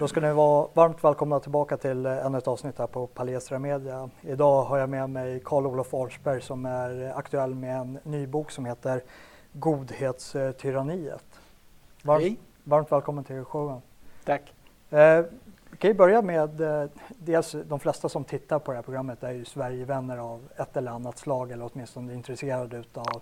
Då 0.00 0.08
ska 0.08 0.20
ni 0.20 0.32
vara 0.32 0.68
varmt 0.74 1.04
välkomna 1.04 1.40
tillbaka 1.40 1.76
till 1.76 2.06
ännu 2.06 2.38
ett 2.38 2.48
avsnitt 2.48 2.78
här 2.78 2.86
på 2.86 3.06
Palestra 3.06 3.58
Media. 3.58 4.10
Idag 4.22 4.62
har 4.62 4.78
jag 4.78 4.88
med 4.88 5.10
mig 5.10 5.40
Karl-Olof 5.44 5.94
Ahlsberg 5.94 6.42
som 6.42 6.66
är 6.66 7.12
aktuell 7.16 7.54
med 7.54 7.76
en 7.76 7.98
ny 8.02 8.26
bok 8.26 8.50
som 8.50 8.64
heter 8.64 9.02
Godhetstyranniet. 9.52 11.24
Varmt, 12.02 12.22
Hej. 12.22 12.36
varmt 12.64 12.92
välkommen 12.92 13.24
till 13.24 13.44
showen. 13.44 13.80
Tack. 14.24 14.54
Eh, 14.90 15.24
vi 15.70 15.76
kan 15.78 15.90
ju 15.90 15.94
börja 15.94 16.22
med, 16.22 16.60
eh, 16.60 16.88
dels 17.18 17.56
de 17.64 17.80
flesta 17.80 18.08
som 18.08 18.24
tittar 18.24 18.58
på 18.58 18.70
det 18.72 18.76
här 18.76 18.82
programmet 18.82 19.22
är 19.22 19.32
ju 19.32 19.44
Sverigevänner 19.44 20.18
av 20.18 20.48
ett 20.56 20.76
eller 20.76 20.90
annat 20.90 21.18
slag 21.18 21.52
eller 21.52 21.70
åtminstone 21.72 22.14
intresserade 22.14 22.76
utav 22.76 23.20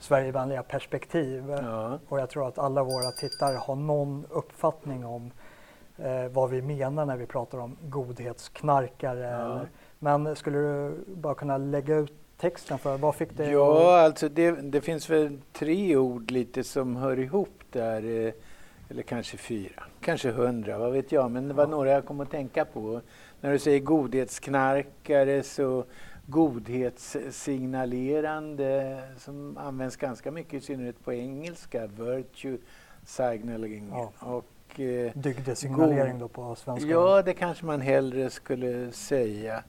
Sverigevänliga 0.00 0.62
perspektiv. 0.62 1.50
Ja. 1.62 1.98
Och 2.08 2.20
jag 2.20 2.30
tror 2.30 2.48
att 2.48 2.58
alla 2.58 2.82
våra 2.82 3.10
tittare 3.10 3.56
har 3.56 3.74
någon 3.74 4.26
uppfattning 4.30 5.06
om 5.06 5.30
eh, 5.98 6.28
vad 6.28 6.50
vi 6.50 6.62
menar 6.62 7.06
när 7.06 7.16
vi 7.16 7.26
pratar 7.26 7.58
om 7.58 7.76
godhetsknarkare. 7.82 9.20
Ja. 9.20 9.60
Men 9.98 10.36
skulle 10.36 10.58
du 10.58 11.04
bara 11.06 11.34
kunna 11.34 11.58
lägga 11.58 11.96
ut 11.96 12.12
texten 12.36 12.78
för 12.78 12.98
vad 12.98 13.14
fick 13.14 13.36
det? 13.36 13.50
Ja, 13.50 14.00
alltså 14.00 14.28
det, 14.28 14.50
det 14.50 14.80
finns 14.80 15.10
väl 15.10 15.40
tre 15.52 15.96
ord 15.96 16.30
lite 16.30 16.64
som 16.64 16.96
hör 16.96 17.18
ihop 17.18 17.62
där. 17.70 18.26
Eh, 18.26 18.32
eller 18.90 19.02
kanske 19.02 19.36
fyra, 19.36 19.84
kanske 20.00 20.30
hundra, 20.30 20.78
vad 20.78 20.92
vet 20.92 21.12
jag. 21.12 21.30
Men 21.30 21.48
det 21.48 21.54
var 21.54 21.64
ja. 21.64 21.70
några 21.70 21.90
jag 21.90 22.04
kom 22.04 22.20
att 22.20 22.30
tänka 22.30 22.64
på. 22.64 23.00
När 23.40 23.52
du 23.52 23.58
säger 23.58 23.80
godhetsknarkare 23.80 25.42
så 25.42 25.84
godhetssignalerande 26.26 29.02
som 29.18 29.58
används 29.58 29.96
ganska 29.96 30.30
mycket 30.30 30.54
i 30.54 30.60
synnerhet 30.60 31.04
på 31.04 31.12
engelska, 31.12 31.86
virtue 31.86 32.58
signaling. 33.04 33.88
Ja. 33.92 34.12
Och, 34.20 34.44
eh, 34.80 35.12
Dygdesignalering 35.14 36.18
då 36.18 36.28
på 36.28 36.54
svenska? 36.54 36.90
Ja, 36.90 37.22
det 37.22 37.34
kanske 37.34 37.66
man 37.66 37.80
hellre 37.80 38.30
skulle 38.30 38.92
säga. 38.92 39.62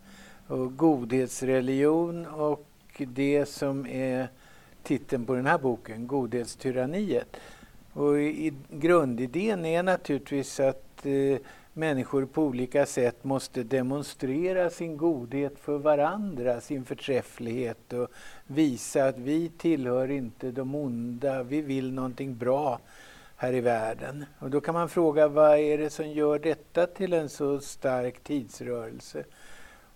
Och 0.48 0.78
godhetsreligion 0.78 2.26
och 2.26 2.66
det 2.98 3.46
som 3.46 3.86
är 3.86 4.28
titeln 4.84 5.26
på 5.26 5.36
den 5.36 5.46
här 5.46 5.58
boken, 5.58 6.08
Godhetstyranniet. 6.08 7.38
Och 7.94 8.20
i, 8.22 8.54
grundidén 8.70 9.66
är 9.66 9.84
naturligtvis 9.84 10.60
att 10.60 11.06
eh, 11.06 11.38
människor 11.74 12.26
på 12.26 12.44
olika 12.44 12.86
sätt 12.86 13.24
måste 13.24 13.64
demonstrera 13.64 14.70
sin 14.70 14.98
godhet 14.98 15.60
för 15.60 15.78
varandra, 15.78 16.62
sin 16.62 16.86
förträfflighet 16.86 17.94
och 17.94 18.08
visa 18.48 19.06
att 19.06 19.18
vi 19.18 19.50
tillhör 19.50 20.12
inte 20.12 20.52
de 20.52 20.76
onda, 20.76 21.44
vi 21.44 21.62
vill 21.62 21.94
någonting 21.94 22.38
bra 22.38 22.80
här 23.42 23.54
i 23.54 23.62
världen. 23.62 24.26
Och 24.40 24.50
då 24.50 24.62
kan 24.62 24.74
man 24.74 24.90
fråga 24.90 25.28
vad 25.28 25.58
är 25.58 25.78
det 25.78 25.90
som 25.90 26.10
gör 26.10 26.40
detta 26.40 26.88
till 26.88 27.14
en 27.14 27.30
så 27.30 27.60
stark 27.60 28.24
tidsrörelse? 28.24 29.24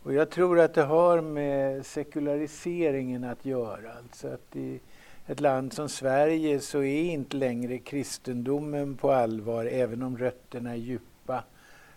Och 0.04 0.14
jag 0.14 0.30
tror 0.30 0.60
att 0.60 0.74
det 0.74 0.84
har 0.84 1.22
med 1.22 1.86
sekulariseringen 1.86 3.24
att 3.24 3.46
göra. 3.46 3.92
Alltså 3.98 4.28
att 4.28 4.56
i 4.56 4.80
ett 5.28 5.40
land 5.40 5.74
som 5.74 5.90
Sverige 5.90 6.60
så 6.60 6.84
är 6.84 7.04
inte 7.04 7.38
längre 7.38 7.78
kristendomen 7.78 8.96
på 8.96 9.12
allvar, 9.12 9.66
även 9.66 10.04
om 10.04 10.18
rötterna 10.18 10.72
är 10.72 10.76
djupa 10.76 11.44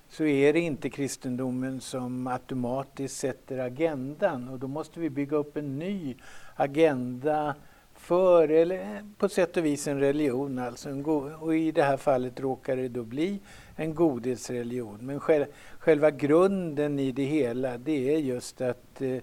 så 0.09 0.25
är 0.25 0.53
det 0.53 0.61
inte 0.61 0.91
kristendomen 0.91 1.81
som 1.81 2.27
automatiskt 2.27 3.17
sätter 3.17 3.59
agendan 3.59 4.49
och 4.49 4.59
då 4.59 4.69
måste 4.69 5.01
vi 5.01 5.11
bygga 5.11 5.37
upp 5.37 5.57
en 5.57 5.79
ny 5.79 6.17
agenda 6.55 7.55
för, 7.97 8.49
eller 8.49 9.05
på 9.19 9.29
sätt 9.29 9.57
och 9.57 9.65
vis 9.65 9.89
en 9.89 10.01
religion 10.01 10.59
alltså. 10.59 10.89
En 10.89 11.05
och 11.41 11.57
i 11.57 11.73
det 11.73 11.83
här 11.83 11.97
fallet 11.97 12.41
råkar 12.41 12.77
det 12.77 12.89
då 12.89 13.03
bli 13.03 13.41
en 13.77 13.95
godhetsreligion. 13.95 14.99
Men 15.01 15.21
själva 15.79 16.11
grunden 16.11 16.99
i 16.99 17.13
det 17.13 17.25
hela 17.25 17.79
det 17.79 18.15
är 18.15 18.19
just 18.19 18.61
att, 18.61 19.03
eh, 19.03 19.19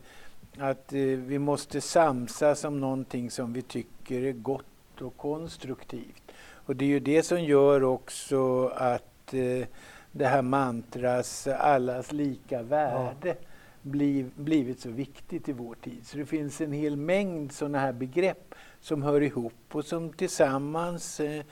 att 0.58 0.94
eh, 0.94 1.00
vi 1.02 1.40
måste 1.40 1.82
samsas 1.82 2.64
om 2.64 2.80
någonting 2.80 3.32
som 3.32 3.54
vi 3.54 3.62
tycker 3.62 4.24
är 4.24 4.32
gott 4.32 5.02
och 5.02 5.18
konstruktivt. 5.18 6.24
Och 6.66 6.76
det 6.76 6.86
är 6.86 6.90
ju 6.90 7.00
det 7.00 7.24
som 7.24 7.44
gör 7.44 7.84
också 7.84 8.68
att 8.68 9.34
eh, 9.34 9.68
det 10.12 10.26
här 10.26 10.42
mantras 10.42 11.48
allas 11.48 12.12
lika 12.12 12.62
värde 12.62 13.28
ja 13.28 13.36
bliv, 13.84 14.32
blivit 14.36 14.80
så 14.80 14.90
viktigt 14.90 15.50
i 15.50 15.52
vår 15.52 15.76
tid. 15.76 16.08
Så 16.08 16.18
det 16.18 16.26
finns 16.26 16.62
en 16.62 16.72
hel 16.72 16.98
mängd 16.98 17.52
sådana 17.52 17.80
här 17.80 17.94
begrepp 17.94 18.56
som 18.80 19.04
hör 19.04 19.22
ihop 19.22 19.54
och 19.72 19.86
som 19.86 20.14
tillsammans 20.14 21.20
eh, 21.20 21.44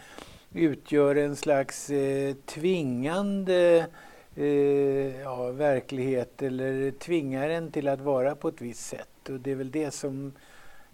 utgör 0.53 1.15
en 1.15 1.35
slags 1.35 1.89
eh, 1.89 2.35
tvingande 2.45 3.87
eh, 4.35 5.21
ja, 5.21 5.51
verklighet 5.51 6.41
eller 6.41 6.91
tvingar 6.91 7.49
en 7.49 7.71
till 7.71 7.87
att 7.87 8.01
vara 8.01 8.35
på 8.35 8.47
ett 8.47 8.61
visst 8.61 8.85
sätt. 8.85 9.29
Och 9.29 9.39
det 9.39 9.51
är 9.51 9.55
väl 9.55 9.71
det 9.71 9.91
som 9.91 10.33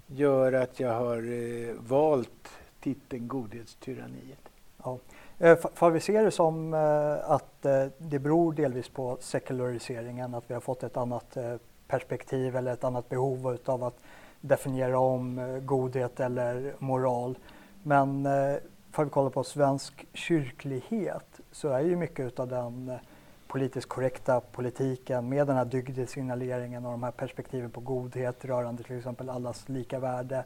gör 0.07 0.53
att 0.53 0.79
jag 0.79 0.93
har 0.93 1.17
eh, 1.17 1.75
valt 1.79 2.49
titeln 2.79 3.27
Godhetstyranniet. 3.27 4.49
Ja. 4.83 4.99
Eh, 5.39 5.57
För 5.57 5.69
får 5.73 5.91
vi 5.91 5.99
se 5.99 6.21
det 6.21 6.31
som 6.31 6.73
eh, 6.73 7.31
att 7.31 7.65
eh, 7.65 7.85
det 7.97 8.19
beror 8.19 8.53
delvis 8.53 8.89
på 8.89 9.17
sekulariseringen, 9.21 10.35
att 10.35 10.49
vi 10.49 10.53
har 10.53 10.61
fått 10.61 10.83
ett 10.83 10.97
annat 10.97 11.37
perspektiv 11.87 12.55
eller 12.55 12.73
ett 12.73 12.83
annat 12.83 13.09
behov 13.09 13.57
av 13.65 13.83
att 13.83 13.99
definiera 14.41 14.99
om 14.99 15.59
godhet 15.65 16.19
eller 16.19 16.75
moral. 16.79 17.37
Men 17.83 18.27
får 18.91 19.03
vi 19.03 19.09
kolla 19.09 19.29
på 19.29 19.43
svensk 19.43 20.05
kyrklighet 20.13 21.39
så 21.51 21.69
är 21.69 21.79
ju 21.79 21.95
mycket 21.95 22.39
av 22.39 22.47
den 22.47 22.91
politiskt 23.47 23.89
korrekta 23.89 24.39
politiken 24.39 25.29
med 25.29 25.47
den 25.47 25.55
här 25.55 25.65
dygdesignaleringen 25.65 26.85
och 26.85 26.91
de 26.91 27.03
här 27.03 27.11
perspektiven 27.11 27.69
på 27.69 27.79
godhet 27.79 28.45
rörande 28.45 28.83
till 28.83 28.97
exempel 28.97 29.29
allas 29.29 29.69
lika 29.69 29.99
värde 29.99 30.43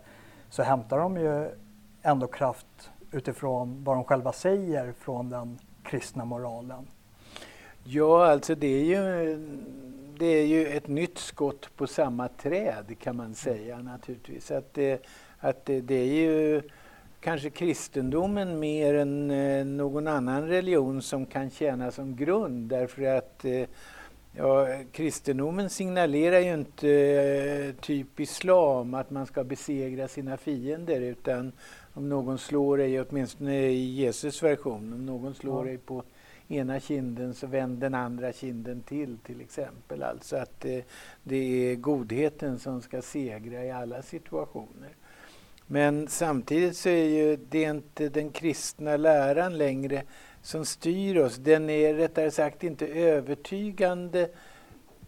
så 0.49 0.63
hämtar 0.63 0.97
de 0.97 1.17
ju 1.17 1.49
ändå 2.01 2.27
kraft 2.27 2.91
utifrån 3.11 3.83
vad 3.83 3.97
de 3.97 4.03
själva 4.03 4.33
säger 4.33 4.93
från 4.99 5.29
den 5.29 5.59
kristna 5.83 6.25
moralen? 6.25 6.87
Ja, 7.83 8.31
alltså 8.31 8.55
det 8.55 8.67
är 8.67 8.83
ju, 8.83 9.37
det 10.17 10.25
är 10.25 10.45
ju 10.45 10.67
ett 10.67 10.87
nytt 10.87 11.17
skott 11.17 11.69
på 11.75 11.87
samma 11.87 12.27
träd 12.27 12.95
kan 12.99 13.15
man 13.15 13.35
säga 13.35 13.77
naturligtvis. 13.77 14.51
Att 14.51 14.73
det, 14.73 15.05
att 15.39 15.65
det, 15.65 15.81
det 15.81 15.95
är 15.95 16.13
ju 16.13 16.61
kanske 17.19 17.49
kristendomen 17.49 18.59
mer 18.59 18.93
än 18.93 19.31
eh, 19.31 19.65
någon 19.65 20.07
annan 20.07 20.47
religion 20.47 21.01
som 21.01 21.25
kan 21.25 21.49
tjäna 21.49 21.91
som 21.91 22.15
grund 22.15 22.69
därför 22.69 23.17
att 23.17 23.45
eh, 23.45 23.65
Ja, 24.37 24.67
kristendomen 24.91 25.69
signalerar 25.69 26.39
ju 26.39 26.53
inte 26.53 26.89
eh, 26.89 27.81
typ 27.81 28.19
islam 28.19 28.93
att 28.93 29.09
man 29.09 29.25
ska 29.25 29.43
besegra 29.43 30.07
sina 30.07 30.37
fiender 30.37 31.01
utan 31.01 31.51
om 31.93 32.09
någon 32.09 32.37
slår 32.37 32.77
dig, 32.77 33.01
åtminstone 33.01 33.69
i 33.69 33.91
Jesus 33.93 34.43
version, 34.43 34.93
om 34.93 35.05
någon 35.05 35.33
slår 35.35 35.65
dig 35.65 35.77
på 35.77 36.03
ena 36.47 36.79
kinden 36.79 37.33
så 37.33 37.47
vänd 37.47 37.77
den 37.77 37.93
andra 37.93 38.33
kinden 38.33 38.81
till 38.81 39.17
till 39.17 39.41
exempel. 39.41 40.03
Alltså 40.03 40.35
att 40.35 40.59
det, 40.59 40.85
det 41.23 41.71
är 41.71 41.75
godheten 41.75 42.59
som 42.59 42.81
ska 42.81 43.01
segra 43.01 43.65
i 43.65 43.71
alla 43.71 44.01
situationer. 44.01 44.89
Men 45.67 46.07
samtidigt 46.07 46.77
så 46.77 46.89
är 46.89 47.05
ju 47.05 47.37
det 47.49 47.63
inte 47.63 48.09
den 48.09 48.29
kristna 48.29 48.97
läran 48.97 49.57
längre 49.57 50.03
som 50.41 50.65
styr 50.65 51.17
oss. 51.17 51.35
Den 51.35 51.69
är 51.69 51.93
rättare 51.93 52.31
sagt 52.31 52.63
inte 52.63 52.87
övertygande 52.87 54.29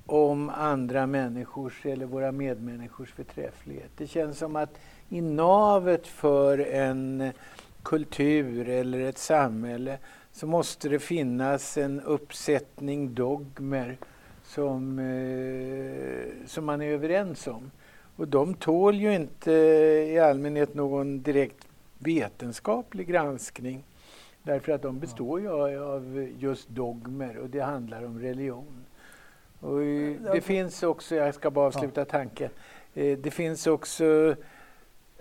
om 0.05 0.49
andra 0.49 1.07
människors 1.07 1.85
eller 1.85 2.05
våra 2.05 2.31
medmänniskors 2.31 3.13
förträfflighet. 3.13 3.91
Det 3.97 4.07
känns 4.07 4.38
som 4.38 4.55
att 4.55 4.79
i 5.09 5.22
navet 5.22 6.08
för 6.08 6.58
en 6.58 7.31
kultur 7.84 8.69
eller 8.69 9.00
ett 9.00 9.18
samhälle 9.18 9.97
så 10.31 10.47
måste 10.47 10.90
det 10.90 11.00
finnas 11.00 11.78
en 11.78 12.02
uppsättning 12.02 13.14
dogmer 13.14 13.97
som, 14.44 15.00
eh, 15.00 16.47
som 16.47 16.66
man 16.66 16.82
är 16.82 16.88
överens 16.88 17.47
om. 17.47 17.72
Och 18.16 18.28
de 18.28 18.53
tål 18.53 18.96
ju 18.96 19.16
inte 19.16 19.52
i 20.09 20.20
allmänhet 20.20 20.73
någon 20.73 21.22
direkt 21.22 21.67
vetenskaplig 21.99 23.08
granskning. 23.08 23.84
Därför 24.44 24.72
att 24.72 24.82
de 24.82 24.99
består 24.99 25.40
ju 25.41 25.49
av 25.84 26.32
just 26.40 26.70
dogmer 26.70 27.38
och 27.38 27.49
det 27.49 27.59
handlar 27.59 28.06
om 28.06 28.20
religion. 28.20 28.85
Och 29.59 29.79
det 30.34 30.41
finns 30.41 30.84
också, 30.84 31.16
jag 31.16 31.35
ska 31.35 31.52
bara 31.52 31.67
avsluta 31.67 32.06
tanken, 32.06 32.49
eh, 32.94 33.17
det 33.17 33.32
finns 33.32 33.67
också 33.67 34.35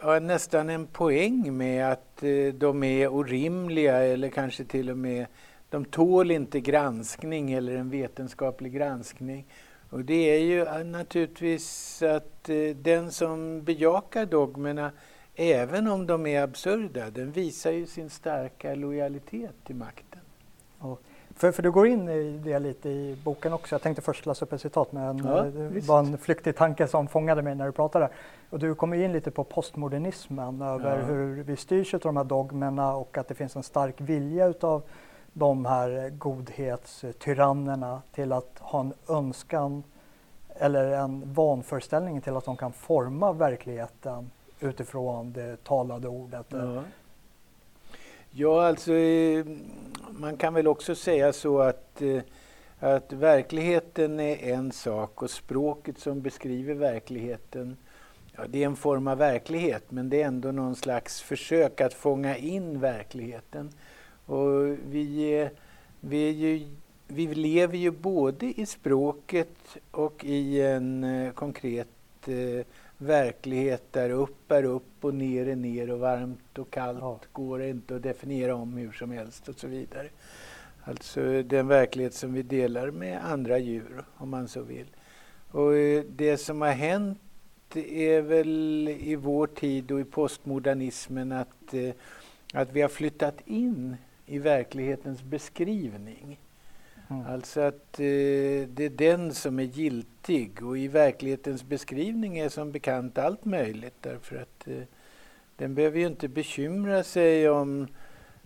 ja, 0.02 0.18
nästan 0.18 0.70
en 0.70 0.86
poäng 0.86 1.56
med 1.56 1.92
att 1.92 2.22
eh, 2.22 2.54
de 2.54 2.82
är 2.82 3.08
orimliga 3.08 3.96
eller 3.96 4.28
kanske 4.28 4.64
till 4.64 4.90
och 4.90 4.98
med 4.98 5.26
de 5.70 5.84
tål 5.84 6.30
inte 6.30 6.60
granskning 6.60 7.52
eller 7.52 7.76
en 7.76 7.90
vetenskaplig 7.90 8.72
granskning. 8.72 9.46
Och 9.90 10.04
det 10.04 10.30
är 10.36 10.38
ju 10.38 10.62
eh, 10.62 10.84
naturligtvis 10.84 12.02
att 12.02 12.48
eh, 12.48 12.76
den 12.76 13.12
som 13.12 13.64
bejakar 13.64 14.26
dogmerna, 14.26 14.90
även 15.34 15.88
om 15.88 16.06
de 16.06 16.26
är 16.26 16.42
absurda, 16.42 17.10
den 17.10 17.32
visar 17.32 17.70
ju 17.70 17.86
sin 17.86 18.10
starka 18.10 18.74
lojalitet 18.74 19.54
till 19.66 19.76
makten. 19.76 20.20
Och 20.78 21.02
för, 21.36 21.52
för 21.52 21.62
du 21.62 21.70
går 21.70 21.86
in 21.86 22.08
i 22.08 22.40
det 22.44 22.58
lite 22.58 22.88
i 22.88 23.16
boken 23.24 23.52
också. 23.52 23.74
Jag 23.74 23.82
tänkte 23.82 24.02
först 24.02 24.26
läsa 24.26 24.44
upp 24.44 24.52
ett 24.52 24.60
citat 24.60 24.92
men 24.92 25.18
ja, 25.18 25.42
det 25.42 25.88
var 25.88 25.98
en 25.98 26.18
flyktig 26.18 26.56
tanke 26.56 26.86
som 26.86 27.08
fångade 27.08 27.42
mig 27.42 27.54
när 27.54 27.66
du 27.66 27.72
pratade. 27.72 28.08
Och 28.50 28.58
du 28.58 28.74
kommer 28.74 28.96
in 28.96 29.12
lite 29.12 29.30
på 29.30 29.44
postmodernismen, 29.44 30.62
över 30.62 30.98
ja. 30.98 31.04
hur 31.04 31.42
vi 31.42 31.56
styrs 31.56 31.94
av 31.94 32.00
de 32.00 32.16
här 32.16 32.24
dogmerna 32.24 32.94
och 32.94 33.18
att 33.18 33.28
det 33.28 33.34
finns 33.34 33.56
en 33.56 33.62
stark 33.62 34.00
vilja 34.00 34.46
utav 34.46 34.82
de 35.32 35.66
här 35.66 36.10
godhetstyrannerna 36.10 38.02
till 38.12 38.32
att 38.32 38.58
ha 38.58 38.80
en 38.80 38.92
önskan 39.08 39.82
eller 40.48 40.92
en 40.92 41.32
vanföreställning 41.32 42.20
till 42.20 42.36
att 42.36 42.44
de 42.44 42.56
kan 42.56 42.72
forma 42.72 43.32
verkligheten 43.32 44.30
utifrån 44.60 45.32
det 45.32 45.64
talade 45.64 46.08
ordet. 46.08 46.46
Ja. 46.48 46.82
Ja, 48.34 48.66
alltså 48.66 48.92
eh, 48.94 49.46
man 50.10 50.36
kan 50.36 50.54
väl 50.54 50.66
också 50.66 50.94
säga 50.94 51.32
så 51.32 51.60
att, 51.60 52.02
eh, 52.02 52.22
att 52.78 53.12
verkligheten 53.12 54.20
är 54.20 54.52
en 54.54 54.72
sak 54.72 55.22
och 55.22 55.30
språket 55.30 55.98
som 55.98 56.22
beskriver 56.22 56.74
verkligheten, 56.74 57.76
ja, 58.36 58.42
det 58.48 58.62
är 58.62 58.66
en 58.66 58.76
form 58.76 59.08
av 59.08 59.18
verklighet 59.18 59.90
men 59.90 60.08
det 60.10 60.22
är 60.22 60.26
ändå 60.26 60.52
någon 60.52 60.76
slags 60.76 61.22
försök 61.22 61.80
att 61.80 61.94
fånga 61.94 62.36
in 62.36 62.80
verkligheten. 62.80 63.70
Och 64.26 64.66
vi, 64.90 65.38
eh, 65.40 65.48
vi, 66.00 66.30
ju, 66.30 66.66
vi 67.06 67.34
lever 67.34 67.78
ju 67.78 67.90
både 67.90 68.46
i 68.46 68.66
språket 68.66 69.76
och 69.90 70.24
i 70.24 70.60
en 70.60 71.04
eh, 71.04 71.32
konkret 71.32 71.88
verklighet 73.02 73.92
där 73.92 74.10
upp 74.10 74.52
är 74.52 74.64
upp 74.64 75.04
och 75.04 75.14
ner 75.14 75.48
är 75.48 75.56
ner 75.56 75.90
och 75.90 75.98
varmt 75.98 76.58
och 76.58 76.70
kallt 76.70 76.98
ja. 77.00 77.20
går 77.32 77.58
det 77.58 77.68
inte 77.68 77.96
att 77.96 78.02
definiera 78.02 78.54
om 78.54 78.76
hur 78.76 78.92
som 78.92 79.10
helst 79.10 79.48
och 79.48 79.54
så 79.54 79.66
vidare. 79.66 80.08
Alltså 80.84 81.42
den 81.42 81.68
verklighet 81.68 82.14
som 82.14 82.32
vi 82.32 82.42
delar 82.42 82.90
med 82.90 83.24
andra 83.24 83.58
djur 83.58 84.04
om 84.16 84.30
man 84.30 84.48
så 84.48 84.62
vill. 84.62 84.86
Och 85.50 85.76
eh, 85.76 86.04
det 86.16 86.36
som 86.36 86.60
har 86.60 86.72
hänt 86.72 87.18
är 87.74 88.20
väl 88.20 88.88
i 89.00 89.16
vår 89.16 89.46
tid 89.46 89.90
och 89.90 90.00
i 90.00 90.04
postmodernismen 90.04 91.32
att, 91.32 91.74
eh, 91.74 91.94
att 92.52 92.72
vi 92.72 92.82
har 92.82 92.88
flyttat 92.88 93.40
in 93.46 93.96
i 94.26 94.38
verklighetens 94.38 95.22
beskrivning. 95.22 96.40
Mm. 97.12 97.34
Alltså 97.34 97.60
att 97.60 98.00
eh, 98.00 98.68
det 98.68 98.80
är 98.80 98.96
den 98.96 99.34
som 99.34 99.58
är 99.58 99.62
giltig 99.62 100.62
och 100.62 100.78
i 100.78 100.88
verklighetens 100.88 101.64
beskrivning 101.64 102.38
är 102.38 102.48
som 102.48 102.72
bekant 102.72 103.18
allt 103.18 103.44
möjligt 103.44 103.96
därför 104.00 104.36
att 104.36 104.68
eh, 104.68 104.82
den 105.56 105.74
behöver 105.74 105.98
ju 105.98 106.06
inte 106.06 106.28
bekymra 106.28 107.02
sig 107.02 107.48
om 107.48 107.88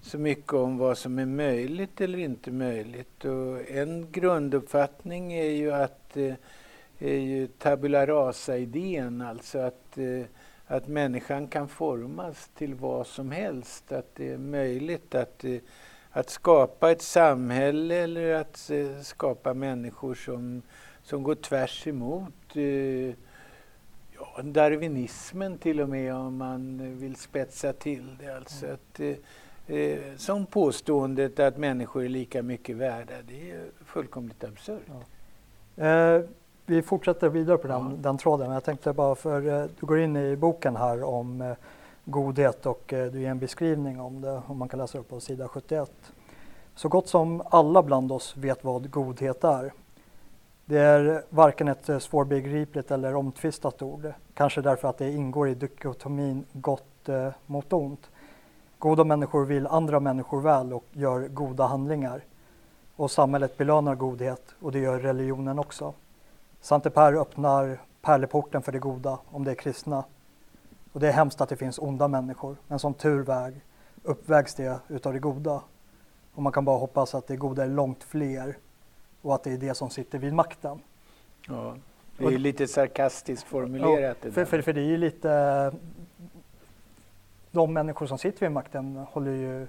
så 0.03 0.19
mycket 0.19 0.53
om 0.53 0.79
vad 0.79 0.99
som 0.99 1.19
är 1.19 1.27
möjligt 1.27 2.01
eller 2.01 2.19
inte 2.19 2.51
möjligt. 2.51 3.25
Och 3.25 3.71
en 3.71 4.11
grunduppfattning 4.13 5.33
är 5.33 5.51
ju 5.51 5.73
att 5.73 6.17
eh, 6.17 6.35
är 6.99 7.19
ju 7.19 7.47
tabula 7.47 8.07
rasa-idén, 8.07 9.23
alltså 9.23 9.59
att, 9.59 9.99
eh, 9.99 10.27
att 10.67 10.89
människan 10.89 11.49
kan 11.49 11.69
formas 11.69 12.51
till 12.55 12.75
vad 12.75 13.07
som 13.07 13.31
helst. 13.31 13.93
Att 13.93 14.15
det 14.15 14.33
är 14.33 14.39
möjligt 14.39 15.15
att 15.15 15.45
eh, 15.45 15.59
att 16.17 16.31
skapa 16.31 16.91
ett 16.91 17.03
samhälle 17.03 17.95
eller 17.95 18.35
att 18.35 18.71
eh, 18.71 19.01
skapa 19.03 19.55
människor 19.55 20.15
som, 20.15 20.63
som 21.03 21.23
går 21.23 21.35
tvärs 21.35 21.87
emot 21.87 22.57
eh, 22.57 23.15
ja, 24.15 24.43
darwinismen 24.43 25.59
till 25.59 25.81
och 25.81 25.89
med 25.89 26.15
om 26.15 26.37
man 26.37 26.81
vill 26.99 27.17
spetsa 27.17 27.73
till 27.73 28.17
det. 28.21 28.37
Alltså 28.37 28.67
att, 28.67 29.01
eh, 29.01 29.77
eh, 29.77 29.99
som 30.17 30.47
påståendet 30.47 31.41
att 31.41 31.57
människor 31.57 32.05
är 32.05 32.09
lika 32.09 32.43
mycket 32.43 32.77
värda, 32.77 33.15
det 33.29 33.51
är 33.51 33.65
fullkomligt 33.85 34.45
absurt. 34.45 34.83
Ja. 35.77 35.85
Eh, 35.87 36.23
vi 36.67 36.83
fortsätter 36.83 37.29
vidare 37.29 37.59
på 37.59 37.69
den, 37.69 37.91
ja. 37.91 37.97
den 37.99 38.19
tråden. 38.19 38.53
Jag 38.53 38.65
tänkte 38.65 38.93
bara 38.93 39.15
för 39.15 39.47
eh, 39.49 39.69
du 39.81 39.87
går 39.87 39.99
in 39.99 40.17
i 40.17 40.37
boken 40.37 40.77
här 40.77 41.03
om 41.03 41.55
godhet 42.07 42.67
och 42.67 42.93
eh, 42.93 43.13
du 43.13 43.21
ger 43.21 43.31
en 43.31 43.39
beskrivning 43.39 44.01
om 44.01 44.21
det 44.21 44.43
om 44.47 44.59
man 44.59 44.69
kan 44.69 44.79
läsa 44.79 44.99
upp 44.99 45.09
på 45.09 45.21
sida 45.21 45.49
71. 45.49 45.91
Så 46.75 46.89
gott 46.89 47.09
som 47.09 47.43
alla 47.51 47.83
bland 47.83 48.13
oss 48.13 48.37
vet 48.37 48.65
vad 48.65 48.91
godhet 48.91 49.45
är. 49.45 49.73
Det 50.65 50.79
är 50.79 51.23
varken 51.31 51.69
ett 51.69 51.89
eh, 51.89 51.99
svårbegripligt 51.99 52.91
eller 52.91 53.15
omtvistat 53.15 53.83
ord, 53.83 54.13
kanske 54.35 54.61
därför 54.61 54.89
att 54.89 54.99
det 54.99 55.11
ingår 55.11 55.49
i 55.49 55.55
dikotomin 55.55 56.45
gott 56.53 57.09
eh, 57.09 57.29
mot 57.47 57.73
ont. 57.73 58.11
Goda 58.79 59.05
människor 59.05 59.45
vill 59.45 59.67
andra 59.67 60.01
människor 60.01 60.41
väl 60.41 60.73
och 60.73 60.85
gör 60.93 61.29
goda 61.29 61.67
handlingar. 61.67 62.21
Och 62.97 63.11
samhället 63.11 63.57
belönar 63.57 63.95
godhet 63.95 64.55
och 64.61 64.73
det 64.73 64.79
gör 64.79 64.99
religionen 64.99 65.59
också. 65.59 65.95
Sante 66.61 66.91
Per 66.91 67.13
öppnar 67.13 67.81
pärleporten 68.03 68.63
för 68.63 68.73
det 68.73 68.79
goda, 68.79 69.19
om 69.31 69.45
det 69.45 69.51
är 69.51 69.55
kristna. 69.55 70.05
Och 70.97 71.01
det 71.01 71.09
är 71.09 71.13
hemskt 71.13 71.41
att 71.41 71.49
det 71.49 71.57
finns 71.57 71.79
onda 71.79 72.09
människor, 72.09 72.57
men 72.69 72.79
som 72.79 72.95
tur 72.95 73.23
väg 73.23 73.55
uppvägs 74.03 74.55
det 74.55 74.81
utav 74.89 75.13
det 75.13 75.19
goda. 75.19 75.63
Och 76.35 76.43
man 76.43 76.53
kan 76.53 76.65
bara 76.65 76.79
hoppas 76.79 77.15
att 77.15 77.27
det 77.27 77.37
goda 77.37 77.65
är 77.65 77.69
långt 77.69 78.05
fler 78.05 78.57
och 79.23 79.35
att 79.35 79.45
det 79.45 79.53
är 79.53 79.59
det 79.59 79.75
som 79.75 79.91
sitter 79.91 80.19
vid 80.19 80.33
makten. 80.33 80.79
Ja, 81.49 81.77
det 82.19 82.25
är 82.25 82.39
lite 82.39 82.67
sarkastiskt 82.69 83.47
formulerat. 83.47 84.17
Ja, 84.23 84.31
för, 84.31 84.45
för, 84.45 84.63
för 84.63 84.73
det 84.73 84.81
är 84.81 84.85
ju 84.85 84.97
lite... 84.97 85.73
De 87.51 87.73
människor 87.73 88.07
som 88.07 88.19
sitter 88.19 88.41
vid 88.41 88.53
makten 88.53 89.07
håller 89.11 89.33
ju 89.33 89.67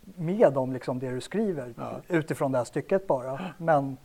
med 0.00 0.56
om 0.56 0.72
liksom 0.72 0.98
det 0.98 1.10
du 1.10 1.20
skriver 1.20 1.74
ja. 1.76 2.00
utifrån 2.08 2.52
det 2.52 2.58
här 2.58 2.64
stycket 2.64 3.06
bara. 3.06 3.54
Men 3.58 3.96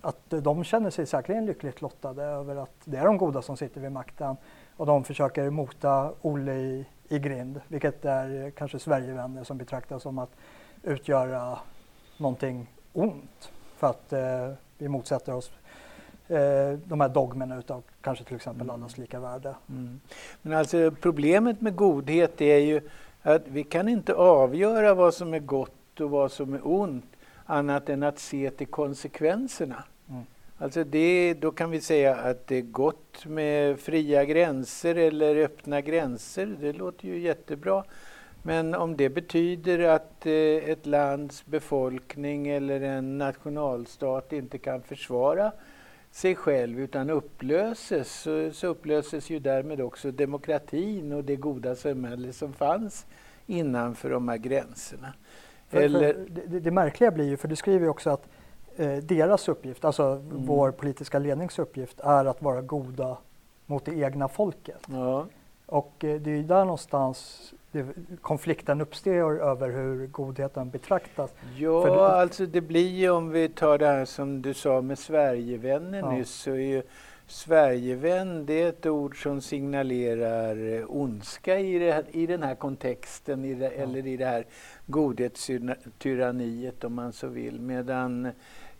att 0.00 0.24
de 0.28 0.64
känner 0.64 0.90
sig 0.90 1.06
säkerligen 1.06 1.46
lyckligt 1.46 1.82
lottade 1.82 2.22
över 2.22 2.56
att 2.56 2.76
det 2.84 2.96
är 2.96 3.04
de 3.04 3.18
goda 3.18 3.42
som 3.42 3.56
sitter 3.56 3.80
vid 3.80 3.92
makten 3.92 4.36
och 4.78 4.86
de 4.86 5.04
försöker 5.04 5.50
mota 5.50 6.12
Olle 6.22 6.54
i, 6.54 6.86
i 7.08 7.18
grind, 7.18 7.60
vilket 7.68 8.04
är 8.04 8.50
kanske 8.50 8.78
Sverigevänner 8.78 9.44
som 9.44 9.58
betraktas 9.58 10.02
som 10.02 10.18
att 10.18 10.30
utgöra 10.82 11.58
någonting 12.16 12.66
ont 12.92 13.52
för 13.76 13.86
att 13.86 14.12
eh, 14.12 14.52
vi 14.78 14.88
motsätter 14.88 15.34
oss 15.34 15.50
eh, 16.28 16.72
de 16.84 17.00
här 17.00 17.08
dogmerna 17.08 17.58
utav 17.58 17.82
kanske 18.00 18.24
till 18.24 18.36
exempel 18.36 18.62
mm. 18.62 18.74
allas 18.74 18.98
lika 18.98 19.20
värde. 19.20 19.54
Mm. 19.68 20.00
Men 20.42 20.58
alltså 20.58 20.90
problemet 21.00 21.60
med 21.60 21.76
godhet 21.76 22.40
är 22.40 22.58
ju 22.58 22.80
att 23.22 23.48
vi 23.48 23.64
kan 23.64 23.88
inte 23.88 24.14
avgöra 24.14 24.94
vad 24.94 25.14
som 25.14 25.34
är 25.34 25.38
gott 25.38 26.00
och 26.00 26.10
vad 26.10 26.32
som 26.32 26.54
är 26.54 26.60
ont 26.62 27.16
annat 27.46 27.88
än 27.88 28.02
att 28.02 28.18
se 28.18 28.50
till 28.50 28.66
konsekvenserna. 28.66 29.84
Alltså 30.60 30.84
det, 30.84 31.34
då 31.34 31.50
kan 31.50 31.70
vi 31.70 31.80
säga 31.80 32.16
att 32.16 32.46
det 32.46 32.56
är 32.56 32.62
gott 32.62 33.26
med 33.26 33.80
fria 33.80 34.24
gränser 34.24 34.94
eller 34.94 35.36
öppna 35.36 35.80
gränser. 35.80 36.56
Det 36.60 36.72
låter 36.72 37.06
ju 37.06 37.18
jättebra. 37.18 37.84
Men 38.42 38.74
om 38.74 38.96
det 38.96 39.08
betyder 39.08 39.78
att 39.78 40.26
eh, 40.26 40.32
ett 40.70 40.86
lands 40.86 41.46
befolkning 41.46 42.48
eller 42.48 42.80
en 42.80 43.18
nationalstat 43.18 44.32
inte 44.32 44.58
kan 44.58 44.82
försvara 44.82 45.52
sig 46.10 46.34
själv 46.34 46.80
utan 46.80 47.10
upplöses 47.10 48.20
så, 48.20 48.50
så 48.52 48.66
upplöses 48.66 49.30
ju 49.30 49.38
därmed 49.38 49.80
också 49.80 50.10
demokratin 50.10 51.12
och 51.12 51.24
det 51.24 51.36
goda 51.36 51.74
samhälle 51.74 52.32
som 52.32 52.52
fanns 52.52 53.06
innanför 53.46 54.10
de 54.10 54.28
här 54.28 54.36
gränserna. 54.36 55.12
För, 55.68 55.80
eller, 55.80 56.14
för 56.14 56.26
det, 56.28 56.60
det, 56.60 56.70
märkliga 56.70 57.10
blir 57.10 57.28
ju, 57.28 57.36
för 57.36 57.48
du 57.48 57.56
skriver 57.56 57.80
ju 57.80 57.88
också 57.88 58.10
att 58.10 58.28
deras 59.02 59.48
uppgift, 59.48 59.84
alltså 59.84 60.02
mm. 60.02 60.46
vår 60.46 60.70
politiska 60.70 61.18
lednings 61.18 61.58
uppgift, 61.58 62.00
är 62.00 62.24
att 62.24 62.42
vara 62.42 62.62
goda 62.62 63.16
mot 63.66 63.84
det 63.84 63.94
egna 63.94 64.28
folket. 64.28 64.82
Ja. 64.86 65.26
Och 65.66 66.04
eh, 66.04 66.20
det 66.20 66.30
är 66.30 66.36
ju 66.36 66.42
där 66.42 66.64
någonstans 66.64 67.52
konflikten 68.20 68.80
uppstår 68.80 69.42
över 69.42 69.70
hur 69.70 70.06
godheten 70.06 70.70
betraktas. 70.70 71.30
Ja, 71.56 71.84
det, 71.84 72.06
alltså 72.06 72.46
det 72.46 72.60
blir 72.60 72.88
ju 72.88 73.10
om 73.10 73.30
vi 73.30 73.48
tar 73.48 73.78
det 73.78 73.86
här 73.86 74.04
som 74.04 74.42
du 74.42 74.54
sa 74.54 74.80
med 74.80 74.98
Sverigevänner 74.98 75.98
ja. 75.98 76.10
nyss, 76.10 76.30
så 76.30 76.50
är 76.50 76.56
ju 76.56 76.82
Sverigevän 77.26 78.46
det 78.46 78.62
är 78.62 78.68
ett 78.68 78.86
ord 78.86 79.22
som 79.22 79.40
signalerar 79.40 80.72
eh, 80.72 80.84
ondska 80.88 81.58
i, 81.58 81.78
det, 81.78 82.04
i 82.12 82.26
den 82.26 82.42
här 82.42 82.54
kontexten, 82.54 83.44
i 83.44 83.54
det, 83.54 83.64
ja. 83.64 83.70
eller 83.70 84.06
i 84.06 84.16
det 84.16 84.26
här 84.26 84.46
godhetstyranniet 84.86 86.84
om 86.84 86.94
man 86.94 87.12
så 87.12 87.26
vill. 87.26 87.60
Medan 87.60 88.28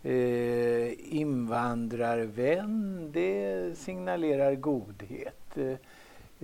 eh, 0.03 1.15
invandrarvän, 1.15 3.09
det 3.11 3.77
signalerar 3.77 4.55
godhet. 4.55 5.57
Eh, 5.57 5.75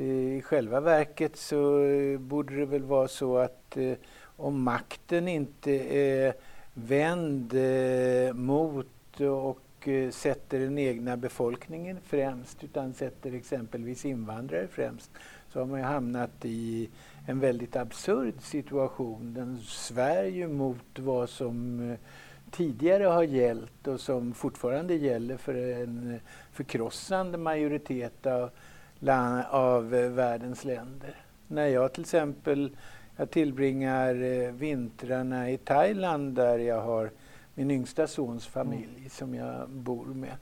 i 0.06 0.42
själva 0.42 0.80
verket 0.80 1.36
så 1.36 1.88
borde 2.20 2.56
det 2.56 2.66
väl 2.66 2.84
vara 2.84 3.08
så 3.08 3.38
att 3.38 3.78
eh, 3.78 3.94
om 4.38 4.62
makten 4.62 5.28
inte 5.28 5.72
är 5.98 6.34
vänd 6.74 7.54
eh, 7.54 8.34
mot 8.34 9.20
och 9.20 9.88
eh, 9.88 10.12
sätter 10.12 10.60
den 10.60 10.78
egna 10.78 11.18
befolkningen 11.18 11.98
främst 12.04 12.64
utan 12.64 12.94
sätter 12.94 13.34
exempelvis 13.34 14.06
invandrare 14.06 14.68
främst 14.68 15.12
så 15.50 15.60
har 15.60 15.66
man 15.66 15.80
ju 15.80 15.86
hamnat 15.86 16.46
i 16.46 16.90
en 17.28 17.40
väldigt 17.40 17.76
absurd 17.76 18.42
situation. 18.42 19.34
Den 19.34 19.60
svär 19.60 20.24
ju 20.24 20.48
mot 20.48 21.00
vad 21.00 21.30
som 21.30 21.80
eh, 21.92 21.98
tidigare 22.52 23.04
har 23.04 23.24
gällt 23.24 23.88
och 23.88 24.00
som 24.00 24.34
fortfarande 24.34 24.96
gäller 24.96 25.38
för 25.38 25.56
en 25.56 26.20
förkrossande 26.52 27.38
majoritet 27.38 28.26
av, 28.26 28.50
av 29.50 29.90
världens 29.90 30.66
länder. 30.66 31.16
När 31.48 31.68
jag 31.68 31.94
till 31.94 32.04
exempel 32.04 32.70
jag 33.18 33.32
tillbringar 33.32 34.24
eh, 34.24 34.52
vintrarna 34.52 35.52
i 35.52 35.58
Thailand 35.58 36.36
där 36.36 36.60
jag 36.60 36.82
har 36.82 37.12
min 37.54 37.72
yngsta 37.72 38.08
sons 38.08 38.48
familj 38.48 38.98
mm. 38.98 39.10
som 39.10 39.36
jag 39.36 39.70
bor 39.70 40.06
med 40.06 40.36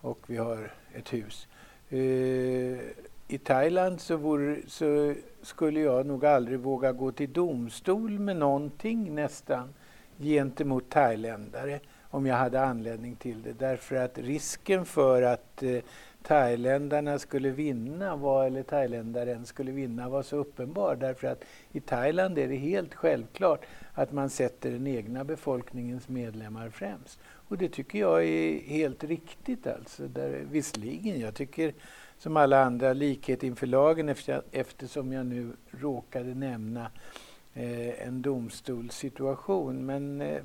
och 0.00 0.18
vi 0.26 0.36
har 0.36 0.72
ett 0.94 1.12
hus. 1.12 1.48
Uh, 1.92 2.80
I 3.28 3.38
Thailand 3.44 4.00
så, 4.00 4.16
vore, 4.16 4.56
så, 4.66 5.14
skulle 5.42 5.80
jag 5.80 6.06
nog 6.06 6.26
aldrig 6.26 6.60
våga 6.60 6.92
gå 6.92 7.12
till 7.12 7.32
domstol 7.32 8.18
med 8.18 8.36
någonting 8.36 9.14
nästan 9.14 9.74
gentemot 10.18 10.90
thailändare 10.90 11.80
om 12.10 12.26
jag 12.26 12.36
hade 12.36 12.60
anledning 12.60 13.16
till 13.16 13.42
det. 13.42 13.52
Därför 13.52 13.96
att 13.96 14.18
risken 14.18 14.84
för 14.84 15.22
att 15.22 15.62
eh, 15.62 15.78
thailändarna 16.22 17.18
skulle 17.18 17.50
vinna, 17.50 18.16
var, 18.16 18.46
eller 18.46 18.62
thailändaren 18.62 19.46
skulle 19.46 19.72
vinna 19.72 20.08
var 20.08 20.22
så 20.22 20.36
uppenbar. 20.36 20.96
Därför 20.96 21.26
att 21.26 21.44
i 21.72 21.80
Thailand 21.80 22.38
är 22.38 22.48
det 22.48 22.56
helt 22.56 22.94
självklart 22.94 23.64
att 23.94 24.12
man 24.12 24.30
sätter 24.30 24.70
den 24.70 24.86
egna 24.86 25.24
befolkningens 25.24 26.08
medlemmar 26.08 26.70
främst. 26.70 27.20
Och 27.24 27.58
det 27.58 27.68
tycker 27.68 27.98
jag 27.98 28.24
är 28.24 28.60
helt 28.60 29.04
riktigt 29.04 29.66
alltså. 29.66 30.08
Där, 30.08 30.44
visserligen, 30.50 31.20
jag 31.20 31.34
tycker 31.34 31.74
som 32.18 32.36
alla 32.36 32.64
andra 32.64 32.92
likhet 32.92 33.42
inför 33.42 33.66
lagen 33.66 34.14
eftersom 34.52 35.12
jag 35.12 35.26
nu 35.26 35.52
råkade 35.70 36.34
nämna 36.34 36.90
eh, 37.54 38.06
en 38.06 38.22
domstolssituation. 38.22 39.86
Men 39.86 40.20
eh, 40.20 40.42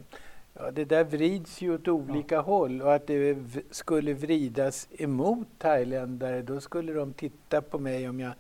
Ja, 0.60 0.72
det 0.72 0.86
där 0.86 1.04
vrids 1.04 1.62
ju 1.62 1.74
åt 1.74 1.88
olika 1.88 2.36
ja. 2.36 2.42
håll 2.42 2.82
och 2.82 2.96
att 2.96 3.08
det 3.08 3.38
skulle 3.72 4.14
vridas 4.14 4.88
emot 4.92 5.48
thailändare 5.58 6.42
då 6.42 6.62
skulle 6.62 6.94
de 6.94 7.14
titta 7.14 7.62
på 7.62 7.80
mig 7.80 8.10
om 8.10 8.20
jag 8.20 8.32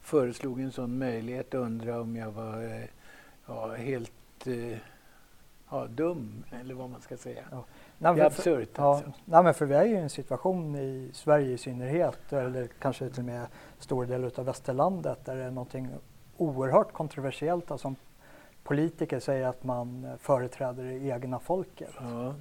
föreslog 0.00 0.60
en 0.60 0.72
sån 0.72 0.98
möjlighet 0.98 1.54
och 1.54 1.60
undra 1.60 2.00
om 2.00 2.16
jag 2.16 2.30
var 2.30 2.62
eh, 2.62 2.88
ja, 3.46 3.74
helt 3.74 4.46
eh, 4.46 4.78
ja, 5.70 5.86
dum 5.86 6.44
eller 6.60 6.74
vad 6.74 6.90
man 6.90 7.00
ska 7.00 7.16
säga. 7.16 7.44
Ja. 7.50 7.64
Nej, 7.98 8.14
det 8.14 8.20
är 8.20 8.26
absurt. 8.26 8.70
Ja, 8.76 8.94
alltså. 8.94 9.12
nej, 9.24 9.42
men 9.42 9.54
för 9.54 9.66
vi 9.66 9.74
är 9.74 9.84
ju 9.84 9.94
i 9.94 9.96
en 9.96 10.10
situation 10.10 10.76
i 10.76 11.10
Sverige 11.12 11.52
i 11.52 11.58
synnerhet 11.58 12.32
eller 12.32 12.66
kanske 12.66 13.10
till 13.10 13.18
och 13.18 13.24
med 13.24 13.46
stor 13.78 14.06
del 14.06 14.30
av 14.36 14.44
västerlandet 14.44 15.24
där 15.24 15.36
det 15.36 15.42
är 15.42 15.50
någonting 15.50 15.88
oerhört 16.36 16.92
kontroversiellt 16.92 17.70
alltså, 17.70 17.94
politiker 18.66 19.20
säger 19.20 19.46
att 19.46 19.64
man 19.64 20.06
företräder 20.20 20.84
det 20.84 21.08
egna 21.08 21.38
folket. 21.38 21.90
Ja. 22.00 22.34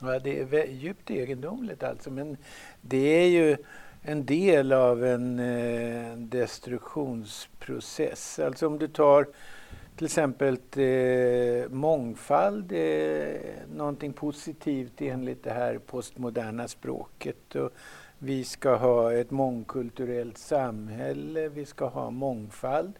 ja, 0.00 0.18
det 0.18 0.40
är 0.40 0.66
djupt 0.66 1.10
egendomligt 1.10 1.82
alltså. 1.82 2.10
Men 2.10 2.36
det 2.80 3.22
är 3.22 3.28
ju 3.28 3.56
en 4.02 4.26
del 4.26 4.72
av 4.72 5.04
en 5.04 5.38
eh, 5.38 6.16
destruktionsprocess. 6.16 8.38
Alltså 8.38 8.66
om 8.66 8.78
du 8.78 8.88
tar 8.88 9.26
till 9.96 10.04
exempel 10.04 10.58
eh, 10.76 11.68
mångfald 11.70 12.72
är 12.72 13.40
någonting 13.74 14.12
positivt 14.12 15.00
enligt 15.00 15.44
det 15.44 15.50
här 15.50 15.78
postmoderna 15.78 16.68
språket. 16.68 17.54
Och 17.54 17.70
vi 18.18 18.44
ska 18.44 18.74
ha 18.74 19.12
ett 19.12 19.30
mångkulturellt 19.30 20.38
samhälle, 20.38 21.48
vi 21.48 21.64
ska 21.64 21.86
ha 21.86 22.10
mångfald 22.10 22.92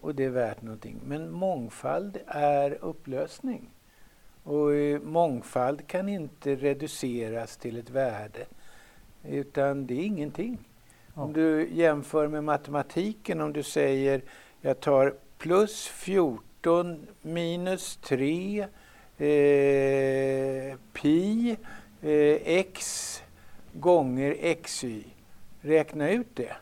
och 0.00 0.14
det 0.14 0.24
är 0.24 0.30
värt 0.30 0.62
någonting. 0.62 1.00
Men 1.04 1.30
mångfald 1.30 2.18
är 2.26 2.84
upplösning. 2.84 3.70
Och 4.42 4.74
eh, 4.74 5.00
mångfald 5.00 5.86
kan 5.86 6.08
inte 6.08 6.54
reduceras 6.54 7.56
till 7.56 7.78
ett 7.78 7.90
värde, 7.90 8.46
utan 9.24 9.86
det 9.86 9.94
är 9.94 10.04
ingenting. 10.04 10.58
Ja. 11.14 11.22
Om 11.22 11.32
du 11.32 11.68
jämför 11.72 12.28
med 12.28 12.44
matematiken, 12.44 13.40
om 13.40 13.52
du 13.52 13.62
säger 13.62 14.22
jag 14.60 14.80
tar 14.80 15.14
plus 15.38 15.88
14 15.88 17.06
minus 17.22 17.96
3 17.96 18.60
eh, 19.18 20.76
pi 20.92 21.56
eh, 22.02 22.58
x 22.58 23.22
gånger 23.72 24.54
xy. 24.62 25.02
Räkna 25.60 26.10
ut 26.10 26.36
det. 26.36 26.56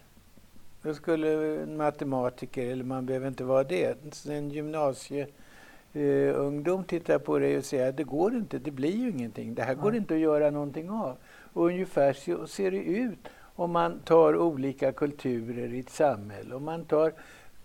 Då 0.86 0.94
skulle 0.94 1.62
en 1.62 1.76
matematiker, 1.76 2.66
eller 2.66 2.84
man 2.84 3.06
behöver 3.06 3.28
inte 3.28 3.44
vara 3.44 3.64
det, 3.64 3.98
en 4.28 4.50
gymnasieungdom 4.50 6.80
eh, 6.80 6.86
titta 6.86 7.18
på 7.18 7.38
dig 7.38 7.58
och 7.58 7.64
säga 7.64 7.88
att 7.88 7.96
det 7.96 8.04
går 8.04 8.34
inte, 8.34 8.58
det 8.58 8.70
blir 8.70 8.96
ju 8.96 9.10
ingenting, 9.10 9.54
det 9.54 9.62
här 9.62 9.74
går 9.74 9.96
inte 9.96 10.14
att 10.14 10.20
göra 10.20 10.50
någonting 10.50 10.90
av. 10.90 11.16
Och 11.52 11.66
ungefär 11.66 12.12
så 12.12 12.46
ser 12.46 12.70
det 12.70 12.82
ut 12.82 13.28
om 13.38 13.70
man 13.70 13.98
tar 13.98 14.36
olika 14.36 14.92
kulturer 14.92 15.74
i 15.74 15.80
ett 15.80 15.90
samhälle. 15.90 16.54
Om 16.54 16.64
man 16.64 16.84
tar 16.84 17.12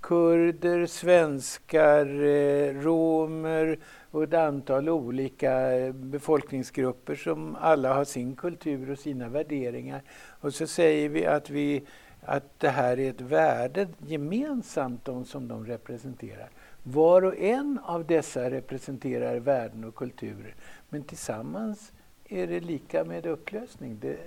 kurder, 0.01 0.85
svenskar, 0.85 2.23
eh, 2.23 2.81
romer 2.81 3.79
och 4.11 4.23
ett 4.23 4.33
antal 4.33 4.89
olika 4.89 5.71
eh, 5.71 5.93
befolkningsgrupper 5.93 7.15
som 7.15 7.57
alla 7.61 7.93
har 7.93 8.05
sin 8.05 8.35
kultur 8.35 8.91
och 8.91 8.99
sina 8.99 9.29
värderingar. 9.29 10.01
Och 10.39 10.53
så 10.53 10.67
säger 10.67 11.09
vi 11.09 11.25
att 11.25 11.49
vi 11.49 11.83
att 12.21 12.59
det 12.59 12.69
här 12.69 12.99
är 12.99 13.09
ett 13.09 13.21
värde 13.21 13.87
gemensamt 13.97 15.05
de 15.05 15.25
som 15.25 15.47
de 15.47 15.65
representerar. 15.65 16.49
Var 16.83 17.21
och 17.21 17.37
en 17.37 17.79
av 17.83 18.05
dessa 18.05 18.49
representerar 18.49 19.35
värden 19.35 19.83
och 19.83 19.95
kulturer 19.95 20.55
men 20.89 21.03
tillsammans 21.03 21.91
är 22.25 22.47
det 22.47 22.59
lika 22.59 23.03
med 23.03 23.25
upplösning. 23.25 23.97
Det 24.01 24.17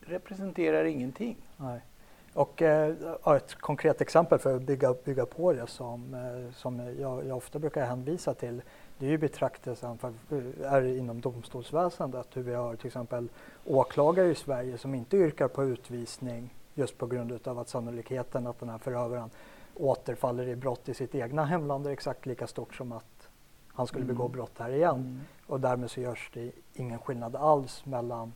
representerar 0.00 0.84
ingenting. 0.84 1.36
Nej. 1.56 1.80
Och 2.34 2.62
eh, 2.62 2.94
ett 3.36 3.54
konkret 3.54 4.00
exempel 4.00 4.38
för 4.38 4.56
att 4.56 4.62
bygga, 4.62 4.94
bygga 5.04 5.26
på 5.26 5.52
det 5.52 5.66
som, 5.66 6.14
eh, 6.14 6.54
som 6.54 6.78
jag, 6.78 7.26
jag, 7.26 7.36
ofta 7.36 7.58
brukar 7.58 7.86
hänvisa 7.86 8.34
till 8.34 8.62
det 8.98 9.06
är 9.06 9.10
ju 9.10 9.18
betraktelsen 9.18 9.98
för, 9.98 10.12
eh, 10.30 10.72
är 10.72 10.82
inom 10.82 11.20
domstolsväsendet 11.20 12.26
hur 12.34 12.42
vi 12.42 12.54
har 12.54 12.76
till 12.76 12.86
exempel 12.86 13.28
åklagare 13.64 14.28
i 14.28 14.34
Sverige 14.34 14.78
som 14.78 14.94
inte 14.94 15.16
yrkar 15.16 15.48
på 15.48 15.64
utvisning 15.64 16.50
just 16.74 16.98
på 16.98 17.06
grund 17.06 17.48
av 17.48 17.58
att 17.58 17.68
sannolikheten 17.68 18.46
att 18.46 18.60
den 18.60 18.68
här 18.68 18.78
förövaren 18.78 19.30
återfaller 19.74 20.48
i 20.48 20.56
brott 20.56 20.88
i 20.88 20.94
sitt 20.94 21.14
egna 21.14 21.44
hemland 21.44 21.86
är 21.86 21.90
exakt 21.90 22.26
lika 22.26 22.46
stort 22.46 22.74
som 22.74 22.92
att 22.92 23.28
han 23.74 23.86
skulle 23.86 24.04
begå 24.04 24.22
mm. 24.22 24.32
brott 24.32 24.58
här 24.58 24.70
igen. 24.70 24.94
Mm. 24.94 25.20
Och 25.46 25.60
därmed 25.60 25.90
så 25.90 26.00
görs 26.00 26.30
det 26.34 26.52
ingen 26.74 26.98
skillnad 26.98 27.36
alls 27.36 27.86
mellan 27.86 28.32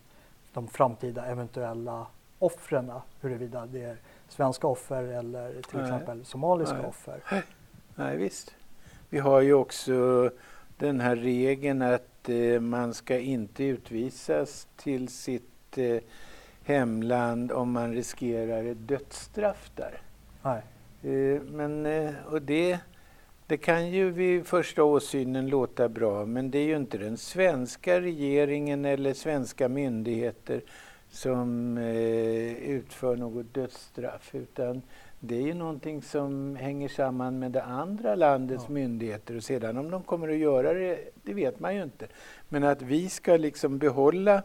de 0.53 0.69
framtida 0.69 1.27
eventuella 1.27 2.07
offren, 2.39 2.93
huruvida 3.21 3.67
det 3.67 3.83
är 3.83 3.97
svenska 4.29 4.67
offer 4.67 5.03
eller 5.03 5.63
till 5.63 5.79
Nej. 5.79 5.83
exempel 5.83 6.25
somaliska 6.25 6.77
Nej. 6.77 6.87
offer. 6.87 7.45
Nej, 7.95 8.17
visst. 8.17 8.55
Vi 9.09 9.19
har 9.19 9.41
ju 9.41 9.55
också 9.55 10.31
den 10.77 11.01
här 11.01 11.17
regeln 11.17 11.83
att 11.83 12.29
eh, 12.29 12.61
man 12.61 12.95
ska 12.95 13.19
inte 13.19 13.65
utvisas 13.65 14.69
till 14.77 15.09
sitt 15.09 15.79
eh, 15.79 15.99
hemland 16.67 17.53
om 17.53 17.73
man 17.73 17.95
riskerar 17.95 18.65
ett 18.65 18.89
dödsstraff 18.89 19.71
där. 19.75 20.01
Nej. 20.43 20.63
Eh, 21.03 21.43
men, 21.43 21.87
eh, 21.87 22.15
och 22.31 22.43
det, 22.43 22.79
det 23.47 23.57
kan 23.57 23.91
ju 23.91 24.11
vid 24.11 24.47
första 24.47 24.85
åsynen 24.85 25.49
låta 25.49 25.89
bra 25.89 26.27
men 26.27 26.51
det 26.51 26.59
är 26.59 26.65
ju 26.65 26.77
inte 26.77 26.99
den 26.99 27.17
svenska 27.17 28.01
regeringen 28.01 28.85
eller 28.85 29.15
svenska 29.15 29.69
myndigheter 29.69 30.61
som 31.11 31.79
eh, 31.79 32.57
utför 32.57 33.17
något 33.17 33.55
dödsstraff 33.55 34.35
utan 34.35 34.83
det 35.21 35.37
är 35.37 35.43
ju 35.43 35.55
någonting 35.55 36.03
som 36.03 36.57
hänger 36.57 36.89
samman 36.89 37.39
med 37.39 37.53
det 37.53 37.63
andra 37.63 38.15
landets 38.15 38.65
ja. 38.69 38.73
myndigheter 38.73 39.37
och 39.37 39.45
sedan 39.45 39.77
om 39.77 39.91
de 39.91 40.03
kommer 40.03 40.29
att 40.29 40.37
göra 40.37 40.73
det, 40.73 40.99
det 41.23 41.35
vet 41.35 41.61
man 41.61 41.77
ju 41.77 41.83
inte. 41.83 42.07
Men 42.49 42.65
att 42.65 42.83
vi 42.83 43.09
ska 43.09 43.37
liksom 43.37 43.79
behålla 43.79 44.43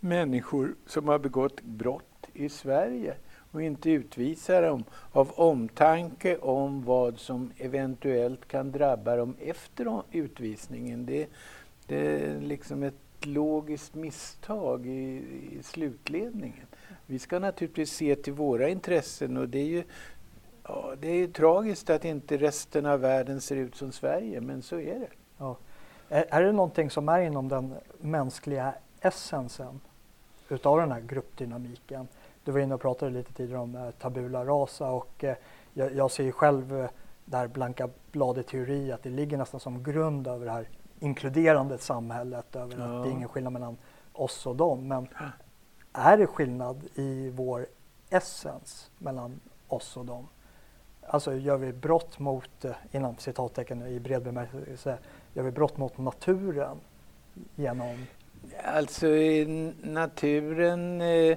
människor 0.00 0.74
som 0.86 1.08
har 1.08 1.18
begått 1.18 1.62
brott 1.62 2.26
i 2.32 2.48
Sverige 2.48 3.14
och 3.52 3.62
inte 3.62 3.90
utvisa 3.90 4.60
dem 4.60 4.84
av 5.12 5.30
omtanke 5.34 6.36
om 6.36 6.84
vad 6.84 7.18
som 7.18 7.52
eventuellt 7.58 8.48
kan 8.48 8.72
drabba 8.72 9.16
dem 9.16 9.36
efter 9.40 10.02
utvisningen. 10.12 11.06
Det, 11.06 11.26
det 11.86 12.24
är 12.24 12.40
liksom 12.40 12.82
ett 12.82 13.26
logiskt 13.26 13.94
misstag 13.94 14.86
i, 14.86 15.22
i 15.52 15.62
slutledningen. 15.62 16.66
Vi 17.06 17.18
ska 17.18 17.38
naturligtvis 17.38 17.92
se 17.92 18.16
till 18.16 18.32
våra 18.32 18.68
intressen 18.68 19.36
och 19.36 19.48
det 19.48 19.58
är 19.58 19.66
ju 19.66 19.82
ja, 20.64 20.94
det 21.00 21.08
är 21.08 21.28
tragiskt 21.28 21.90
att 21.90 22.04
inte 22.04 22.36
resten 22.36 22.86
av 22.86 23.00
världen 23.00 23.40
ser 23.40 23.56
ut 23.56 23.76
som 23.76 23.92
Sverige, 23.92 24.40
men 24.40 24.62
så 24.62 24.76
är 24.76 24.98
det. 24.98 25.10
Ja. 25.38 25.56
Är, 26.08 26.24
är 26.28 26.42
det 26.42 26.52
någonting 26.52 26.90
som 26.90 27.08
är 27.08 27.20
inom 27.20 27.48
den 27.48 27.74
mänskliga 28.00 28.74
essensen 29.00 29.80
utav 30.50 30.78
den 30.78 30.92
här 30.92 31.00
gruppdynamiken. 31.00 32.08
Du 32.44 32.52
var 32.52 32.60
inne 32.60 32.74
och 32.74 32.80
pratade 32.80 33.10
lite 33.10 33.32
tidigare 33.32 33.60
om 33.60 33.74
eh, 33.74 33.90
tabula 33.90 34.44
rasa 34.44 34.90
och 34.90 35.24
eh, 35.24 35.36
jag, 35.74 35.94
jag 35.94 36.10
ser 36.10 36.24
ju 36.24 36.32
själv 36.32 36.80
eh, 36.80 36.90
det 37.24 37.36
här 37.36 37.48
blanka 37.48 37.88
bladet 38.12 38.46
teori 38.46 38.92
att 38.92 39.02
det 39.02 39.10
ligger 39.10 39.38
nästan 39.38 39.60
som 39.60 39.82
grund 39.82 40.26
över 40.26 40.46
det 40.46 40.52
här 40.52 40.68
inkluderande 41.00 41.78
samhället 41.78 42.56
över 42.56 42.78
ja. 42.78 42.84
att 42.84 43.04
det 43.04 43.10
är 43.10 43.12
ingen 43.12 43.28
skillnad 43.28 43.52
mellan 43.52 43.76
oss 44.12 44.46
och 44.46 44.56
dem. 44.56 44.88
Men 44.88 45.08
är 45.92 46.16
det 46.18 46.26
skillnad 46.26 46.88
i 46.94 47.30
vår 47.30 47.66
essens 48.10 48.90
mellan 48.98 49.40
oss 49.68 49.96
och 49.96 50.04
dem? 50.04 50.28
Alltså 51.06 51.34
gör 51.34 51.56
vi 51.56 51.72
brott 51.72 52.18
mot, 52.18 52.64
inom 52.90 53.16
citattecken 53.16 53.86
i 53.86 54.00
bred 54.00 54.22
bemärkelse, 54.22 54.98
gör 55.34 55.42
vi 55.42 55.50
brott 55.50 55.76
mot 55.76 55.98
naturen 55.98 56.76
genom? 57.54 58.06
Alltså 58.64 59.06
naturen, 59.82 61.00
eh, 61.00 61.36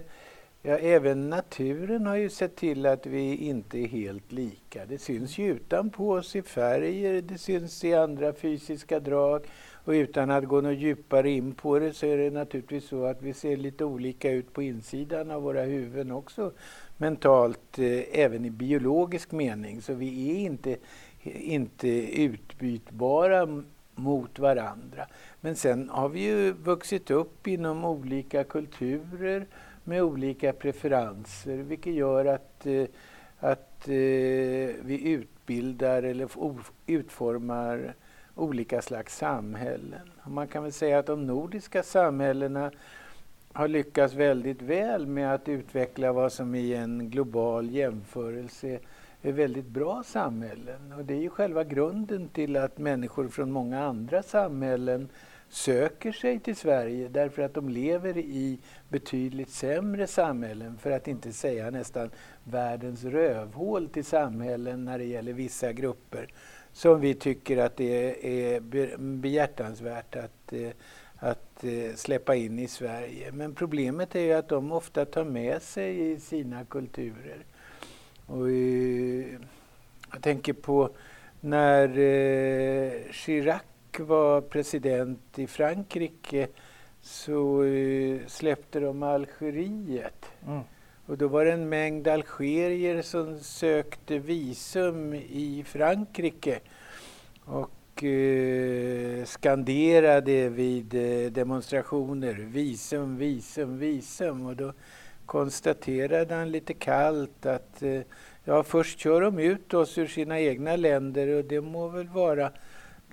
ja 0.62 0.78
även 0.78 1.30
naturen 1.30 2.06
har 2.06 2.16
ju 2.16 2.30
sett 2.30 2.56
till 2.56 2.86
att 2.86 3.06
vi 3.06 3.36
inte 3.36 3.78
är 3.78 3.88
helt 3.88 4.32
lika. 4.32 4.86
Det 4.86 4.98
syns 4.98 5.38
ju 5.38 5.52
utanpå 5.52 6.12
oss 6.12 6.36
i 6.36 6.42
färger, 6.42 7.22
det 7.22 7.38
syns 7.38 7.84
i 7.84 7.94
andra 7.94 8.34
fysiska 8.34 9.00
drag. 9.00 9.46
Och 9.86 9.92
utan 9.92 10.32
att 10.32 10.44
gå 10.44 10.62
något 10.62 10.78
djupare 10.78 11.30
in 11.30 11.54
på 11.54 11.80
det 11.80 11.94
så 11.94 12.06
är 12.06 12.18
det 12.18 12.30
naturligtvis 12.30 12.88
så 12.88 13.06
att 13.06 13.22
vi 13.22 13.34
ser 13.34 13.58
lite 13.58 13.86
olika 13.86 14.32
ut 14.32 14.54
på 14.54 14.62
insidan 14.62 15.32
av 15.32 15.42
våra 15.42 15.62
huvuden 15.62 16.12
också 16.12 16.52
mentalt, 16.98 17.80
eh, 17.80 18.02
även 18.12 18.46
i 18.46 18.50
biologisk 18.50 19.32
mening. 19.32 19.82
Så 19.82 19.94
vi 19.94 20.32
är 20.32 20.40
inte, 20.40 20.78
inte 21.24 21.88
utbytbara 22.22 23.64
mot 23.96 24.40
varandra. 24.40 25.08
Men 25.46 25.56
sen 25.56 25.90
har 25.90 26.10
vi 26.10 26.20
ju 26.20 26.52
vuxit 26.52 27.12
upp 27.12 27.48
inom 27.48 27.86
olika 27.86 28.44
kulturer 28.44 29.46
med 29.84 30.04
olika 30.04 30.54
preferenser 30.54 31.58
vilket 31.58 31.94
gör 31.94 32.26
att, 32.26 32.66
eh, 32.66 32.86
att 33.40 33.88
eh, 33.88 33.94
vi 34.82 35.02
utbildar 35.04 36.04
eller 36.04 36.30
utformar 36.88 37.94
olika 38.36 38.82
slags 38.82 39.18
samhällen. 39.18 40.12
Man 40.28 40.48
kan 40.48 40.64
väl 40.64 40.72
säga 40.72 41.00
att 41.00 41.06
de 41.06 41.28
nordiska 41.28 41.84
samhällena 41.84 42.72
har 43.54 43.68
lyckats 43.68 44.14
väldigt 44.14 44.62
väl 44.62 45.08
med 45.08 45.34
att 45.34 45.50
utveckla 45.50 46.14
vad 46.14 46.34
som 46.34 46.56
i 46.56 46.74
en 46.74 47.10
global 47.10 47.72
jämförelse 47.72 48.80
är 49.22 49.32
väldigt 49.32 49.68
bra 49.68 50.04
samhällen. 50.06 50.94
Och 50.98 51.06
det 51.06 51.14
är 51.14 51.22
ju 51.22 51.30
själva 51.30 51.64
grunden 51.64 52.28
till 52.28 52.58
att 52.58 52.78
människor 52.78 53.28
från 53.28 53.52
många 53.52 53.84
andra 53.86 54.24
samhällen 54.24 55.10
söker 55.54 56.12
sig 56.12 56.40
till 56.40 56.56
Sverige 56.56 57.08
därför 57.08 57.42
att 57.42 57.54
de 57.54 57.70
lever 57.70 58.18
i 58.18 58.60
betydligt 58.90 59.50
sämre 59.50 60.08
samhällen, 60.08 60.78
för 60.78 60.92
att 60.92 61.08
inte 61.08 61.34
säga 61.34 61.70
nästan 61.70 62.10
världens 62.44 63.04
rövhål 63.04 63.90
till 63.90 64.06
samhällen 64.06 64.86
när 64.86 64.98
det 64.98 65.06
gäller 65.06 65.34
vissa 65.34 65.74
grupper 65.74 66.28
som 66.74 67.02
vi 67.02 67.14
tycker 67.14 67.58
att 67.58 67.78
det 67.78 68.54
är 68.54 68.60
behjärtansvärt 68.98 70.16
att, 70.16 70.54
eh, 70.54 70.70
att 71.18 71.64
eh, 71.64 71.96
släppa 71.96 72.36
in 72.36 72.60
i 72.60 72.68
Sverige. 72.68 73.32
Men 73.32 73.56
problemet 73.56 74.16
är 74.16 74.22
ju 74.22 74.34
att 74.34 74.50
de 74.50 74.72
ofta 74.72 75.06
tar 75.06 75.24
med 75.24 75.62
sig 75.62 76.12
i 76.12 76.20
sina 76.20 76.66
kulturer. 76.66 77.46
Och, 78.26 78.50
eh, 78.50 79.40
jag 80.12 80.22
tänker 80.22 80.54
på 80.54 80.90
när 81.42 81.88
Chirac 83.12 83.62
var 84.00 84.42
president 84.42 85.40
i 85.40 85.48
Frankrike 85.48 86.48
så 87.02 87.64
släppte 88.28 88.80
de 88.80 89.04
Algeriet. 89.04 90.26
Mm. 90.48 90.62
Och 91.06 91.18
då 91.18 91.28
var 91.28 91.46
det 91.46 91.52
en 91.52 91.70
mängd 91.70 92.08
algerier 92.08 93.02
som 93.02 93.40
sökte 93.40 94.20
visum 94.20 95.14
i 95.14 95.64
Frankrike 95.68 96.60
och 97.46 98.04
eh, 98.04 99.26
skanderade 99.26 100.50
vid 100.50 100.94
eh, 100.94 101.32
demonstrationer 101.32 102.34
visum, 102.34 103.18
visum, 103.18 103.78
visum. 103.78 104.46
Och 104.46 104.56
då 104.56 104.74
konstaterade 105.26 106.36
han 106.36 106.52
lite 106.52 106.74
kallt 106.74 107.46
att 107.46 107.84
eh, 107.84 108.02
ja, 108.44 108.64
först 108.64 109.00
kör 109.00 109.22
de 109.22 109.40
ut 109.40 109.74
oss 109.74 109.98
ur 109.98 110.08
sina 110.08 110.40
egna 110.40 110.76
länder 110.76 111.28
och 111.28 111.46
det 111.46 111.62
må 111.62 111.88
väl 111.88 112.08
vara 112.08 112.52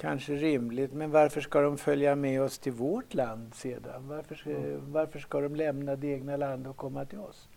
kanske 0.01 0.33
rimligt, 0.33 0.93
men 0.93 1.11
varför 1.11 1.41
ska 1.41 1.61
de 1.61 1.79
följa 1.79 2.15
med 2.15 2.43
oss 2.43 2.59
till 2.59 2.73
vårt 2.73 3.15
land 3.15 3.55
sedan? 3.55 4.09
Varför 4.09 4.35
ska, 4.35 4.51
mm. 4.51 4.93
varför 4.93 5.19
ska 5.19 5.41
de 5.41 5.57
lämna 5.57 5.97
det 5.97 6.07
egna 6.07 6.37
landet 6.37 6.71
och 6.71 6.77
komma 6.77 7.05
till 7.05 7.19
oss? 7.19 7.49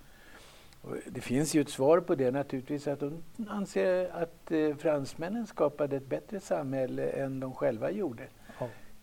det 1.05 1.21
finns 1.21 1.55
ju 1.55 1.61
ett 1.61 1.69
svar 1.69 1.99
på 1.99 2.15
det 2.15 2.31
naturligtvis, 2.31 2.87
att 2.87 2.99
de 2.99 3.23
anser 3.47 4.09
att 4.13 4.51
eh, 4.51 4.75
fransmännen 4.75 5.47
skapade 5.47 5.95
ett 5.95 6.09
bättre 6.09 6.39
samhälle 6.39 7.09
än 7.09 7.39
de 7.39 7.53
själva 7.53 7.91
gjorde. 7.91 8.23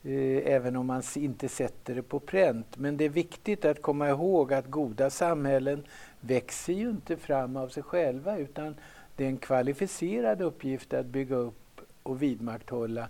Eh, 0.03 0.53
även 0.53 0.77
om 0.77 0.87
man 0.87 1.03
inte 1.17 1.49
sätter 1.49 1.95
det 1.95 2.03
på 2.03 2.21
pränt. 2.21 2.77
Men 2.79 2.97
det 2.97 3.05
är 3.05 3.09
viktigt 3.09 3.65
att 3.65 3.83
komma 3.83 4.09
ihåg 4.09 4.53
att 4.53 4.67
goda 4.67 5.11
samhällen 5.11 5.85
växer 6.21 6.73
ju 6.73 6.91
inte 6.91 7.17
fram 7.17 7.57
av 7.57 7.69
sig 7.69 7.83
själva 7.83 8.39
utan 8.39 8.75
det 9.17 9.25
är 9.25 9.29
en 9.29 9.39
kvalificerad 9.39 10.43
uppgift 10.43 10.95
att 10.95 11.07
bygga 11.07 11.37
upp 11.37 11.81
och 12.03 12.23
vidmakthålla 12.23 13.09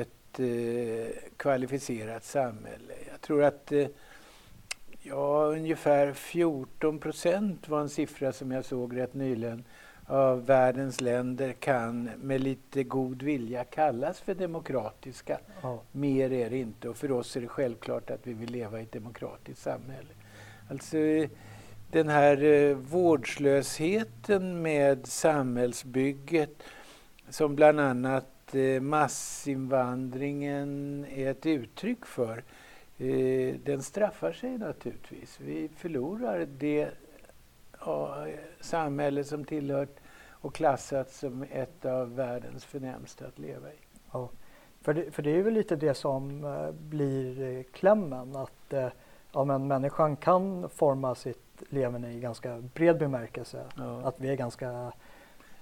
ett 0.00 0.40
eh, 0.40 1.30
kvalificerat 1.36 2.24
samhälle. 2.24 2.94
Jag 3.10 3.20
tror 3.20 3.44
att 3.44 3.72
eh, 3.72 3.86
Ja, 5.04 5.44
ungefär 5.44 6.12
14 6.12 6.98
procent 6.98 7.68
var 7.68 7.80
en 7.80 7.88
siffra 7.88 8.32
som 8.32 8.52
jag 8.52 8.64
såg 8.64 8.96
rätt 8.96 9.14
nyligen 9.14 9.64
av 10.06 10.46
världens 10.46 11.00
länder 11.00 11.52
kan 11.52 12.04
med 12.04 12.40
lite 12.40 12.84
god 12.84 13.22
vilja 13.22 13.64
kallas 13.64 14.20
för 14.20 14.34
demokratiska. 14.34 15.38
Ja. 15.62 15.82
Mer 15.92 16.32
är 16.32 16.50
det 16.50 16.58
inte 16.58 16.88
och 16.88 16.96
för 16.96 17.12
oss 17.12 17.36
är 17.36 17.40
det 17.40 17.48
självklart 17.48 18.10
att 18.10 18.26
vi 18.26 18.32
vill 18.32 18.50
leva 18.50 18.80
i 18.80 18.82
ett 18.82 18.92
demokratiskt 18.92 19.62
samhälle. 19.62 20.08
Alltså 20.70 20.96
den 21.90 22.08
här 22.08 22.44
eh, 22.44 22.76
vårdslösheten 22.76 24.62
med 24.62 25.06
samhällsbygget 25.06 26.62
som 27.28 27.56
bland 27.56 27.80
annat 27.80 28.26
massinvandringen 28.80 31.06
är 31.10 31.30
ett 31.30 31.46
uttryck 31.46 32.06
för 32.06 32.44
eh, 32.98 33.54
den 33.64 33.82
straffar 33.82 34.32
sig 34.32 34.58
naturligtvis. 34.58 35.40
Vi 35.40 35.68
förlorar 35.76 36.48
det 36.58 36.90
samhälle 38.60 39.24
som 39.24 39.44
tillhört 39.44 39.96
och 40.42 40.54
klassats 40.54 41.18
som 41.18 41.44
ett 41.52 41.84
av 41.84 42.14
världens 42.14 42.64
förnämsta 42.64 43.26
att 43.26 43.38
leva 43.38 43.68
i. 43.68 43.76
Ja, 44.12 44.28
för 44.80 44.94
det, 44.94 45.10
för 45.10 45.22
det 45.22 45.30
är 45.30 45.42
väl 45.42 45.54
lite 45.54 45.76
det 45.76 45.94
som 45.94 46.44
eh, 46.44 46.72
blir 46.72 47.42
eh, 47.42 47.62
klämmen 47.62 48.36
att 48.36 48.72
eh, 48.72 48.88
ja, 49.32 49.44
men 49.44 49.66
människan 49.66 50.16
kan 50.16 50.68
forma 50.68 51.14
sitt 51.14 51.62
levande 51.68 52.08
i 52.08 52.20
ganska 52.20 52.60
bred 52.74 52.98
bemärkelse. 52.98 53.64
Ja. 53.76 54.00
Att 54.04 54.20
vi 54.20 54.28
är 54.28 54.36
ganska 54.36 54.92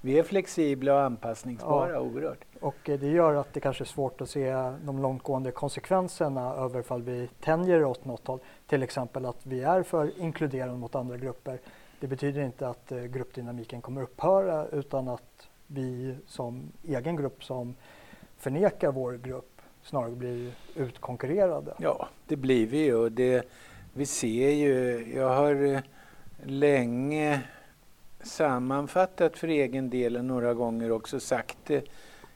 vi 0.00 0.18
är 0.18 0.22
flexibla 0.22 0.94
och 0.94 1.02
anpassningsbara 1.02 1.92
ja. 1.92 2.00
oerhört. 2.00 2.44
Och 2.60 2.88
eh, 2.88 2.98
det 2.98 3.08
gör 3.08 3.34
att 3.34 3.52
det 3.52 3.60
kanske 3.60 3.84
är 3.84 3.86
svårt 3.86 4.20
att 4.20 4.30
se 4.30 4.52
de 4.84 5.02
långtgående 5.02 5.50
konsekvenserna 5.50 6.54
över 6.54 6.80
ifall 6.80 7.02
vi 7.02 7.28
tänjer 7.40 7.84
åt 7.84 8.04
något 8.04 8.26
håll. 8.26 8.38
Till 8.66 8.82
exempel 8.82 9.26
att 9.26 9.46
vi 9.46 9.62
är 9.62 9.82
för 9.82 10.20
inkluderande 10.20 10.78
mot 10.78 10.94
andra 10.94 11.16
grupper. 11.16 11.60
Det 12.00 12.06
betyder 12.06 12.42
inte 12.42 12.68
att 12.68 12.92
eh, 12.92 13.02
gruppdynamiken 13.02 13.80
kommer 13.80 14.02
upphöra 14.02 14.66
utan 14.66 15.08
att 15.08 15.48
vi 15.66 16.16
som 16.26 16.72
egen 16.82 17.16
grupp 17.16 17.44
som 17.44 17.74
förnekar 18.36 18.92
vår 18.92 19.12
grupp 19.12 19.62
snarare 19.82 20.10
blir 20.10 20.52
utkonkurrerade. 20.74 21.74
Ja, 21.78 22.08
det 22.26 22.36
blir 22.36 22.66
vi 22.66 22.84
ju. 22.84 23.08
Det, 23.08 23.48
vi 23.92 24.06
ser 24.06 24.50
ju, 24.50 25.06
jag 25.16 25.28
har 25.28 25.74
eh, 25.74 25.80
länge 26.42 27.42
sammanfattat 28.22 29.38
för 29.38 29.48
egen 29.48 29.90
del 29.90 30.24
några 30.24 30.54
gånger 30.54 30.92
också 30.92 31.20
sagt 31.20 31.58
det 31.66 31.84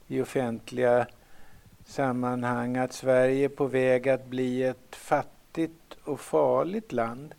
i 0.07 0.20
offentliga 0.20 1.07
sammanhang 1.85 2.77
att 2.77 2.92
Sverige 2.92 3.44
är 3.44 3.49
på 3.49 3.66
väg 3.66 4.09
att 4.09 4.27
bli 4.27 4.62
ett 4.62 4.97
fattigt 4.97 5.97
och 6.05 6.20
farligt 6.20 6.92
land. 6.92 7.35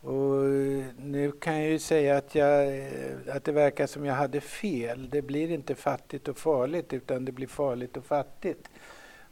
Och 0.00 0.44
eh, 0.44 0.84
nu 0.98 1.32
kan 1.40 1.60
jag 1.60 1.70
ju 1.70 1.78
säga 1.78 2.16
att, 2.16 2.34
jag, 2.34 2.78
eh, 2.78 3.36
att 3.36 3.44
det 3.44 3.52
verkar 3.52 3.86
som 3.86 4.04
jag 4.04 4.14
hade 4.14 4.40
fel. 4.40 5.10
Det 5.10 5.22
blir 5.22 5.50
inte 5.50 5.74
fattigt 5.74 6.28
och 6.28 6.38
farligt 6.38 6.92
utan 6.92 7.24
det 7.24 7.32
blir 7.32 7.46
farligt 7.46 7.96
och 7.96 8.04
fattigt. 8.04 8.70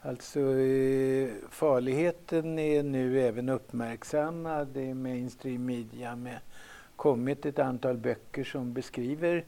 Alltså 0.01 0.40
eh, 0.40 1.29
farligheten 1.51 2.59
är 2.59 2.83
nu 2.83 3.20
även 3.20 3.48
uppmärksammad 3.48 4.77
i 4.77 4.94
mainstream 4.94 5.66
media 5.66 6.16
med 6.16 6.38
kommit 6.98 7.46
ett 7.46 7.58
antal 7.58 7.96
böcker 7.96 8.44
som 8.44 8.72
beskriver 8.72 9.44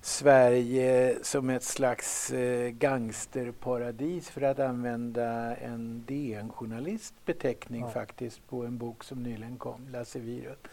Sverige 0.00 1.18
som 1.22 1.50
ett 1.50 1.62
slags 1.62 2.30
eh, 2.30 2.68
gangsterparadis 2.70 4.30
för 4.30 4.42
att 4.42 4.58
använda 4.58 5.56
en 5.56 6.04
DN-journalist 6.06 7.14
beteckning 7.24 7.80
ja. 7.80 7.90
faktiskt 7.90 8.48
på 8.48 8.64
en 8.64 8.78
bok 8.78 9.04
som 9.04 9.22
nyligen 9.22 9.56
kom, 9.56 9.88
Lasse 9.92 10.18
Wierup. 10.18 10.68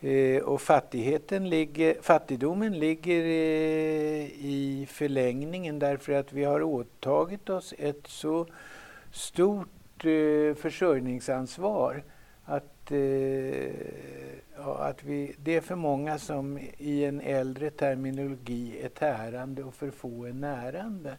Eh, 0.00 0.42
och 0.42 0.60
fattigheten 0.60 1.48
ligger, 1.48 2.02
fattigdomen 2.02 2.78
ligger 2.78 3.22
eh, 3.22 4.26
i 4.44 4.86
förlängningen 4.90 5.78
därför 5.78 6.12
att 6.12 6.32
vi 6.32 6.44
har 6.44 6.62
åtagit 6.62 7.50
oss 7.50 7.74
ett 7.78 8.06
så 8.06 8.46
stort 9.12 10.04
eh, 10.04 10.54
försörjningsansvar. 10.54 12.02
Att, 12.44 12.75
eh, 12.92 13.70
ja, 14.56 14.78
att 14.78 15.04
vi, 15.04 15.34
det 15.42 15.56
är 15.56 15.60
för 15.60 15.74
många 15.74 16.18
som 16.18 16.58
i 16.78 17.04
en 17.04 17.20
äldre 17.20 17.70
terminologi 17.70 18.80
är 18.82 18.88
tärande 18.88 19.64
och 19.64 19.74
för 19.74 19.90
få 19.90 20.24
är 20.24 20.32
närande. 20.32 21.16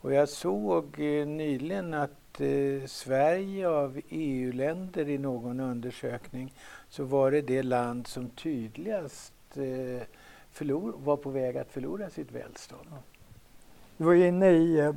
Och 0.00 0.12
jag 0.12 0.28
såg 0.28 0.84
eh, 1.00 1.26
nyligen 1.26 1.94
att 1.94 2.40
eh, 2.40 2.86
Sverige 2.86 3.68
av 3.68 4.00
EU-länder 4.08 5.08
i 5.08 5.18
någon 5.18 5.60
undersökning 5.60 6.52
så 6.88 7.04
var 7.04 7.30
det 7.30 7.40
det 7.40 7.62
land 7.62 8.06
som 8.06 8.30
tydligast 8.30 9.32
eh, 9.54 10.06
förlor, 10.50 10.94
var 10.98 11.16
på 11.16 11.30
väg 11.30 11.56
att 11.56 11.70
förlora 11.70 12.10
sitt 12.10 12.32
välstånd. 12.32 12.88
Du 13.96 14.04
var 14.04 14.12
ju 14.12 14.26
inne 14.28 14.50
i, 14.50 14.78
eh, 14.78 14.94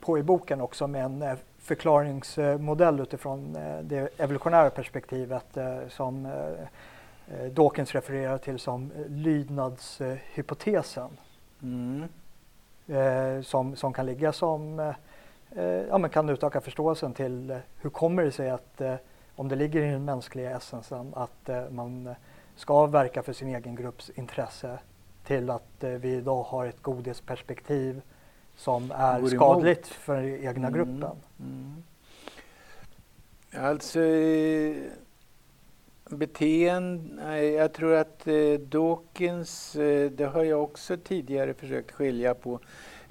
på 0.00 0.18
i 0.18 0.22
boken 0.22 0.60
också 0.60 0.86
med 0.86 1.04
en 1.04 1.22
eh, 1.22 1.36
förklaringsmodell 1.62 3.00
utifrån 3.00 3.56
eh, 3.56 3.78
det 3.78 4.20
evolutionära 4.20 4.70
perspektivet 4.70 5.58
som 5.88 6.28
Dawkins 7.50 7.92
refererar 7.92 8.38
till 8.38 8.58
som 8.58 8.92
lydnadshypotesen. 9.08 11.10
Mm. 11.62 12.08
Som, 13.42 13.76
som 13.76 13.92
kan 13.92 14.06
ligga 14.06 14.32
som, 14.32 14.92
ja 15.88 15.98
men 15.98 16.10
kan 16.10 16.28
utöka 16.28 16.60
förståelsen 16.60 17.14
till 17.14 17.58
hur 17.80 17.90
kommer 17.90 18.22
det 18.22 18.32
sig 18.32 18.50
att 18.50 18.80
om 19.36 19.48
det 19.48 19.56
ligger 19.56 19.82
i 19.82 19.90
den 19.90 20.04
mänskliga 20.04 20.56
essensen 20.56 21.12
att 21.16 21.50
man 21.70 22.14
ska 22.56 22.86
verka 22.86 23.22
för 23.22 23.32
sin 23.32 23.48
egen 23.48 23.74
grupps 23.74 24.10
intresse 24.10 24.78
till 25.24 25.50
att 25.50 25.76
vi 25.80 26.12
idag 26.12 26.42
har 26.42 26.66
ett 26.66 26.82
godhetsperspektiv 26.82 28.02
som 28.56 28.90
är 28.90 29.26
skadligt 29.26 29.86
för 29.86 30.16
den 30.16 30.34
egna 30.34 30.68
mm. 30.68 30.72
gruppen? 30.72 31.16
Mm. 31.40 31.82
Alltså 33.54 34.00
beteende, 36.16 37.44
jag 37.44 37.72
tror 37.72 37.94
att 37.94 38.26
eh, 38.26 38.52
Dawkins, 38.60 39.76
eh, 39.76 40.10
det 40.10 40.24
har 40.24 40.44
jag 40.44 40.62
också 40.62 40.96
tidigare 40.96 41.54
försökt 41.54 41.90
skilja 41.90 42.34
på, 42.34 42.60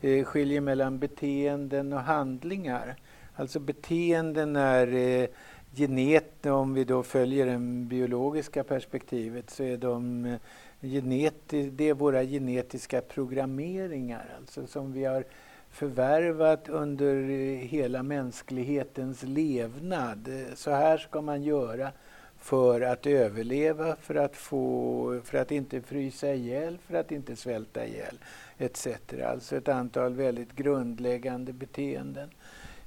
eh, 0.02 0.24
skiljer 0.24 0.62
mellan 0.62 1.00
beteenden 1.00 1.94
och 1.94 2.02
handlingar. 2.02 2.96
Alltså 3.36 3.60
beteenden 3.60 4.56
är 4.56 4.94
eh, 4.94 5.28
genet, 5.76 6.46
om 6.46 6.74
vi 6.74 6.84
då 6.84 7.04
följer 7.04 7.46
det 7.46 7.58
biologiska 7.88 8.64
perspektivet 8.64 9.50
så 9.50 9.64
är 9.64 9.78
de 9.78 10.26
eh, 10.26 10.36
geneti 10.82 11.70
det 11.70 11.90
är 11.90 11.94
våra 11.94 12.24
genetiska 12.24 13.02
programmeringar 13.02 14.26
alltså 14.38 14.68
som 14.68 14.94
vi 14.94 15.06
har 15.06 15.24
förvärvat 15.72 16.70
under 16.70 17.30
eh, 17.30 17.58
hela 17.58 18.04
mänsklighetens 18.04 19.24
levnad. 19.24 20.28
Eh, 20.28 20.56
så 20.56 20.72
här 20.72 20.98
ska 20.98 21.22
man 21.22 21.44
göra 21.44 21.92
för 22.38 22.82
att 22.82 23.06
överleva, 23.06 23.96
för 23.96 24.16
att, 24.16 24.36
få, 24.36 25.22
för 25.24 25.38
att 25.38 25.52
inte 25.52 25.82
frysa 25.82 26.34
ihjäl, 26.34 26.78
för 26.88 26.96
att 26.98 27.12
inte 27.12 27.36
svälta 27.36 27.86
ihjäl 27.86 28.18
etc. 28.58 28.88
Alltså 29.26 29.56
ett 29.56 29.68
antal 29.68 30.14
väldigt 30.14 30.56
grundläggande 30.56 31.54
beteenden. 31.54 32.30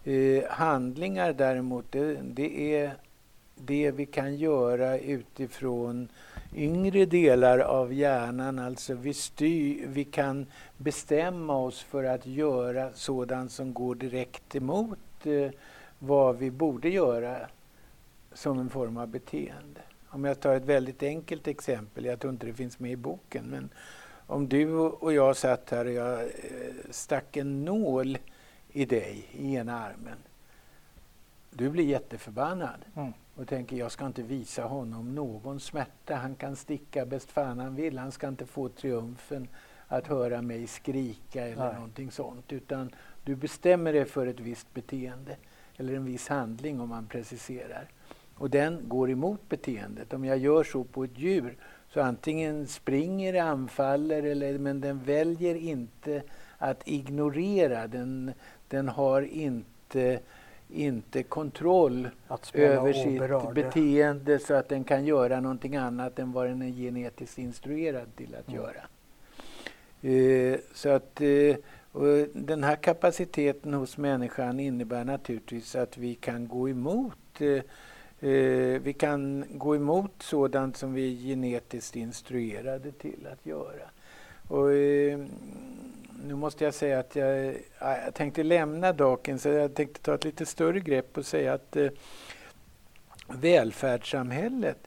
Eh, 0.04 0.44
handlingar 0.48 1.32
däremot, 1.32 1.92
det, 1.92 2.18
det 2.22 2.76
är 2.76 2.94
det 3.54 3.90
vi 3.90 4.06
kan 4.06 4.36
göra 4.36 4.98
utifrån 4.98 6.08
yngre 6.54 7.04
delar 7.04 7.58
av 7.58 7.92
hjärnan. 7.92 8.58
Alltså 8.58 8.94
vi, 8.94 9.14
styr, 9.14 9.86
vi 9.86 10.04
kan 10.04 10.46
bestämma 10.76 11.56
oss 11.56 11.82
för 11.82 12.04
att 12.04 12.26
göra 12.26 12.92
sådant 12.92 13.52
som 13.52 13.74
går 13.74 13.94
direkt 13.94 14.54
emot 14.54 14.98
eh, 15.24 15.50
vad 15.98 16.38
vi 16.38 16.50
borde 16.50 16.88
göra 16.88 17.36
som 18.32 18.58
en 18.58 18.70
form 18.70 18.96
av 18.96 19.08
beteende. 19.08 19.80
Om 20.08 20.24
jag 20.24 20.40
tar 20.40 20.54
ett 20.54 20.64
väldigt 20.64 21.02
enkelt 21.02 21.48
exempel, 21.48 22.04
jag 22.04 22.20
tror 22.20 22.32
inte 22.32 22.46
det 22.46 22.54
finns 22.54 22.78
med 22.78 22.92
i 22.92 22.96
boken, 22.96 23.44
men 23.44 23.68
om 24.26 24.48
du 24.48 24.74
och 24.76 25.12
jag 25.12 25.36
satt 25.36 25.70
här 25.70 25.84
och 25.84 25.92
jag 25.92 26.20
eh, 26.20 26.28
stack 26.90 27.36
en 27.36 27.64
nål 27.64 28.18
i 28.72 28.84
dig 28.84 29.28
i 29.32 29.54
ena 29.54 29.78
armen. 29.78 30.18
Du 31.50 31.70
blir 31.70 31.84
jätteförbannad. 31.84 32.78
Mm 32.96 33.12
och 33.36 33.48
tänker 33.48 33.76
jag 33.76 33.92
ska 33.92 34.06
inte 34.06 34.22
visa 34.22 34.62
honom 34.62 35.14
någon 35.14 35.60
smärta. 35.60 36.14
Han 36.14 36.34
kan 36.34 36.56
sticka 36.56 37.06
bäst 37.06 37.30
fan 37.30 37.58
han 37.58 37.74
vill. 37.74 37.98
Han 37.98 38.12
ska 38.12 38.28
inte 38.28 38.46
få 38.46 38.68
triumfen 38.68 39.48
att 39.88 40.06
höra 40.06 40.42
mig 40.42 40.66
skrika 40.66 41.46
eller 41.46 41.64
Nej. 41.64 41.74
någonting 41.74 42.10
sånt. 42.10 42.52
Utan 42.52 42.90
du 43.24 43.36
bestämmer 43.36 43.92
dig 43.92 44.04
för 44.04 44.26
ett 44.26 44.40
visst 44.40 44.74
beteende 44.74 45.36
eller 45.76 45.94
en 45.94 46.04
viss 46.04 46.28
handling 46.28 46.80
om 46.80 46.88
man 46.88 47.06
preciserar. 47.06 47.88
Och 48.34 48.50
den 48.50 48.88
går 48.88 49.10
emot 49.10 49.48
beteendet. 49.48 50.12
Om 50.12 50.24
jag 50.24 50.38
gör 50.38 50.64
så 50.64 50.84
på 50.84 51.04
ett 51.04 51.18
djur 51.18 51.56
så 51.88 52.00
antingen 52.00 52.66
springer, 52.66 53.42
anfaller 53.42 54.22
eller, 54.22 54.58
men 54.58 54.80
den 54.80 55.02
väljer 55.02 55.54
inte 55.54 56.22
att 56.58 56.88
ignorera. 56.88 57.86
Den, 57.86 58.32
den 58.68 58.88
har 58.88 59.22
inte 59.22 60.20
inte 60.74 61.22
kontroll 61.22 62.08
över 62.52 62.92
sitt 62.92 63.54
beteende 63.54 64.38
så 64.38 64.54
att 64.54 64.68
den 64.68 64.84
kan 64.84 65.04
göra 65.04 65.40
någonting 65.40 65.76
annat 65.76 66.18
än 66.18 66.32
vad 66.32 66.46
den 66.46 66.62
är 66.62 66.70
genetiskt 66.70 67.38
instruerad 67.38 68.16
till 68.16 68.34
att 68.34 68.48
mm. 68.48 68.60
göra. 68.60 68.84
Eh, 70.02 70.60
så 70.74 70.88
att 70.88 71.20
eh, 71.20 71.56
den 72.32 72.64
här 72.64 72.76
kapaciteten 72.76 73.74
hos 73.74 73.96
människan 73.96 74.60
innebär 74.60 75.04
naturligtvis 75.04 75.76
att 75.76 75.98
vi 75.98 76.14
kan 76.14 76.48
gå 76.48 76.68
emot 76.68 77.40
eh, 77.40 77.62
eh, 78.30 78.80
vi 78.82 78.94
kan 78.98 79.44
gå 79.50 79.76
emot 79.76 80.12
sådant 80.18 80.76
som 80.76 80.94
vi 80.94 81.12
är 81.12 81.28
genetiskt 81.28 81.96
instruerade 81.96 82.92
till 82.92 83.28
att 83.32 83.46
göra. 83.46 83.90
Och, 84.48 84.72
eh, 84.72 85.18
nu 86.22 86.34
måste 86.34 86.64
jag 86.64 86.74
säga 86.74 86.98
att 86.98 87.16
jag, 87.16 87.54
jag 87.80 88.14
tänkte 88.14 88.42
lämna 88.42 88.92
Dawkins, 88.92 89.46
jag 89.46 89.74
tänkte 89.74 90.00
ta 90.00 90.14
ett 90.14 90.24
lite 90.24 90.46
större 90.46 90.80
grepp 90.80 91.18
och 91.18 91.26
säga 91.26 91.52
att 91.52 91.76
eh, 91.76 91.88
välfärdssamhället 93.28 94.78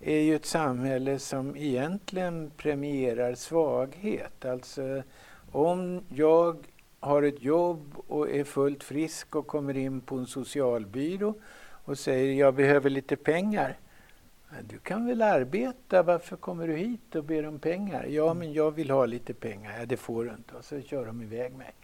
är 0.00 0.20
ju 0.20 0.36
ett 0.36 0.46
samhälle 0.46 1.18
som 1.18 1.56
egentligen 1.56 2.50
premierar 2.56 3.34
svaghet. 3.34 4.44
Alltså 4.44 5.02
om 5.52 6.04
jag 6.08 6.66
har 7.00 7.22
ett 7.22 7.42
jobb 7.42 7.94
och 8.06 8.30
är 8.30 8.44
fullt 8.44 8.84
frisk 8.84 9.36
och 9.36 9.46
kommer 9.46 9.76
in 9.76 10.00
på 10.00 10.16
en 10.16 10.26
socialbyrå 10.26 11.34
och 11.84 11.98
säger 11.98 12.32
jag 12.32 12.54
behöver 12.54 12.90
lite 12.90 13.16
pengar 13.16 13.76
du 14.68 14.78
kan 14.78 15.06
väl 15.06 15.22
arbeta, 15.22 16.02
varför 16.02 16.36
kommer 16.36 16.68
du 16.68 16.76
hit 16.76 17.14
och 17.14 17.24
ber 17.24 17.46
om 17.46 17.58
pengar? 17.58 18.04
Ja, 18.04 18.34
men 18.34 18.52
jag 18.52 18.70
vill 18.70 18.90
ha 18.90 19.06
lite 19.06 19.34
pengar. 19.34 19.78
Ja, 19.78 19.86
det 19.86 19.96
får 19.96 20.24
du 20.24 20.30
inte. 20.30 20.54
Och 20.54 20.64
så 20.64 20.80
kör 20.80 21.06
de 21.06 21.22
iväg 21.22 21.54
mig. 21.54 21.74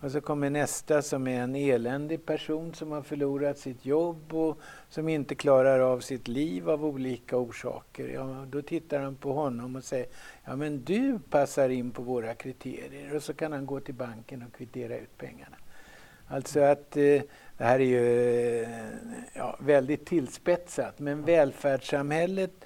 Och 0.00 0.10
så 0.10 0.20
kommer 0.20 0.50
nästa 0.50 1.02
som 1.02 1.26
är 1.26 1.40
en 1.40 1.54
eländig 1.56 2.26
person 2.26 2.74
som 2.74 2.92
har 2.92 3.02
förlorat 3.02 3.58
sitt 3.58 3.86
jobb 3.86 4.34
och 4.34 4.58
som 4.88 5.08
inte 5.08 5.34
klarar 5.34 5.80
av 5.80 6.00
sitt 6.00 6.28
liv 6.28 6.70
av 6.70 6.84
olika 6.84 7.36
orsaker. 7.36 8.08
Ja, 8.08 8.44
då 8.48 8.62
tittar 8.62 9.00
han 9.00 9.16
på 9.16 9.32
honom 9.32 9.76
och 9.76 9.84
säger 9.84 10.06
ja 10.44 10.56
men 10.56 10.84
du 10.84 11.18
passar 11.30 11.68
in 11.68 11.90
på 11.90 12.02
våra 12.02 12.34
kriterier 12.34 13.16
och 13.16 13.22
så 13.22 13.34
kan 13.34 13.52
han 13.52 13.66
gå 13.66 13.80
till 13.80 13.94
banken 13.94 14.42
och 14.42 14.56
kvittera 14.56 14.96
ut 14.96 15.18
pengarna. 15.18 15.56
Alltså 16.28 16.60
att 16.60 16.96
eh, 16.96 17.22
det 17.56 17.64
här 17.64 17.80
är 17.80 17.84
ju 17.84 18.66
ja, 19.32 19.56
väldigt 19.60 20.06
tillspetsat, 20.06 20.98
men 20.98 21.24
välfärdssamhället 21.24 22.64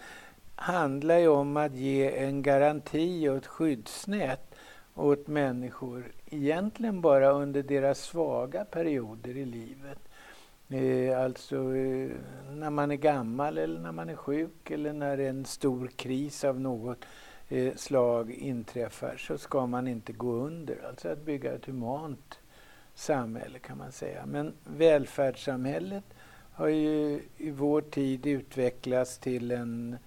handlar 0.55 1.18
ju 1.18 1.29
om 1.29 1.57
att 1.57 1.74
ge 1.74 2.18
en 2.18 2.42
garanti 2.42 3.29
och 3.29 3.37
ett 3.37 3.46
skyddsnät 3.46 4.55
åt 4.94 5.27
människor, 5.27 6.12
egentligen 6.27 7.01
bara 7.01 7.31
under 7.31 7.62
deras 7.62 7.98
svaga 8.01 8.64
perioder 8.64 9.37
i 9.37 9.44
livet. 9.44 9.98
Eh, 10.68 11.20
alltså 11.24 11.57
eh, 11.57 12.11
när 12.51 12.70
man 12.70 12.90
är 12.90 12.96
gammal 12.96 13.59
eller 13.59 13.81
när 13.81 13.92
man 13.92 14.09
är 14.09 14.16
sjuk 14.16 14.70
eller 14.70 14.92
när 14.92 15.18
en 15.18 15.44
stor 15.44 15.87
kris 15.96 16.44
av 16.44 16.61
något 16.61 17.05
eh, 17.48 17.74
slag 17.74 18.31
inträffar 18.31 19.16
så 19.16 19.38
ska 19.38 19.66
man 19.66 19.88
inte 19.88 20.12
gå 20.12 20.33
under. 20.33 20.87
Alltså 20.88 21.09
att 21.09 21.24
bygga 21.24 21.53
ett 21.53 21.64
humant 21.64 22.38
samhälle 22.98 23.58
kan 23.58 23.78
man 23.78 23.92
säga. 23.92 24.26
Men 24.26 24.54
välfärdssamhället 24.64 26.04
har 26.52 26.68
ju 26.68 27.22
i 27.37 27.50
vår 27.50 27.80
tid 27.80 28.26
utvecklats 28.26 29.18
till 29.18 29.50
en, 29.50 29.98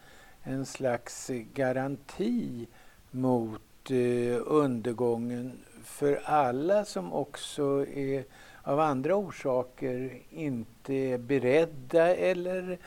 en 0.43 0.65
slags 0.65 1.31
garanti 1.53 2.67
mot 3.11 3.91
eh, 3.91 4.41
undergången 4.45 5.59
för 5.83 6.21
alla 6.25 6.85
som 6.85 7.13
också 7.13 7.85
är 7.87 8.23
av 8.63 8.79
andra 8.79 9.15
orsaker 9.15 10.21
inte 10.29 10.93
är 10.93 11.17
beredda 11.17 12.15
eller 12.15 12.77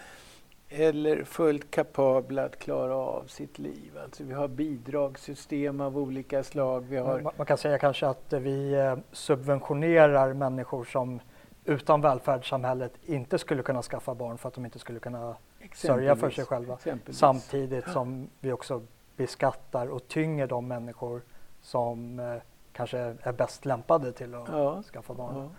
eller 0.76 1.24
fullt 1.24 1.70
kapabla 1.70 2.44
att 2.44 2.58
klara 2.58 2.96
av 2.96 3.24
sitt 3.26 3.58
liv. 3.58 3.98
Alltså 4.04 4.24
vi 4.24 4.34
har 4.34 4.48
bidragssystem 4.48 5.80
av 5.80 5.98
olika 5.98 6.42
slag. 6.42 6.84
Vi 6.88 6.96
har... 6.96 7.32
Man 7.36 7.46
kan 7.46 7.58
säga 7.58 7.78
kanske 7.78 8.06
att 8.06 8.32
vi 8.32 8.74
eh, 8.74 8.96
subventionerar 9.12 10.32
människor 10.32 10.84
som 10.84 11.20
utan 11.64 12.00
välfärdssamhället 12.00 12.92
inte 13.02 13.38
skulle 13.38 13.62
kunna 13.62 13.82
skaffa 13.82 14.14
barn 14.14 14.38
för 14.38 14.48
att 14.48 14.54
de 14.54 14.64
inte 14.64 14.78
skulle 14.78 14.98
kunna 14.98 15.36
sörja 15.74 16.16
för 16.16 16.30
sig 16.30 16.44
själva. 16.44 16.78
Samtidigt 17.10 17.88
som 17.88 18.28
vi 18.40 18.52
också 18.52 18.82
beskattar 19.16 19.86
och 19.86 20.08
tynger 20.08 20.46
de 20.46 20.68
människor 20.68 21.22
som 21.60 22.18
eh, 22.18 22.36
kanske 22.72 22.98
är 22.98 23.32
bäst 23.32 23.64
lämpade 23.64 24.12
till 24.12 24.34
att 24.34 24.48
ja. 24.48 24.82
skaffa 24.82 25.14
barn. 25.14 25.36
Ja. 25.36 25.50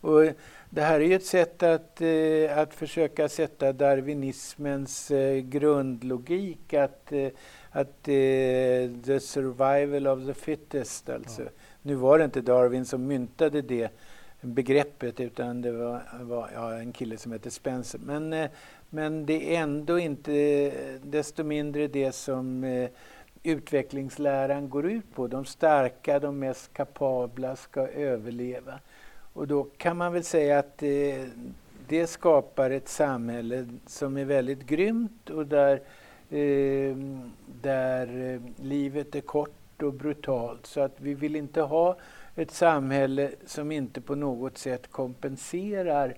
Och 0.00 0.22
det 0.70 0.82
här 0.82 1.00
är 1.00 1.04
ju 1.04 1.14
ett 1.14 1.26
sätt 1.26 1.62
att, 1.62 2.00
eh, 2.00 2.58
att 2.58 2.74
försöka 2.74 3.28
sätta 3.28 3.72
darwinismens 3.72 5.10
eh, 5.10 5.36
grundlogik 5.36 6.74
att, 6.74 7.12
eh, 7.12 7.28
att 7.70 8.08
eh, 8.08 8.90
the 9.04 9.20
survival 9.20 10.06
of 10.06 10.26
the 10.26 10.34
fittest 10.34 11.08
alltså. 11.08 11.42
Ja. 11.42 11.48
Nu 11.82 11.94
var 11.94 12.18
det 12.18 12.24
inte 12.24 12.40
Darwin 12.40 12.84
som 12.84 13.06
myntade 13.06 13.62
det 13.62 13.90
begreppet 14.40 15.20
utan 15.20 15.62
det 15.62 15.72
var, 15.72 16.02
var 16.20 16.50
ja, 16.54 16.74
en 16.74 16.92
kille 16.92 17.16
som 17.16 17.32
hette 17.32 17.50
Spencer. 17.50 18.00
Men, 18.04 18.32
eh, 18.32 18.50
men 18.90 19.26
det 19.26 19.56
är 19.56 19.60
ändå 19.60 19.98
inte 19.98 20.72
desto 21.02 21.44
mindre 21.44 21.88
det 21.88 22.12
som 22.12 22.64
eh, 22.64 22.90
utvecklingsläran 23.42 24.70
går 24.70 24.86
ut 24.90 25.14
på. 25.14 25.26
De 25.26 25.44
starka, 25.44 26.18
de 26.18 26.38
mest 26.38 26.72
kapabla 26.72 27.56
ska 27.56 27.88
överleva. 27.88 28.80
Och 29.36 29.46
då 29.46 29.64
kan 29.64 29.96
man 29.96 30.12
väl 30.12 30.24
säga 30.24 30.58
att 30.58 30.78
det, 30.78 31.26
det 31.88 32.06
skapar 32.06 32.70
ett 32.70 32.88
samhälle 32.88 33.68
som 33.86 34.16
är 34.16 34.24
väldigt 34.24 34.66
grymt 34.66 35.30
och 35.30 35.46
där, 35.46 35.82
eh, 36.30 36.96
där 37.62 38.34
eh, 38.34 38.64
livet 38.64 39.14
är 39.14 39.20
kort 39.20 39.82
och 39.82 39.92
brutalt. 39.92 40.66
Så 40.66 40.80
att 40.80 41.00
vi 41.00 41.14
vill 41.14 41.36
inte 41.36 41.60
ha 41.60 41.96
ett 42.36 42.50
samhälle 42.50 43.30
som 43.46 43.72
inte 43.72 44.00
på 44.00 44.14
något 44.14 44.58
sätt 44.58 44.90
kompenserar 44.90 46.16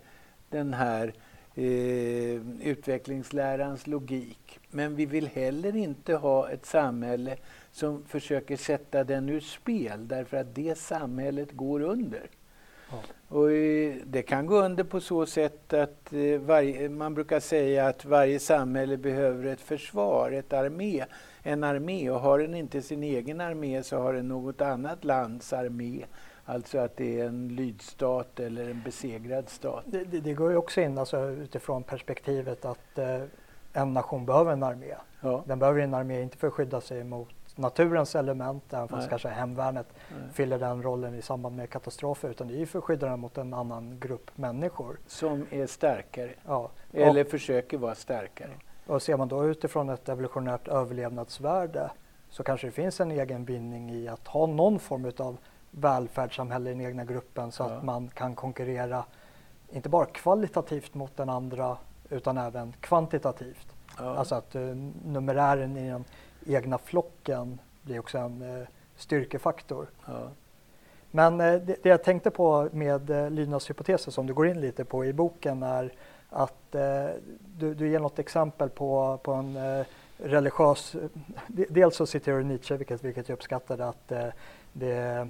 den 0.49 0.75
här 0.75 1.15
eh, 1.55 2.67
utvecklingslärans 2.69 3.87
logik. 3.87 4.61
Men 4.71 4.97
vi 4.97 5.07
vill 5.07 5.27
heller 5.27 5.77
inte 5.77 6.15
ha 6.15 6.51
ett 6.51 6.67
samhälle 6.67 7.37
som 7.73 8.05
försöker 8.05 8.57
sätta 8.57 9.05
den 9.05 9.29
ur 9.29 9.41
spel 9.41 10.09
därför 10.09 10.37
att 10.37 10.55
det 10.55 10.79
samhället 10.79 11.53
går 11.53 11.81
under. 11.81 12.31
Och 13.29 13.49
det 14.05 14.23
kan 14.23 14.47
gå 14.47 14.63
under 14.63 14.85
på 14.85 15.01
så 15.01 15.27
sätt 15.27 15.73
att 15.73 16.13
eh, 16.13 16.41
varje, 16.41 16.89
man 16.89 17.15
brukar 17.15 17.41
säga 17.41 17.87
att 17.87 18.05
varje 18.05 18.41
samhälle 18.41 18.97
behöver 18.97 19.47
ett 19.47 19.61
försvar, 19.61 20.31
ett 20.31 20.53
armé, 20.53 21.05
en 21.43 21.65
armé 21.65 22.11
och 22.11 22.21
har 22.21 22.39
den 22.39 22.55
inte 22.55 22.83
sin 22.83 23.03
egen 23.03 23.41
armé 23.41 23.83
så 23.83 23.99
har 23.99 24.13
den 24.13 24.29
något 24.29 24.61
annat 24.61 25.05
lands 25.05 25.53
armé. 25.53 26.05
Alltså 26.45 26.79
att 26.79 26.97
det 26.97 27.21
är 27.21 27.27
en 27.27 27.49
lydstat 27.49 28.41
eller 28.41 28.71
en 28.71 28.83
besegrad 28.85 29.49
stat. 29.49 29.83
Det, 29.87 30.05
det, 30.05 30.21
det 30.21 30.35
går 30.35 30.51
ju 30.51 30.57
också 30.57 30.81
in 30.81 30.99
alltså, 30.99 31.31
utifrån 31.31 31.83
perspektivet 31.83 32.65
att 32.65 32.99
eh, 32.99 33.23
en 33.73 33.95
nation 33.95 34.27
behöver 34.27 34.53
en 34.53 34.63
armé. 34.63 34.95
Ja. 35.21 35.45
Den 35.47 35.59
behöver 35.59 35.81
en 35.81 35.95
armé 35.95 36.23
inte 36.23 36.37
för 36.37 36.47
att 36.47 36.53
skydda 36.53 36.81
sig 36.81 37.05
mot 37.05 37.38
naturens 37.59 38.15
element, 38.15 38.73
även 38.73 38.89
fast 38.89 39.09
kanske 39.09 39.29
hemvärnet 39.29 39.87
Nej. 40.11 40.33
fyller 40.33 40.59
den 40.59 40.83
rollen 40.83 41.15
i 41.15 41.23
samband 41.23 41.57
med 41.57 41.71
katastrofer, 41.71 42.29
utan 42.29 42.49
det 42.49 42.55
är 42.55 42.59
ju 42.59 42.67
för 42.67 42.79
att 42.79 42.85
skydda 42.85 43.09
den 43.09 43.21
mot 43.21 43.39
en 43.39 43.55
annan 43.55 44.01
grupp 44.01 44.31
människor. 44.35 44.99
Som 45.07 45.47
är 45.51 45.67
starkare, 45.67 46.31
ja. 46.47 46.71
eller 46.93 47.25
och, 47.25 47.31
försöker 47.31 47.79
vara 47.79 47.95
starkare. 47.95 48.51
Och 48.87 49.03
ser 49.03 49.17
man 49.17 49.29
då 49.29 49.47
utifrån 49.47 49.89
ett 49.89 50.09
evolutionärt 50.09 50.69
överlevnadsvärde 50.69 51.91
så 52.31 52.43
kanske 52.43 52.67
det 52.67 52.71
finns 52.71 53.01
en 53.01 53.11
egen 53.11 53.45
bindning 53.45 53.91
i 53.91 54.09
att 54.09 54.29
ha 54.29 54.47
någon 54.47 54.79
form 54.79 55.13
av 55.19 55.37
välfärdssamhälle 55.71 56.71
i 56.71 56.73
den 56.73 56.87
egna 56.87 57.05
gruppen 57.05 57.53
så 57.53 57.63
ja. 57.63 57.71
att 57.71 57.85
man 57.85 58.09
kan 58.09 58.35
konkurrera 58.35 59.05
inte 59.71 59.89
bara 59.89 60.07
kvalitativt 60.07 60.95
mot 60.95 61.17
den 61.17 61.29
andra 61.29 61.77
utan 62.11 62.39
även 62.39 62.73
kvantitativt. 62.81 63.75
Ja. 63.99 64.17
Alltså 64.17 64.35
att 64.35 64.57
uh, 64.57 64.77
numerären 65.05 65.77
i 65.77 65.91
den 65.91 66.05
egna 66.49 66.79
flocken 66.79 67.59
blir 67.83 67.99
också 67.99 68.19
en 68.19 68.43
uh, 68.43 68.67
styrkefaktor. 68.97 69.87
Ja. 70.07 70.31
Men 71.11 71.41
uh, 71.41 71.61
det, 71.61 71.83
det, 71.83 71.89
jag 71.89 72.05
tänkte 72.05 72.31
på 72.31 72.69
med 72.73 73.11
uh, 73.11 73.31
lydnadshypotesen 73.31 74.13
som 74.13 74.27
du 74.27 74.35
går 74.35 74.47
in 74.47 74.61
lite 74.61 74.85
på 74.85 75.05
i 75.05 75.13
boken 75.13 75.63
är 75.63 75.93
att 76.31 76.75
du, 77.59 77.75
du 77.75 77.89
ger 77.89 78.01
något 78.01 78.19
exempel 78.19 78.69
på, 78.69 79.19
på 79.23 79.33
en 79.33 79.59
religiös... 80.17 80.97
Dels 81.47 81.97
så 81.97 82.07
citerar 82.07 82.39
du 82.39 82.45
Nietzsche, 82.45 82.77
vilket, 82.77 83.05
vilket 83.05 83.29
jag 83.29 83.37
uppskattade, 83.37 83.89
att 83.89 84.13
det 84.73 85.29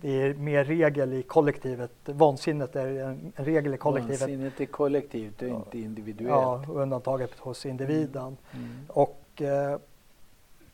det 0.00 0.22
är 0.22 0.34
mer 0.34 0.64
regel 0.64 1.12
i 1.12 1.22
kollektivet. 1.22 1.92
Vansinnet 2.04 2.76
är 2.76 2.86
en, 2.86 3.32
regel 3.36 3.74
i 3.74 3.76
kollektivet. 3.76 4.20
Vansinnet 4.20 4.60
är 4.60 4.66
kollektivt 4.66 5.42
och 5.42 5.48
inte 5.48 5.78
individuellt. 5.78 6.64
Ja, 6.68 6.74
undantaget 6.74 7.38
hos 7.38 7.66
individen. 7.66 8.22
Mm. 8.22 8.36
Mm. 8.52 8.84
Och 8.88 9.22
eh, 9.42 9.76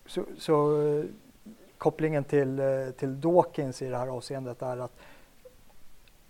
så, 0.07 0.25
så 0.39 0.83
eh, 0.83 1.05
kopplingen 1.79 2.25
till, 2.25 2.59
eh, 2.59 2.91
till 2.97 3.21
Dawkins 3.21 3.83
i 3.83 3.89
det 3.89 3.99
här 3.99 4.09
avseendet 4.09 4.63
är 4.63 4.77
att 4.77 4.93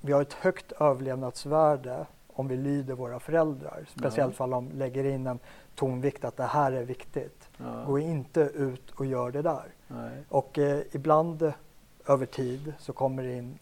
vi 0.00 0.12
har 0.12 0.22
ett 0.22 0.32
högt 0.32 0.72
överlevnadsvärde 0.72 2.06
om 2.34 2.48
vi 2.48 2.56
lyder 2.56 2.94
våra 2.94 3.20
föräldrar. 3.20 3.84
Speciellt 3.88 4.38
ja. 4.38 4.44
om 4.44 4.50
de 4.50 4.70
lägger 4.70 5.04
in 5.04 5.26
en 5.26 5.38
tonvikt 5.74 6.24
att 6.24 6.36
det 6.36 6.44
här 6.44 6.72
är 6.72 6.84
viktigt. 6.84 7.50
Ja. 7.56 7.84
Gå 7.86 7.98
inte 7.98 8.40
ut 8.40 8.90
och 8.90 9.06
gör 9.06 9.30
det 9.30 9.42
där. 9.42 9.64
Nej. 9.88 10.24
Och 10.28 10.58
eh, 10.58 10.80
ibland 10.92 11.52
över 12.06 12.26
tid 12.26 12.72
så 12.78 12.92
kommer 12.92 13.22
det 13.22 13.32
in 13.32 13.58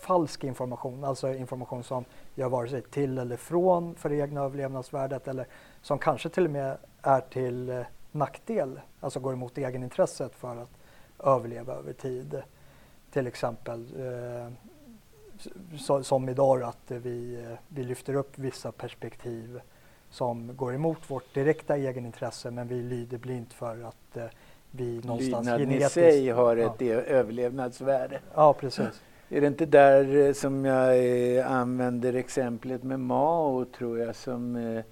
falsk 0.00 0.44
information, 0.44 1.04
alltså 1.04 1.34
information 1.34 1.84
som 1.84 2.04
gör 2.34 2.48
vare 2.48 2.68
sig 2.68 2.82
till 2.82 3.18
eller 3.18 3.36
från 3.36 3.94
för 3.94 4.08
det 4.08 4.16
egna 4.16 4.40
överlevnadsvärdet 4.40 5.28
eller 5.28 5.46
som 5.82 5.98
kanske 5.98 6.28
till 6.28 6.44
och 6.44 6.50
med 6.50 6.76
är 7.02 7.20
till 7.20 7.84
nackdel, 8.14 8.80
alltså 9.00 9.20
går 9.20 9.32
emot 9.32 9.58
egenintresset 9.58 10.34
för 10.34 10.56
att 10.56 10.70
överleva 11.24 11.72
över 11.74 11.92
tid. 11.92 12.42
Till 13.10 13.26
exempel 13.26 13.86
eh, 13.98 14.52
så, 15.78 16.02
som 16.02 16.28
idag 16.28 16.62
att 16.62 16.90
vi, 16.90 17.46
vi 17.68 17.84
lyfter 17.84 18.14
upp 18.14 18.38
vissa 18.38 18.72
perspektiv 18.72 19.60
som 20.10 20.56
går 20.56 20.74
emot 20.74 21.10
vårt 21.10 21.34
direkta 21.34 21.76
egenintresse 21.76 22.50
men 22.50 22.68
vi 22.68 22.82
lyder 22.82 23.18
blint 23.18 23.52
för 23.52 23.82
att 23.82 24.16
eh, 24.16 24.24
vi 24.70 25.00
någonstans 25.04 25.46
Lydnaden 25.46 25.72
i 25.72 25.88
sig 25.88 26.28
har 26.28 26.56
ett 26.56 26.80
ja. 26.80 26.86
överlevnadsvärde. 26.94 28.20
Ja, 28.34 28.52
precis. 28.52 29.02
Är 29.28 29.40
det 29.40 29.46
inte 29.46 29.66
där 29.66 30.16
eh, 30.16 30.32
som 30.32 30.64
jag 30.64 30.98
eh, 31.36 31.52
använder 31.52 32.14
exemplet 32.14 32.82
med 32.82 33.00
Mao, 33.00 33.64
tror 33.64 33.98
jag, 33.98 34.16
som 34.16 34.56
eh, 34.56 34.84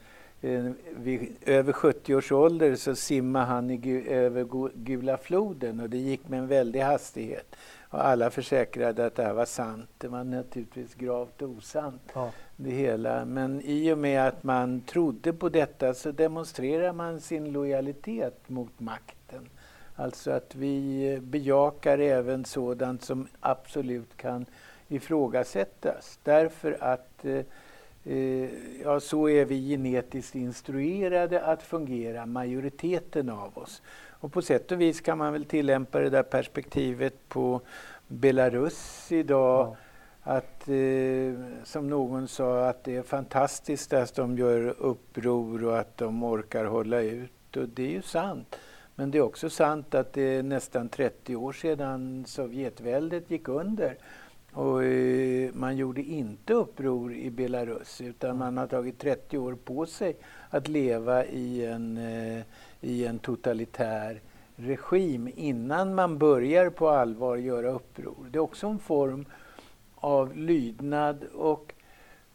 vid 0.97 1.37
över 1.41 1.73
70 1.73 2.15
års 2.15 2.33
ålder 2.33 2.77
så 2.77 2.95
simmade 2.95 3.45
han 3.45 3.71
i, 3.71 4.09
över 4.09 4.71
Gula 4.75 5.17
floden 5.17 5.81
och 5.81 5.91
det 5.91 5.99
gick 5.99 6.29
med 6.29 6.39
en 6.39 6.47
väldig 6.47 6.81
hastighet. 6.81 7.57
Och 7.89 8.07
alla 8.07 8.31
försäkrade 8.31 9.07
att 9.07 9.15
det 9.15 9.23
här 9.23 9.33
var 9.33 9.45
sant. 9.45 9.91
Det 9.99 10.09
var 10.09 10.25
naturligtvis 10.25 10.95
gravt 10.95 11.43
osant 11.43 12.03
ja. 12.15 12.31
det 12.57 12.71
hela. 12.71 13.25
Men 13.25 13.61
i 13.65 13.93
och 13.93 13.99
med 13.99 14.29
att 14.29 14.43
man 14.43 14.81
trodde 14.81 15.33
på 15.33 15.49
detta 15.49 15.95
så 15.95 16.13
demonstrerar 16.13 16.93
man 16.93 17.21
sin 17.21 17.53
lojalitet 17.53 18.49
mot 18.49 18.81
makten. 18.81 19.49
Alltså 19.97 20.31
att 20.31 20.55
vi 20.55 21.19
bejakar 21.23 21.99
även 21.99 22.45
sådant 22.45 23.05
som 23.05 23.29
absolut 23.41 24.17
kan 24.17 24.47
ifrågasättas. 24.89 26.19
Därför 26.23 26.77
att 26.81 27.25
eh, 27.25 27.33
eh, 27.33 27.45
ja, 28.85 29.01
så 29.01 29.29
är 29.29 29.45
vi 29.45 29.69
genetiskt 29.69 30.35
instruerade 30.35 31.43
att 31.43 31.63
fungera, 31.63 32.27
majoriteten 32.27 33.31
av 33.31 33.59
oss. 33.59 33.83
Och 34.11 34.33
på 34.33 34.43
sätt 34.43 34.73
och 34.73 34.81
vis 34.81 35.01
kan 35.01 35.19
man 35.19 35.33
väl 35.33 35.45
tillämpa 35.45 36.01
det 36.01 36.11
där 36.11 36.23
perspektivet 36.23 37.29
på 37.29 37.61
Belarus 38.09 39.13
idag. 39.13 39.67
Ja. 39.67 39.77
Att, 40.25 40.69
eh, 40.69 41.35
som 41.65 41.89
någon 41.91 42.29
sa, 42.29 42.69
att 42.69 42.85
det 42.85 42.97
är 42.97 43.03
fantastiskt 43.03 43.93
att 43.93 44.15
de 44.15 44.39
gör 44.39 44.75
uppror 44.79 45.65
och 45.65 45.79
att 45.79 45.97
de 45.97 46.23
orkar 46.25 46.65
hålla 46.65 47.01
ut. 47.01 47.57
Och 47.57 47.69
det 47.69 47.83
är 47.83 47.91
ju 47.91 48.03
sant. 48.03 48.57
Men 48.95 49.11
det 49.11 49.19
är 49.19 49.23
också 49.23 49.51
sant 49.51 49.95
att 49.95 50.13
det 50.13 50.23
är 50.23 50.43
nästan 50.43 50.89
30 50.89 51.37
år 51.37 51.53
sedan 51.53 52.25
Sovjetväldet 52.27 53.31
gick 53.31 53.49
under. 53.49 53.97
Och 54.55 54.85
eh, 54.85 55.51
man 55.53 55.77
gjorde 55.77 56.03
inte 56.03 56.55
uppror 56.55 57.15
i 57.15 57.31
Belarus 57.31 58.01
utan 58.01 58.39
man 58.39 58.57
har 58.57 58.67
tagit 58.67 58.99
30 58.99 59.39
år 59.39 59.55
på 59.65 59.87
sig 59.87 60.17
att 60.51 60.69
leva 60.69 61.25
i 61.25 61.67
en, 61.67 61.97
eh, 61.97 62.43
i 62.81 63.07
en 63.07 63.19
totalitär 63.19 64.21
regim 64.57 65.31
innan 65.37 65.95
man 65.95 66.19
börjar 66.19 66.71
på 66.71 66.89
allvar 66.89 67.37
göra 67.37 67.71
uppror. 67.71 68.29
Det 68.31 68.39
är 68.39 68.41
också 68.41 68.67
en 68.67 68.79
form 68.79 69.25
av 69.95 70.37
lydnad 70.37 71.25
och 71.25 71.75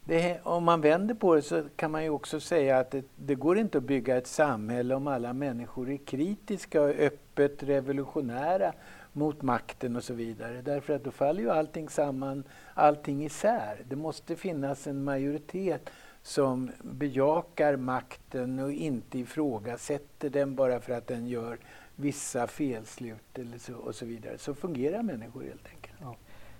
det, 0.03 0.39
om 0.43 0.63
man 0.63 0.81
vänder 0.81 1.15
på 1.15 1.35
det 1.35 1.41
så 1.41 1.63
kan 1.75 1.91
man 1.91 2.03
ju 2.03 2.09
också 2.09 2.39
säga 2.39 2.79
att 2.79 2.91
det, 2.91 3.05
det, 3.15 3.35
går 3.35 3.57
inte 3.57 3.77
att 3.77 3.83
bygga 3.83 4.17
ett 4.17 4.27
samhälle 4.27 4.95
om 4.95 5.07
alla 5.07 5.33
människor 5.33 5.89
är 5.89 5.97
kritiska 5.97 6.81
och 6.81 6.89
öppet 6.89 7.63
revolutionära 7.63 8.73
mot 9.17 9.41
makten 9.41 9.95
och 9.95 10.03
så 10.03 10.13
vidare. 10.13 10.61
Därför 10.61 10.95
att 10.95 11.03
då 11.03 11.11
faller 11.11 11.41
ju 11.41 11.51
allting 11.51 11.89
samman, 11.89 12.43
allting 12.73 13.25
isär. 13.25 13.81
Det 13.89 13.95
måste 13.95 14.35
finnas 14.35 14.87
en 14.87 15.03
majoritet 15.03 15.89
som 16.21 16.71
bejakar 16.81 17.75
makten 17.75 18.59
och 18.59 18.71
inte 18.71 19.19
ifrågasätter 19.19 20.29
den 20.29 20.55
bara 20.55 20.79
för 20.79 20.93
att 20.93 21.07
den 21.07 21.27
gör 21.27 21.57
vissa 21.95 22.47
felslut 22.47 23.39
eller 23.39 23.57
så, 23.57 23.75
och 23.75 23.95
så 23.95 24.05
vidare. 24.05 24.37
Så 24.37 24.53
fungerar 24.53 25.03
människor 25.03 25.43
helt 25.43 25.67
enkelt. 25.67 25.95
Ja. 26.01 26.15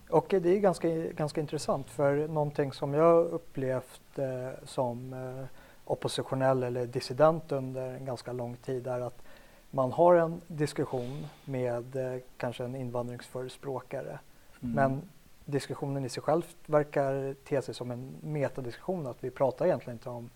Och 0.09 0.25
det 0.29 0.49
är 0.49 0.59
ganska, 0.59 0.89
ganska 0.89 1.41
intressant 1.41 1.89
för 1.89 2.27
någonting 2.27 2.73
som 2.73 2.93
jag 2.93 3.25
upplevt 3.25 4.19
eh, 4.19 4.65
som 4.65 5.13
eh, 5.13 5.45
oppositionell 5.85 6.63
eller 6.63 6.85
dissident 6.85 7.51
under 7.51 7.93
en 7.93 8.05
ganska 8.05 8.33
lång 8.33 8.55
tid 8.55 8.87
är 8.87 9.01
att 9.01 9.23
man 9.71 9.91
har 9.91 10.15
en 10.15 10.41
diskussion 10.47 11.25
med 11.45 11.95
eh, 11.95 12.21
kanske 12.37 12.63
en 12.63 12.75
invandringsförespråkare 12.75 14.19
mm. 14.61 14.75
men 14.75 15.01
diskussionen 15.45 16.05
i 16.05 16.09
sig 16.09 16.23
själv 16.23 16.43
verkar 16.65 17.33
te 17.33 17.61
sig 17.61 17.75
som 17.75 17.91
en 17.91 18.15
metadiskussion 18.21 19.07
att 19.07 19.23
vi 19.23 19.31
pratar 19.31 19.65
egentligen 19.65 19.95
inte 19.95 20.09
om 20.09 20.29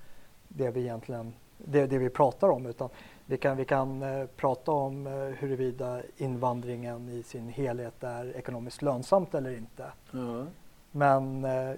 det 0.47 0.71
vi 0.71 0.81
egentligen 0.81 1.33
det, 1.57 1.87
det 1.87 1.97
vi 1.97 2.09
pratar 2.09 2.49
om 2.49 2.65
utan 2.65 2.89
vi 3.25 3.37
kan, 3.37 3.57
vi 3.57 3.65
kan 3.65 4.03
eh, 4.03 4.25
prata 4.25 4.71
om 4.71 5.07
eh, 5.07 5.13
huruvida 5.13 6.01
invandringen 6.17 7.09
i 7.09 7.23
sin 7.23 7.49
helhet 7.49 8.03
är 8.03 8.37
ekonomiskt 8.37 8.81
lönsamt 8.81 9.35
eller 9.35 9.57
inte. 9.57 9.85
Mm. 10.13 10.47
Men 10.91 11.45
eh, 11.45 11.75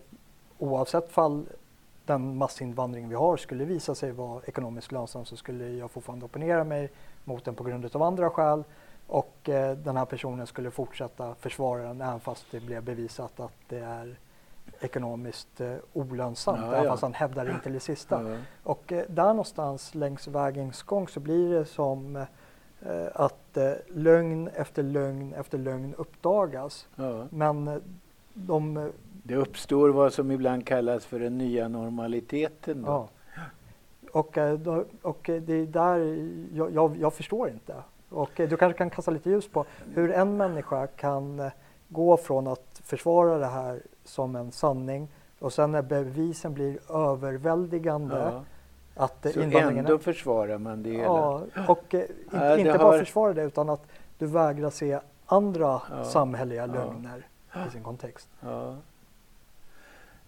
oavsett 0.57 1.11
fall 1.11 1.45
den 2.05 2.37
massinvandring 2.37 3.09
vi 3.09 3.15
har 3.15 3.37
skulle 3.37 3.65
visa 3.65 3.95
sig 3.95 4.11
vara 4.11 4.41
ekonomiskt 4.45 4.91
lönsam 4.91 5.25
så 5.25 5.35
skulle 5.35 5.69
jag 5.69 5.91
fortfarande 5.91 6.25
opponera 6.25 6.63
mig 6.63 6.91
mot 7.23 7.45
den 7.45 7.55
på 7.55 7.63
grund 7.63 7.95
av 7.95 8.03
andra 8.03 8.29
skäl 8.29 8.63
och 9.07 9.49
eh, 9.49 9.77
den 9.77 9.97
här 9.97 10.05
personen 10.05 10.47
skulle 10.47 10.71
fortsätta 10.71 11.35
försvara 11.35 11.83
den 11.83 12.01
även 12.01 12.19
fast 12.19 12.45
det 12.51 12.59
blev 12.59 12.83
bevisat 12.83 13.39
att 13.39 13.53
det 13.69 13.79
är 13.79 14.15
ekonomiskt 14.79 15.61
eh, 15.61 15.75
olönsamt, 15.93 16.59
ja, 16.61 16.67
även 16.67 16.83
ja. 16.83 16.91
fast 16.91 17.03
han 17.03 17.13
hävdar 17.13 17.45
det 17.45 17.59
till 17.63 17.73
det 17.73 17.79
sista. 17.79 18.31
Ja. 18.31 18.37
Och 18.63 18.91
eh, 18.91 19.05
där 19.07 19.27
någonstans 19.27 19.95
längs 19.95 20.27
vägens 20.27 20.83
gång 20.83 21.07
så 21.07 21.19
blir 21.19 21.53
det 21.53 21.65
som 21.65 22.15
eh, 22.15 22.25
att 23.13 23.57
eh, 23.57 23.71
lögn 23.87 24.47
efter 24.47 24.83
lögn 24.83 25.33
efter 25.33 25.57
lögn 25.57 25.93
uppdagas. 25.97 26.87
Men 27.29 27.67
eh, 27.67 27.77
de... 28.33 28.91
Det 29.25 29.35
uppstår 29.35 29.89
vad 29.89 30.13
som 30.13 30.31
ibland 30.31 30.67
kallas 30.67 31.05
för 31.05 31.19
den 31.19 31.37
nya 31.37 31.67
normaliteten. 31.67 32.81
Då. 32.81 33.09
Och, 34.13 34.37
eh, 34.37 34.59
och 35.01 35.19
det 35.23 35.53
är 35.53 35.65
där 35.65 35.97
jag, 36.53 36.73
jag, 36.73 36.97
jag 36.97 37.13
förstår 37.13 37.49
inte. 37.49 37.75
Och 38.09 38.31
du 38.35 38.57
kanske 38.57 38.77
kan 38.77 38.89
kasta 38.89 39.11
lite 39.11 39.29
ljus 39.29 39.47
på 39.47 39.65
hur 39.93 40.11
en 40.11 40.37
människa 40.37 40.87
kan 40.87 41.51
gå 41.87 42.17
från 42.17 42.47
att 42.47 42.81
försvara 42.83 43.37
det 43.37 43.45
här 43.45 43.81
som 44.03 44.35
en 44.35 44.51
sanning 44.51 45.07
och 45.39 45.53
sen 45.53 45.71
när 45.71 45.81
bevisen 45.81 46.53
blir 46.53 46.91
överväldigande 46.91 48.15
ja. 48.15 48.43
att 49.03 49.33
Så 49.33 49.41
ändå 49.41 49.97
försvarar 49.97 50.57
man 50.57 50.83
det 50.83 50.89
hela? 50.89 51.03
Ja, 51.03 51.41
och 51.67 51.95
eh, 51.95 52.03
ja, 52.31 52.57
inte 52.57 52.77
bara 52.77 52.99
försvara 52.99 53.33
det 53.33 53.43
utan 53.43 53.69
att 53.69 53.85
du 54.17 54.25
vägrar 54.25 54.69
se 54.69 54.99
andra 55.25 55.81
ja. 55.91 56.03
samhälleliga 56.03 56.65
lögner 56.65 57.27
i 57.67 57.71
sin 57.71 57.83
kontext. 57.83 58.29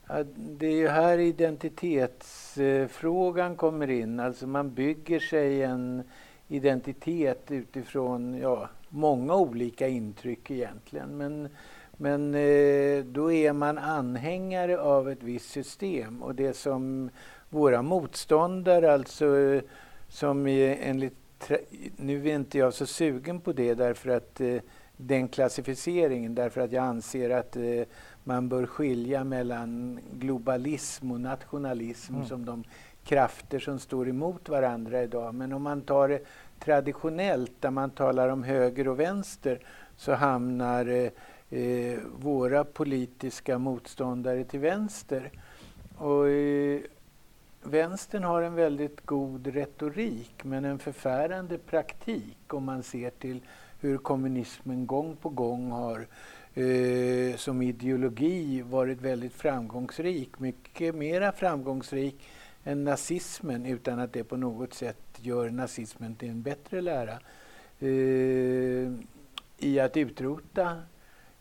Ja. 0.07 0.23
det 0.35 0.67
är 0.67 0.75
ju 0.75 0.87
här 0.87 1.17
identitetsfrågan 1.17 3.55
kommer 3.55 3.89
in, 3.89 4.19
alltså 4.19 4.47
man 4.47 4.73
bygger 4.73 5.19
sig 5.19 5.63
en 5.63 6.03
identitet 6.47 7.51
utifrån 7.51 8.37
ja, 8.37 8.69
många 8.89 9.35
olika 9.35 9.87
intryck 9.87 10.51
egentligen. 10.51 11.17
Men 11.17 11.49
men 11.97 12.35
eh, 12.35 13.05
då 13.05 13.31
är 13.31 13.53
man 13.53 13.77
anhängare 13.77 14.79
av 14.79 15.09
ett 15.09 15.23
visst 15.23 15.49
system 15.49 16.23
och 16.23 16.35
det 16.35 16.53
som 16.53 17.09
våra 17.49 17.81
motståndare, 17.81 18.93
alltså 18.93 19.61
som 20.07 20.47
enligt 20.47 21.51
nu 21.95 22.29
är 22.29 22.35
inte 22.35 22.57
jag 22.57 22.73
så 22.73 22.85
sugen 22.85 23.41
på 23.41 23.53
det 23.53 23.73
därför 23.73 24.09
att 24.09 24.41
eh, 24.41 24.57
den 24.97 25.27
klassificeringen 25.27 26.35
därför 26.35 26.61
att 26.61 26.71
jag 26.71 26.83
anser 26.83 27.29
att 27.29 27.55
eh, 27.55 27.83
man 28.23 28.49
bör 28.49 28.65
skilja 28.65 29.23
mellan 29.23 29.99
globalism 30.13 31.11
och 31.11 31.21
nationalism 31.21 32.15
mm. 32.15 32.27
som 32.27 32.45
de 32.45 32.63
krafter 33.03 33.59
som 33.59 33.79
står 33.79 34.09
emot 34.09 34.49
varandra 34.49 35.03
idag. 35.03 35.33
Men 35.33 35.53
om 35.53 35.63
man 35.63 35.81
tar 35.81 36.09
det 36.09 36.19
traditionellt 36.59 37.51
där 37.59 37.71
man 37.71 37.89
talar 37.89 38.29
om 38.29 38.43
höger 38.43 38.87
och 38.87 38.99
vänster 38.99 39.59
så 39.97 40.13
hamnar 40.13 40.85
eh, 40.85 41.59
eh, 41.59 41.99
våra 42.19 42.63
politiska 42.63 43.57
motståndare 43.57 44.43
till 44.43 44.59
vänster. 44.59 45.31
Och, 45.97 46.29
eh, 46.29 46.81
vänstern 47.63 48.23
har 48.23 48.41
en 48.41 48.55
väldigt 48.55 49.05
god 49.05 49.47
retorik 49.47 50.43
men 50.43 50.65
en 50.65 50.79
förfärande 50.79 51.57
praktik 51.57 52.53
om 52.53 52.63
man 52.63 52.83
ser 52.83 53.09
till 53.09 53.41
hur 53.85 53.97
kommunismen 53.97 54.87
gång 54.87 55.15
på 55.15 55.29
gång 55.29 55.71
har 55.71 56.07
eh, 56.53 57.35
som 57.35 57.61
ideologi 57.61 58.61
varit 58.61 59.01
väldigt 59.01 59.33
framgångsrik. 59.33 60.39
Mycket 60.39 60.95
mera 60.95 61.31
framgångsrik 61.31 62.27
än 62.63 62.83
nazismen 62.83 63.65
utan 63.65 63.99
att 63.99 64.13
det 64.13 64.23
på 64.23 64.37
något 64.37 64.73
sätt 64.73 64.97
gör 65.21 65.49
nazismen 65.49 66.15
till 66.15 66.29
en 66.29 66.41
bättre 66.41 66.81
lära. 66.81 67.19
Eh, 67.79 68.91
I 69.57 69.79
att 69.79 69.97
utrota 69.97 70.77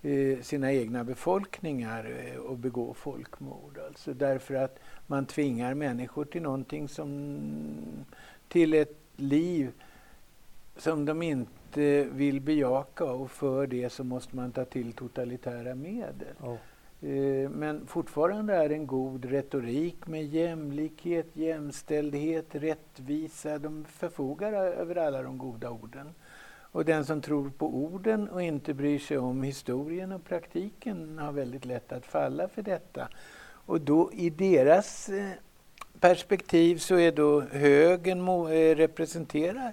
Eh, 0.04 0.40
sina 0.42 0.72
egna 0.72 1.04
befolkningar 1.04 2.30
eh, 2.34 2.36
och 2.36 2.58
begå 2.58 2.94
folkmord. 2.94 3.78
Alltså 3.86 4.14
därför 4.14 4.54
att 4.54 4.78
man 5.06 5.26
tvingar 5.26 5.74
människor 5.74 6.24
till 6.24 6.42
någonting 6.42 6.88
som 6.88 7.38
till 8.48 8.74
ett 8.74 8.98
liv 9.16 9.72
som 10.76 11.04
de 11.04 11.22
inte 11.22 11.50
vill 11.76 12.40
bejaka 12.40 13.04
och 13.04 13.30
för 13.30 13.66
det 13.66 13.90
så 13.90 14.04
måste 14.04 14.36
man 14.36 14.52
ta 14.52 14.64
till 14.64 14.92
totalitära 14.92 15.74
medel. 15.74 16.34
Oh. 16.40 16.56
Men 17.50 17.86
fortfarande 17.86 18.54
är 18.54 18.70
en 18.70 18.86
god 18.86 19.24
retorik 19.24 20.06
med 20.06 20.24
jämlikhet, 20.24 21.26
jämställdhet, 21.32 22.46
rättvisa. 22.50 23.58
De 23.58 23.84
förfogar 23.84 24.52
över 24.52 24.96
alla 24.96 25.22
de 25.22 25.38
goda 25.38 25.70
orden. 25.70 26.14
Och 26.74 26.84
den 26.84 27.04
som 27.04 27.20
tror 27.20 27.50
på 27.50 27.66
orden 27.66 28.28
och 28.28 28.42
inte 28.42 28.74
bryr 28.74 28.98
sig 28.98 29.18
om 29.18 29.42
historien 29.42 30.12
och 30.12 30.24
praktiken 30.24 31.18
har 31.18 31.32
väldigt 31.32 31.64
lätt 31.64 31.92
att 31.92 32.06
falla 32.06 32.48
för 32.48 32.62
detta. 32.62 33.08
Och 33.66 33.80
då 33.80 34.10
i 34.12 34.30
deras 34.30 35.08
eh, 35.08 35.30
perspektiv 36.00 36.76
så 36.76 36.98
är 36.98 37.12
då 37.12 37.40
högern 37.40 38.28
eh, 38.28 38.76
representerar 38.76 39.72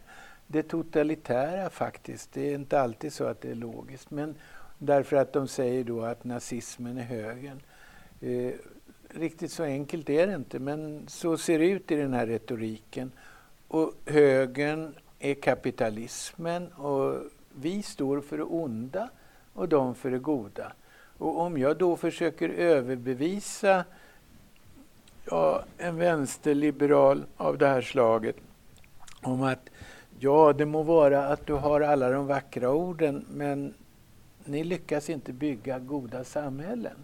det 0.51 0.63
totalitära 0.63 1.69
faktiskt. 1.69 2.33
Det 2.33 2.49
är 2.49 2.55
inte 2.55 2.81
alltid 2.81 3.13
så 3.13 3.25
att 3.25 3.41
det 3.41 3.51
är 3.51 3.55
logiskt. 3.55 4.11
Men 4.11 4.35
därför 4.77 5.17
att 5.17 5.33
de 5.33 5.47
säger 5.47 5.83
då 5.83 6.01
att 6.01 6.23
nazismen 6.23 6.97
är 6.97 7.03
högern. 7.03 7.61
Eh, 8.21 8.53
riktigt 9.09 9.51
så 9.51 9.63
enkelt 9.63 10.09
är 10.09 10.27
det 10.27 10.35
inte, 10.35 10.59
men 10.59 11.03
så 11.07 11.37
ser 11.37 11.59
det 11.59 11.69
ut 11.69 11.91
i 11.91 11.95
den 11.95 12.13
här 12.13 12.27
retoriken. 12.27 13.11
Och 13.67 13.93
högern 14.05 14.95
är 15.19 15.33
kapitalismen 15.33 16.67
och 16.67 17.15
vi 17.55 17.83
står 17.83 18.21
för 18.21 18.37
det 18.37 18.43
onda 18.43 19.09
och 19.53 19.69
de 19.69 19.95
för 19.95 20.11
det 20.11 20.19
goda. 20.19 20.73
Och 21.17 21.39
om 21.39 21.57
jag 21.57 21.77
då 21.77 21.95
försöker 21.95 22.49
överbevisa 22.49 23.85
ja, 25.25 25.63
en 25.77 25.97
vänsterliberal 25.97 27.25
av 27.37 27.57
det 27.57 27.67
här 27.67 27.81
slaget 27.81 28.35
om 29.21 29.41
att 29.41 29.69
ja, 30.23 30.53
det 30.53 30.65
må 30.65 30.83
vara 30.83 31.27
att 31.27 31.47
du 31.47 31.53
har 31.53 31.81
alla 31.81 32.09
de 32.09 32.27
vackra 32.27 32.69
orden 32.69 33.25
men 33.29 33.73
ni 34.45 34.63
lyckas 34.63 35.09
inte 35.09 35.33
bygga 35.33 35.79
goda 35.79 36.23
samhällen. 36.23 36.95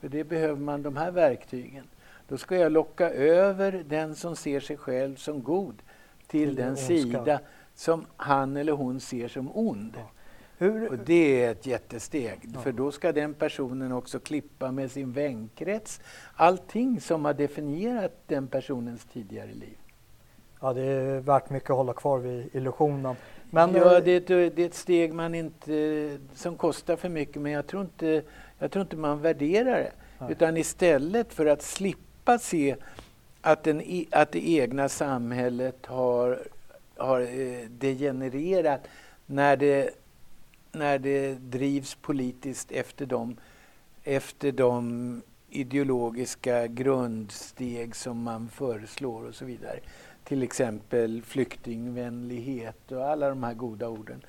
För 0.00 0.08
det 0.08 0.24
behöver 0.24 0.60
man 0.60 0.82
de 0.82 0.96
här 0.96 1.10
verktygen. 1.10 1.84
Då 2.28 2.38
ska 2.38 2.56
jag 2.56 2.72
locka 2.72 3.10
över 3.10 3.84
den 3.88 4.14
som 4.14 4.36
ser 4.36 4.60
sig 4.60 4.76
själv 4.76 5.16
som 5.16 5.42
god 5.42 5.74
till, 6.26 6.46
till 6.46 6.54
den 6.54 6.76
sida 6.76 7.40
som 7.74 8.06
han 8.16 8.56
eller 8.56 8.72
hon 8.72 9.00
ser 9.00 9.28
som 9.28 9.56
ond. 9.56 9.92
Ja. 9.96 10.10
Hur, 10.58 10.88
och 10.88 10.98
det 10.98 11.44
är 11.44 11.50
ett 11.50 11.66
jättesteg, 11.66 12.40
ja. 12.54 12.60
för 12.60 12.72
då 12.72 12.92
ska 12.92 13.12
den 13.12 13.34
personen 13.34 13.92
också 13.92 14.18
klippa 14.18 14.72
med 14.72 14.90
sin 14.90 15.12
vänkrets 15.12 16.00
allting 16.34 17.00
som 17.00 17.24
har 17.24 17.34
definierat 17.34 18.12
den 18.26 18.46
personens 18.46 19.04
tidigare 19.04 19.52
liv. 19.52 19.76
Ja, 20.60 20.72
det 20.72 20.82
är 20.82 21.20
värt 21.20 21.50
mycket 21.50 21.70
att 21.70 21.76
hålla 21.76 21.92
kvar 21.92 22.18
vid 22.18 22.48
illusionen. 22.52 23.16
Men, 23.50 23.74
ja, 23.74 23.96
eh, 23.96 24.04
det 24.04 24.12
är, 24.12 24.16
ett, 24.16 24.56
det 24.56 24.62
är 24.62 24.66
ett 24.66 24.74
steg 24.74 25.14
man 25.14 25.34
inte, 25.34 26.18
som 26.34 26.56
kostar 26.56 26.96
för 26.96 27.08
mycket, 27.08 27.42
men 27.42 27.52
jag 27.52 27.66
tror 27.66 27.82
inte, 27.82 28.22
jag 28.58 28.70
tror 28.70 28.82
inte 28.82 28.96
man 28.96 29.22
värderar 29.22 29.78
det. 29.78 29.92
Nej. 30.18 30.32
Utan 30.32 30.56
istället 30.56 31.34
för 31.34 31.46
att 31.46 31.62
slippa 31.62 32.38
se 32.38 32.76
att, 33.40 33.64
den, 33.64 33.82
att 34.10 34.32
det 34.32 34.48
egna 34.48 34.88
samhället 34.88 35.86
har 35.86 36.38
har 36.98 37.20
eh, 37.20 37.68
degenererat 37.68 38.80
när 39.26 39.56
det 39.56 39.90
när 40.72 40.98
det 40.98 41.34
drivs 41.34 41.94
politiskt 41.94 42.72
efter 42.72 43.06
de, 43.06 43.36
efter 44.04 44.52
de 44.52 45.22
ideologiska 45.50 46.66
grundsteg 46.66 47.96
som 47.96 48.22
man 48.22 48.48
föreslår 48.48 49.28
och 49.28 49.34
så 49.34 49.44
vidare. 49.44 49.80
Till 50.28 50.42
exempel 50.42 51.22
flyktingvänlighet 51.22 52.92
och 52.92 53.04
alla 53.04 53.28
de 53.28 53.42
här 53.42 53.54
goda 53.54 53.88
orden. 53.88 54.24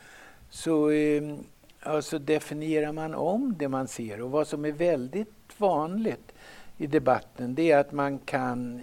Så 0.49 0.89
eh, 0.89 1.35
alltså 1.79 2.19
definierar 2.19 2.91
man 2.91 3.13
om 3.13 3.55
det 3.57 3.67
man 3.67 3.87
ser 3.87 4.21
och 4.21 4.31
vad 4.31 4.47
som 4.47 4.65
är 4.65 4.71
väldigt 4.71 5.29
vanligt 5.57 6.33
i 6.77 6.87
debatten 6.87 7.55
det 7.55 7.71
är 7.71 7.77
att 7.77 7.91
man 7.91 8.19
kan, 8.19 8.81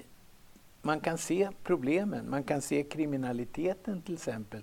man 0.82 1.00
kan 1.00 1.18
se 1.18 1.48
problemen, 1.62 2.30
man 2.30 2.42
kan 2.42 2.62
se 2.62 2.82
kriminaliteten 2.82 4.02
till 4.02 4.14
exempel. 4.14 4.62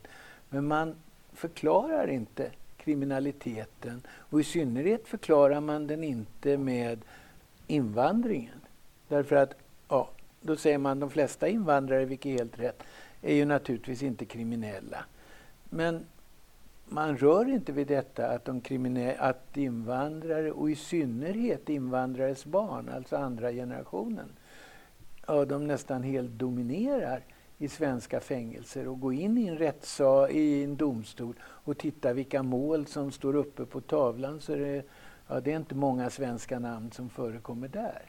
Men 0.50 0.68
man 0.68 0.96
förklarar 1.34 2.08
inte 2.08 2.52
kriminaliteten 2.78 4.02
och 4.08 4.40
i 4.40 4.44
synnerhet 4.44 5.08
förklarar 5.08 5.60
man 5.60 5.88
den 5.88 6.04
inte 6.04 6.58
med 6.58 7.00
invandringen. 7.68 8.62
Därför 9.08 9.36
att, 9.36 9.54
ja, 9.90 10.10
då 10.44 10.56
säger 10.56 10.78
man 10.78 11.00
de 11.00 11.10
flesta 11.10 11.48
invandrare, 11.48 12.06
vilket 12.06 12.26
är 12.26 12.38
helt 12.38 12.60
rätt, 12.60 12.84
är 13.22 13.34
ju 13.34 13.46
naturligtvis 13.46 14.04
inte 14.04 14.26
kriminella. 14.26 15.06
Men 15.70 16.06
man 16.86 17.18
rör 17.18 17.50
inte 17.50 17.72
vid 17.72 17.88
detta 17.88 18.28
att, 18.28 18.46
de 18.46 19.16
att 19.20 19.58
invandrare, 19.58 20.52
och 20.52 20.72
i 20.72 20.76
synnerhet 20.76 21.70
invandrares 21.70 22.46
barn, 22.46 22.90
alltså 22.96 23.16
andra 23.16 23.52
generationen, 23.52 24.30
ja, 25.28 25.46
de 25.46 25.68
nästan 25.68 26.04
helt 26.04 26.32
dominerar 26.32 27.24
i 27.58 27.68
svenska 27.68 28.20
fängelser 28.20 28.88
och 28.88 29.00
gå 29.00 29.14
in 29.14 29.38
i 29.38 29.48
en 29.48 29.58
rättssal, 29.58 30.32
i 30.32 30.64
en 30.64 30.76
domstol 30.76 31.36
och 31.42 31.78
titta 31.78 32.14
vilka 32.14 32.44
mål 32.44 32.86
som 32.86 33.12
står 33.12 33.36
uppe 33.36 33.66
på 33.66 33.82
tavlan 33.82 34.42
så 34.42 34.54
är 34.54 34.58
det, 34.58 34.84
ja, 35.28 35.40
det 35.40 35.52
är 35.52 35.56
inte 35.56 35.76
många 35.76 36.10
svenska 36.10 36.60
namn 36.60 36.92
som 36.92 37.10
förekommer 37.10 37.68
där. 37.68 38.02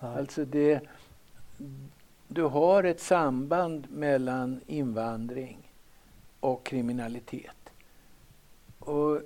Nej. 0.00 0.18
Alltså 0.18 0.44
det, 0.44 0.80
du 2.28 2.42
har 2.42 2.84
ett 2.84 3.00
samband 3.00 3.86
mellan 3.90 4.60
invandring 4.66 5.72
och 6.40 6.66
kriminalitet. 6.66 7.70
Och 8.78 9.20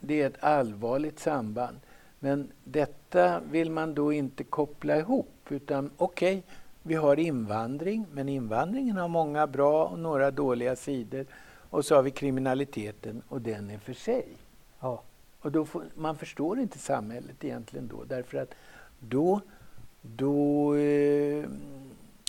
det 0.00 0.22
är 0.22 0.26
ett 0.26 0.44
allvarligt 0.44 1.18
samband. 1.18 1.76
Men 2.18 2.52
detta 2.64 3.40
vill 3.40 3.70
man 3.70 3.94
då 3.94 4.12
inte 4.12 4.44
koppla 4.44 4.96
ihop 4.96 5.28
utan 5.48 5.90
okej, 5.96 6.38
okay, 6.38 6.42
vi 6.82 6.94
har 6.94 7.18
invandring, 7.18 8.06
men 8.12 8.28
invandringen 8.28 8.96
har 8.96 9.08
många 9.08 9.46
bra 9.46 9.84
och 9.84 9.98
några 9.98 10.30
dåliga 10.30 10.76
sidor. 10.76 11.26
Och 11.70 11.84
så 11.84 11.94
har 11.94 12.02
vi 12.02 12.10
kriminaliteten 12.10 13.22
och 13.28 13.40
den 13.40 13.70
är 13.70 13.78
för 13.78 13.92
sig. 13.92 14.26
Ja. 14.80 15.02
Och 15.40 15.52
då 15.52 15.64
får, 15.64 15.84
man 15.94 16.16
förstår 16.16 16.58
inte 16.58 16.78
samhället 16.78 17.44
egentligen 17.44 17.88
då 17.88 18.04
därför 18.04 18.38
att 18.38 18.54
då, 19.00 19.40
då 20.16 20.74
eh, 20.76 21.44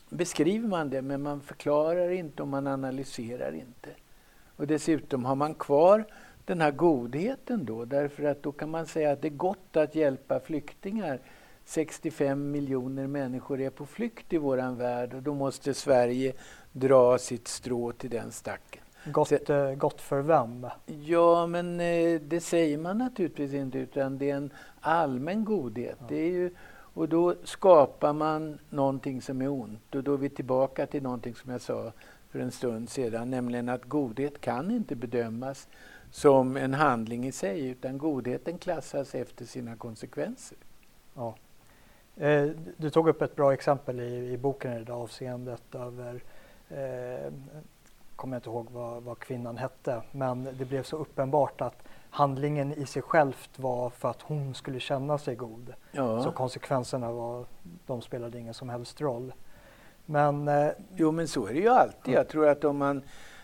beskriver 0.09 0.67
man 0.67 0.89
det 0.89 1.01
men 1.01 1.21
man 1.21 1.41
förklarar 1.41 2.09
inte 2.09 2.41
och 2.41 2.47
man 2.47 2.67
analyserar 2.67 3.55
inte. 3.55 3.89
Och 4.55 4.67
dessutom 4.67 5.25
har 5.25 5.35
man 5.35 5.53
kvar 5.53 6.05
den 6.45 6.61
här 6.61 6.71
godheten 6.71 7.65
då 7.65 7.85
därför 7.85 8.23
att 8.23 8.43
då 8.43 8.51
kan 8.51 8.69
man 8.69 8.85
säga 8.85 9.11
att 9.11 9.21
det 9.21 9.27
är 9.27 9.29
gott 9.29 9.77
att 9.77 9.95
hjälpa 9.95 10.39
flyktingar 10.39 11.19
65 11.65 12.51
miljoner 12.51 13.07
människor 13.07 13.61
är 13.61 13.69
på 13.69 13.85
flykt 13.85 14.33
i 14.33 14.37
vår 14.37 14.75
värld 14.75 15.13
och 15.13 15.23
då 15.23 15.33
måste 15.33 15.73
Sverige 15.73 16.33
dra 16.71 17.17
sitt 17.17 17.47
strå 17.47 17.91
till 17.91 18.09
den 18.09 18.31
stacken. 18.31 18.81
Gott, 19.11 19.27
Så, 19.27 19.53
eh, 19.53 19.75
gott 19.75 20.01
för 20.01 20.21
vem? 20.21 20.67
Ja, 20.85 21.47
men 21.47 21.79
eh, 21.79 22.21
det 22.21 22.39
säger 22.39 22.77
man 22.77 22.97
naturligtvis 22.97 23.53
inte 23.53 23.77
utan 23.77 24.17
det 24.17 24.29
är 24.29 24.35
en 24.35 24.51
allmän 24.81 25.45
godhet. 25.45 25.97
Ja. 25.99 26.05
Det 26.09 26.15
är 26.15 26.31
ju, 26.31 26.51
och 26.97 27.09
då 27.09 27.35
skapar 27.43 28.13
man 28.13 28.59
någonting 28.69 29.21
som 29.21 29.41
är 29.41 29.47
ont 29.47 29.95
och 29.95 30.03
då 30.03 30.13
är 30.13 30.17
vi 30.17 30.29
tillbaka 30.29 30.85
till 30.85 31.03
någonting 31.03 31.35
som 31.35 31.51
jag 31.51 31.61
sa 31.61 31.91
för 32.29 32.39
en 32.39 32.51
stund 32.51 32.89
sedan, 32.89 33.29
nämligen 33.29 33.69
att 33.69 33.85
godhet 33.85 34.41
kan 34.41 34.71
inte 34.71 34.95
bedömas 34.95 35.67
som 36.11 36.57
en 36.57 36.73
handling 36.73 37.27
i 37.27 37.31
sig 37.31 37.67
utan 37.67 37.97
godheten 37.97 38.57
klassas 38.57 39.15
efter 39.15 39.45
sina 39.45 39.75
konsekvenser. 39.75 40.57
Ja. 41.15 41.35
Eh, 42.15 42.49
du 42.77 42.89
tog 42.89 43.07
upp 43.09 43.21
ett 43.21 43.35
bra 43.35 43.53
exempel 43.53 43.99
i, 43.99 44.33
i 44.33 44.37
boken 44.37 44.73
i 44.73 44.83
det 44.83 44.93
avseendet 44.93 45.75
över, 45.75 46.23
eh, 46.69 47.33
kommer 48.15 48.35
jag 48.35 48.39
inte 48.39 48.49
ihåg 48.49 48.67
vad, 48.71 49.03
vad, 49.03 49.19
kvinnan 49.19 49.57
hette, 49.57 50.01
men 50.11 50.43
det 50.43 50.65
blev 50.65 50.83
så 50.83 50.97
uppenbart 50.97 51.61
att 51.61 51.83
handlingen 52.09 52.73
i 52.73 52.85
sig 52.85 53.01
självt 53.01 53.49
var 53.55 53.89
för 53.89 54.09
att 54.09 54.21
hon 54.21 54.53
skulle 54.53 54.79
känna 54.79 55.17
sig 55.17 55.35
god. 55.35 55.73
Ja. 55.91 56.23
Så 56.23 56.31
konsekvenserna 56.31 57.11
var, 57.11 57.45
de 57.85 58.01
spelade 58.01 58.39
ingen 58.39 58.53
som 58.53 58.69
helst 58.69 59.01
roll. 59.01 59.33
Men, 60.05 60.47
eh, 60.47 60.69
jo 60.95 61.11
men 61.11 61.27
så 61.27 61.45
är 61.47 61.53
det 61.53 61.59
ju 61.59 61.69
alltid. 61.69 62.13
Jag 62.13 62.27
tror 62.27 62.47
att 62.47 62.63
om 62.63 62.77
man 62.77 63.01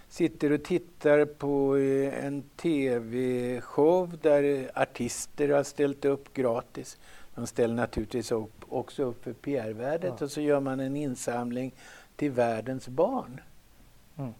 sitter 0.08 0.52
och 0.52 0.64
tittar 0.64 1.26
på 1.26 1.78
eh, 1.78 2.26
en 2.26 2.42
tv-show 2.42 4.18
där 4.22 4.72
artister 4.76 5.50
har 5.50 5.64
ställt 5.64 6.06
upp 6.06 6.34
gratis 6.34 6.98
de 7.36 7.48
ställer 7.48 7.76
naturligtvis 7.76 8.32
upp, 8.32 8.66
också 8.70 9.04
upp 9.04 9.24
för 9.24 9.34
PR-värdet 9.34 10.14
ja. 10.20 10.26
och 10.26 10.32
så 10.32 10.42
gör 10.42 10.60
man 10.60 10.80
en 10.80 10.96
insamling 10.96 11.74
till 12.16 12.32
världens 12.32 12.88
barn. 12.88 13.42
Mm. 14.18 14.34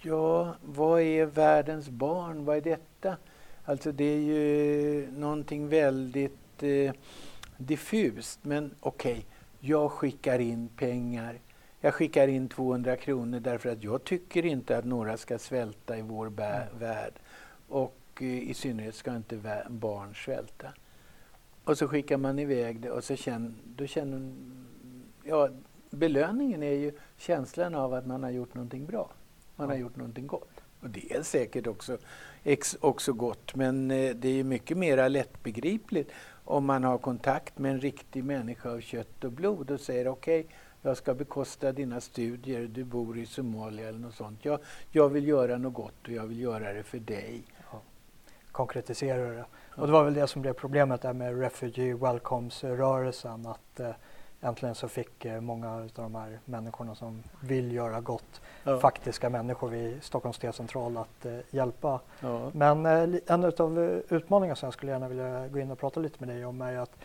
Ja, 0.00 0.54
vad 0.64 1.00
är 1.00 1.26
världens 1.26 1.88
barn? 1.88 2.44
Vad 2.44 2.56
är 2.56 2.60
detta? 2.60 3.16
Alltså 3.68 3.92
det 3.92 4.04
är 4.04 4.20
ju 4.20 5.10
någonting 5.10 5.68
väldigt 5.68 6.62
eh, 6.62 6.92
diffust. 7.56 8.44
Men 8.44 8.74
okej, 8.80 9.12
okay, 9.12 9.24
jag 9.60 9.92
skickar 9.92 10.38
in 10.38 10.68
pengar. 10.68 11.38
Jag 11.80 11.94
skickar 11.94 12.28
in 12.28 12.48
200 12.48 12.96
kronor 12.96 13.40
därför 13.40 13.68
att 13.68 13.84
jag 13.84 14.04
tycker 14.04 14.46
inte 14.46 14.78
att 14.78 14.84
några 14.84 15.16
ska 15.16 15.38
svälta 15.38 15.98
i 15.98 16.02
vår 16.02 16.26
mm. 16.26 16.78
värld. 16.78 17.12
Och 17.68 17.98
eh, 18.20 18.50
i 18.50 18.54
synnerhet 18.54 18.94
ska 18.94 19.16
inte 19.16 19.64
barn 19.68 20.14
svälta. 20.14 20.72
Och 21.64 21.78
så 21.78 21.88
skickar 21.88 22.16
man 22.16 22.38
iväg 22.38 22.80
det 22.80 22.90
och 22.90 23.04
så 23.04 23.16
känner, 23.16 23.52
då 23.64 23.86
känner 23.86 24.32
ja, 25.24 25.48
belöningen 25.90 26.62
är 26.62 26.72
ju 26.72 26.92
känslan 27.16 27.74
av 27.74 27.94
att 27.94 28.06
man 28.06 28.22
har 28.22 28.30
gjort 28.30 28.54
någonting 28.54 28.86
bra. 28.86 29.10
Man 29.56 29.68
har 29.68 29.76
gjort 29.76 29.96
någonting 29.96 30.26
gott. 30.26 30.60
Och 30.80 30.90
det 30.90 31.12
är 31.12 31.22
säkert 31.22 31.66
också, 31.66 31.98
också 32.80 33.12
gott 33.12 33.54
men 33.54 33.90
eh, 33.90 34.14
det 34.14 34.40
är 34.40 34.44
mycket 34.44 34.76
mer 34.76 35.08
lättbegripligt 35.08 36.10
om 36.44 36.66
man 36.66 36.84
har 36.84 36.98
kontakt 36.98 37.58
med 37.58 37.72
en 37.72 37.80
riktig 37.80 38.24
människa 38.24 38.70
av 38.70 38.80
kött 38.80 39.24
och 39.24 39.32
blod 39.32 39.70
och 39.70 39.80
säger 39.80 40.08
okej, 40.08 40.40
okay, 40.40 40.52
jag 40.82 40.96
ska 40.96 41.14
bekosta 41.14 41.72
dina 41.72 42.00
studier, 42.00 42.66
du 42.66 42.84
bor 42.84 43.18
i 43.18 43.26
Somalia 43.26 43.88
eller 43.88 43.98
något 43.98 44.14
sånt. 44.14 44.44
Jag, 44.44 44.60
jag 44.90 45.08
vill 45.08 45.28
göra 45.28 45.58
något 45.58 45.74
gott 45.74 46.02
och 46.02 46.10
jag 46.10 46.26
vill 46.26 46.40
göra 46.40 46.72
det 46.72 46.82
för 46.82 46.98
dig. 46.98 47.42
Ja. 47.72 47.80
Konkretisera 48.52 49.30
det. 49.30 49.44
Och 49.76 49.86
det 49.86 49.92
var 49.92 50.04
väl 50.04 50.14
det 50.14 50.26
som 50.26 50.42
blev 50.42 50.52
problemet 50.52 51.02
där 51.02 51.12
med 51.12 51.40
Refugee 51.40 51.94
Welcomes-rörelsen 51.94 53.46
att 53.46 53.80
eh, 53.80 53.90
äntligen 54.40 54.74
så 54.74 54.88
fick 54.88 55.24
eh, 55.24 55.40
många 55.40 55.74
av 55.74 55.90
de 55.94 56.14
här 56.14 56.38
människorna 56.44 56.94
som 56.94 57.22
vill 57.40 57.72
göra 57.72 58.00
gott, 58.00 58.40
ja. 58.64 58.78
faktiska 58.78 59.30
människor 59.30 59.68
vid 59.68 60.02
Stockholms 60.02 60.38
T-central 60.38 60.96
att 60.96 61.26
eh, 61.26 61.38
hjälpa. 61.50 62.00
Ja. 62.20 62.50
Men 62.52 62.86
eh, 62.86 63.20
en 63.26 63.44
av 63.44 63.78
utmaningarna 64.08 64.56
som 64.56 64.66
jag 64.66 64.74
skulle 64.74 64.92
gärna 64.92 65.08
vilja 65.08 65.48
gå 65.48 65.58
in 65.58 65.70
och 65.70 65.78
prata 65.78 66.00
lite 66.00 66.24
med 66.24 66.36
dig 66.36 66.44
om 66.44 66.62
är 66.62 66.78
att 66.78 66.96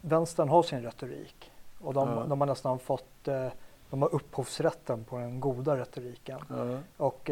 vänstern 0.00 0.48
har 0.48 0.62
sin 0.62 0.82
retorik 0.82 1.52
och 1.80 1.94
de, 1.94 2.08
ja. 2.08 2.24
de 2.28 2.40
har 2.40 2.46
nästan 2.48 2.78
fått 2.78 3.04
de 3.90 4.02
har 4.02 4.14
upphovsrätten 4.14 5.04
på 5.04 5.18
den 5.18 5.40
goda 5.40 5.76
retoriken. 5.76 6.38
Och 6.96 7.30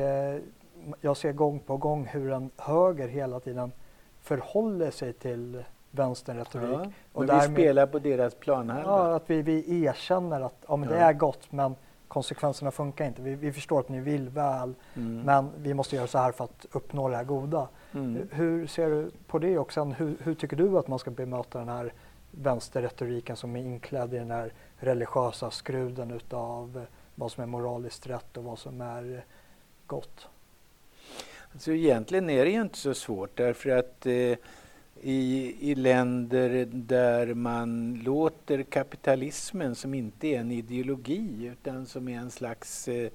jag 1.00 1.16
ser 1.16 1.32
gång 1.32 1.58
på 1.58 1.76
gång 1.76 2.06
hur 2.06 2.32
en 2.32 2.50
höger 2.56 3.08
hela 3.08 3.40
tiden 3.40 3.72
förhåller 4.20 4.90
sig 4.90 5.12
till 5.12 5.64
vänsterretorik. 5.90 6.68
Ja, 6.72 6.90
och 7.12 7.26
därmed, 7.26 7.48
vi 7.48 7.54
spelar 7.54 7.86
på 7.86 7.98
deras 7.98 8.34
planhalva. 8.34 8.82
Ja, 8.90 9.16
att 9.16 9.30
vi, 9.30 9.42
vi 9.42 9.84
erkänner 9.84 10.40
att 10.40 10.64
ja, 10.68 10.76
men 10.76 10.88
ja. 10.88 10.94
det 10.94 11.00
är 11.00 11.12
gott 11.12 11.52
men 11.52 11.74
konsekvenserna 12.08 12.70
funkar 12.70 13.06
inte. 13.06 13.22
Vi, 13.22 13.34
vi 13.34 13.52
förstår 13.52 13.80
att 13.80 13.88
ni 13.88 14.00
vill 14.00 14.28
väl 14.28 14.74
mm. 14.94 15.20
men 15.20 15.50
vi 15.56 15.74
måste 15.74 15.96
göra 15.96 16.06
så 16.06 16.18
här 16.18 16.32
för 16.32 16.44
att 16.44 16.66
uppnå 16.72 17.08
det 17.08 17.16
här 17.16 17.24
goda. 17.24 17.68
Mm. 17.94 18.28
Hur 18.32 18.66
ser 18.66 18.90
du 18.90 19.10
på 19.26 19.38
det 19.38 19.58
och 19.58 19.72
sen 19.72 19.92
hur, 19.92 20.16
hur, 20.22 20.34
tycker 20.34 20.56
du 20.56 20.78
att 20.78 20.88
man 20.88 20.98
ska 20.98 21.10
bemöta 21.10 21.58
den 21.58 21.68
här 21.68 21.92
vänsterretoriken 22.30 23.36
som 23.36 23.56
är 23.56 23.60
inklädd 23.60 24.14
i 24.14 24.18
den 24.18 24.30
här 24.30 24.52
religiösa 24.76 25.50
skruden 25.50 26.10
utav 26.10 26.86
vad 27.14 27.32
som 27.32 27.42
är 27.42 27.46
moraliskt 27.46 28.06
rätt 28.06 28.36
och 28.36 28.44
vad 28.44 28.58
som 28.58 28.80
är 28.80 29.24
gott? 29.86 30.28
Alltså 31.52 31.72
egentligen 31.72 32.30
är 32.30 32.44
det 32.44 32.50
ju 32.50 32.60
inte 32.60 32.78
så 32.78 32.94
svårt 32.94 33.36
därför 33.36 33.70
att 33.70 34.06
eh, 34.06 34.36
i, 35.02 35.56
i 35.70 35.74
länder 35.74 36.68
där 36.72 37.34
man 37.34 37.94
låter 37.94 38.62
kapitalismen, 38.62 39.74
som 39.74 39.94
inte 39.94 40.26
är 40.26 40.40
en 40.40 40.50
ideologi 40.50 41.46
utan 41.52 41.86
som 41.86 42.08
är 42.08 42.18
en 42.18 42.30
slags 42.30 42.88
eh, 42.88 43.10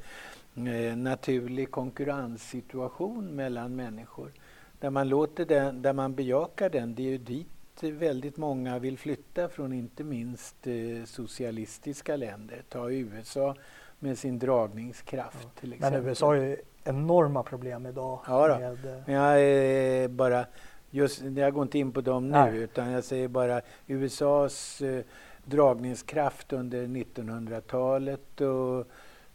eh 0.55 0.97
naturlig 0.97 1.71
konkurrenssituation 1.71 3.35
mellan 3.35 3.75
människor, 3.75 4.31
där 4.79 4.89
man 4.89 5.09
låter 5.09 5.45
den, 5.45 5.81
där 5.81 5.93
man 5.93 6.15
bejakar 6.15 6.69
den, 6.69 6.95
det 6.95 7.01
är 7.01 7.09
ju 7.09 7.17
dit 7.17 7.47
väldigt 7.81 8.37
många 8.37 8.79
vill 8.79 8.97
flytta 8.97 9.49
från 9.49 9.73
inte 9.73 10.03
minst 10.03 10.67
eh, 10.67 11.05
socialistiska 11.05 12.15
länder. 12.15 12.63
Ta 12.69 12.91
USA 12.91 13.55
med 13.99 14.17
sin 14.17 14.39
dragningskraft 14.39 15.37
ja. 15.41 15.49
till 15.59 15.73
exempel. 15.73 16.01
Men 16.01 16.09
USA 16.09 16.25
har 16.25 16.33
ju 16.33 16.57
enorma 16.83 17.43
problem 17.43 17.85
idag. 17.85 18.19
Ja, 18.27 18.47
då. 18.47 18.59
Med, 18.59 18.85
eh, 18.85 19.01
men 19.05 19.15
jag 19.15 19.41
är 19.41 20.07
bara, 20.07 20.45
just, 20.93 21.21
jag 21.21 21.53
går 21.53 21.63
inte 21.63 21.79
in 21.79 21.91
på 21.91 22.01
dem 22.01 22.27
nu 22.27 22.37
Nej. 22.37 22.57
utan 22.57 22.91
jag 22.91 23.03
säger 23.03 23.27
bara 23.27 23.61
USAs 23.87 24.81
eh, 24.81 25.03
dragningskraft 25.45 26.53
under 26.53 26.87
1900-talet 26.87 28.41
och 28.41 28.87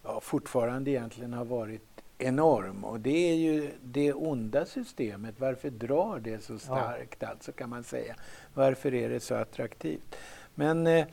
ja, 0.02 0.20
fortfarande 0.22 0.90
egentligen 0.90 1.32
har 1.32 1.44
varit 1.44 2.02
enorm. 2.18 2.84
Och 2.84 3.00
det 3.00 3.30
är 3.30 3.34
ju 3.34 3.70
det 3.82 4.12
onda 4.12 4.66
systemet. 4.66 5.34
Varför 5.38 5.70
drar 5.70 6.20
det 6.20 6.44
så 6.44 6.58
starkt 6.58 7.18
ja. 7.20 7.28
alltså 7.28 7.52
kan 7.52 7.70
man 7.70 7.84
säga. 7.84 8.14
Varför 8.54 8.94
är 8.94 9.08
det 9.08 9.20
så 9.20 9.34
attraktivt? 9.34 10.16
Men 10.54 10.86
eh, 10.86 11.06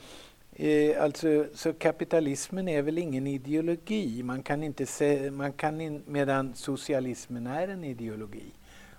eh, 0.53 1.03
alltså, 1.03 1.45
så 1.53 1.73
kapitalismen 1.73 2.67
är 2.67 2.81
väl 2.81 2.97
ingen 2.97 3.27
ideologi. 3.27 4.23
Man 4.23 4.43
kan 4.43 4.63
inte 4.63 4.85
se, 4.85 5.31
man 5.31 5.53
kan 5.53 5.81
in, 5.81 6.03
medan 6.07 6.53
socialismen 6.55 7.47
är 7.47 7.67
en 7.67 7.83
ideologi. 7.83 8.51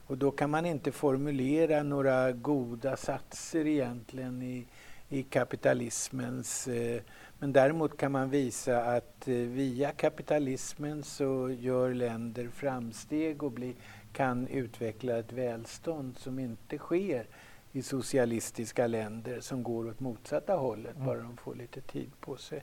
Och 0.06 0.18
då 0.18 0.30
kan 0.30 0.50
man 0.50 0.66
inte 0.66 0.92
formulera 0.92 1.82
några 1.82 2.32
goda 2.32 2.96
satser 2.96 3.66
egentligen 3.66 4.42
i, 4.42 4.66
i 5.08 5.22
kapitalismens 5.22 6.68
eh, 6.68 7.02
men 7.38 7.52
däremot 7.52 7.96
kan 7.96 8.12
man 8.12 8.30
visa 8.30 8.84
att 8.84 9.28
eh, 9.28 9.34
via 9.34 9.92
kapitalismen 9.92 11.02
så 11.02 11.50
gör 11.50 11.94
länder 11.94 12.48
framsteg 12.48 13.42
och 13.42 13.52
bli, 13.52 13.76
kan 14.12 14.46
utveckla 14.46 15.18
ett 15.18 15.32
välstånd 15.32 16.18
som 16.18 16.38
inte 16.38 16.78
sker 16.78 17.26
i 17.72 17.82
socialistiska 17.82 18.86
länder 18.86 19.40
som 19.40 19.62
går 19.62 19.88
åt 19.88 20.00
motsatta 20.00 20.54
hållet, 20.54 20.94
mm. 20.94 21.06
bara 21.06 21.18
de 21.18 21.36
får 21.36 21.54
lite 21.54 21.80
tid 21.80 22.10
på 22.20 22.36
sig. 22.36 22.62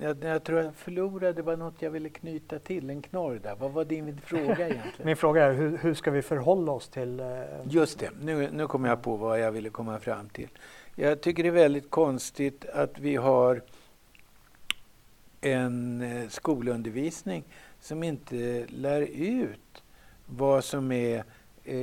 Jag, 0.00 0.24
jag, 0.24 0.44
tror 0.44 0.60
jag 0.60 0.74
förlorade, 0.74 1.42
var 1.42 1.56
något 1.56 1.82
jag 1.82 1.90
ville 1.90 2.08
knyta 2.08 2.58
till, 2.58 2.90
en 2.90 3.02
knorr 3.02 3.40
där. 3.42 3.56
Vad 3.56 3.72
var 3.72 3.84
din 3.84 4.20
fråga 4.20 4.44
egentligen? 4.68 5.06
Min 5.06 5.16
fråga 5.16 5.44
är, 5.44 5.52
hur, 5.52 5.78
hur 5.78 5.94
ska 5.94 6.10
vi 6.10 6.22
förhålla 6.22 6.72
oss 6.72 6.88
till... 6.88 7.20
Eh... 7.20 7.26
Just 7.68 7.98
det, 7.98 8.10
nu, 8.20 8.50
nu 8.52 8.66
kommer 8.66 8.88
jag 8.88 9.02
på 9.02 9.16
vad 9.16 9.40
jag 9.40 9.52
ville 9.52 9.70
komma 9.70 9.98
fram 9.98 10.28
till. 10.28 10.48
Jag 10.94 11.20
tycker 11.20 11.42
det 11.42 11.48
är 11.48 11.52
väldigt 11.52 11.90
konstigt 11.90 12.64
att 12.64 12.98
vi 12.98 13.16
har 13.16 13.62
en 15.40 16.00
eh, 16.00 16.28
skolundervisning 16.28 17.44
som 17.80 18.02
inte 18.02 18.66
lär 18.68 19.02
ut 19.20 19.82
vad 20.26 20.64
som 20.64 20.92
är 20.92 21.24
eh, 21.64 21.74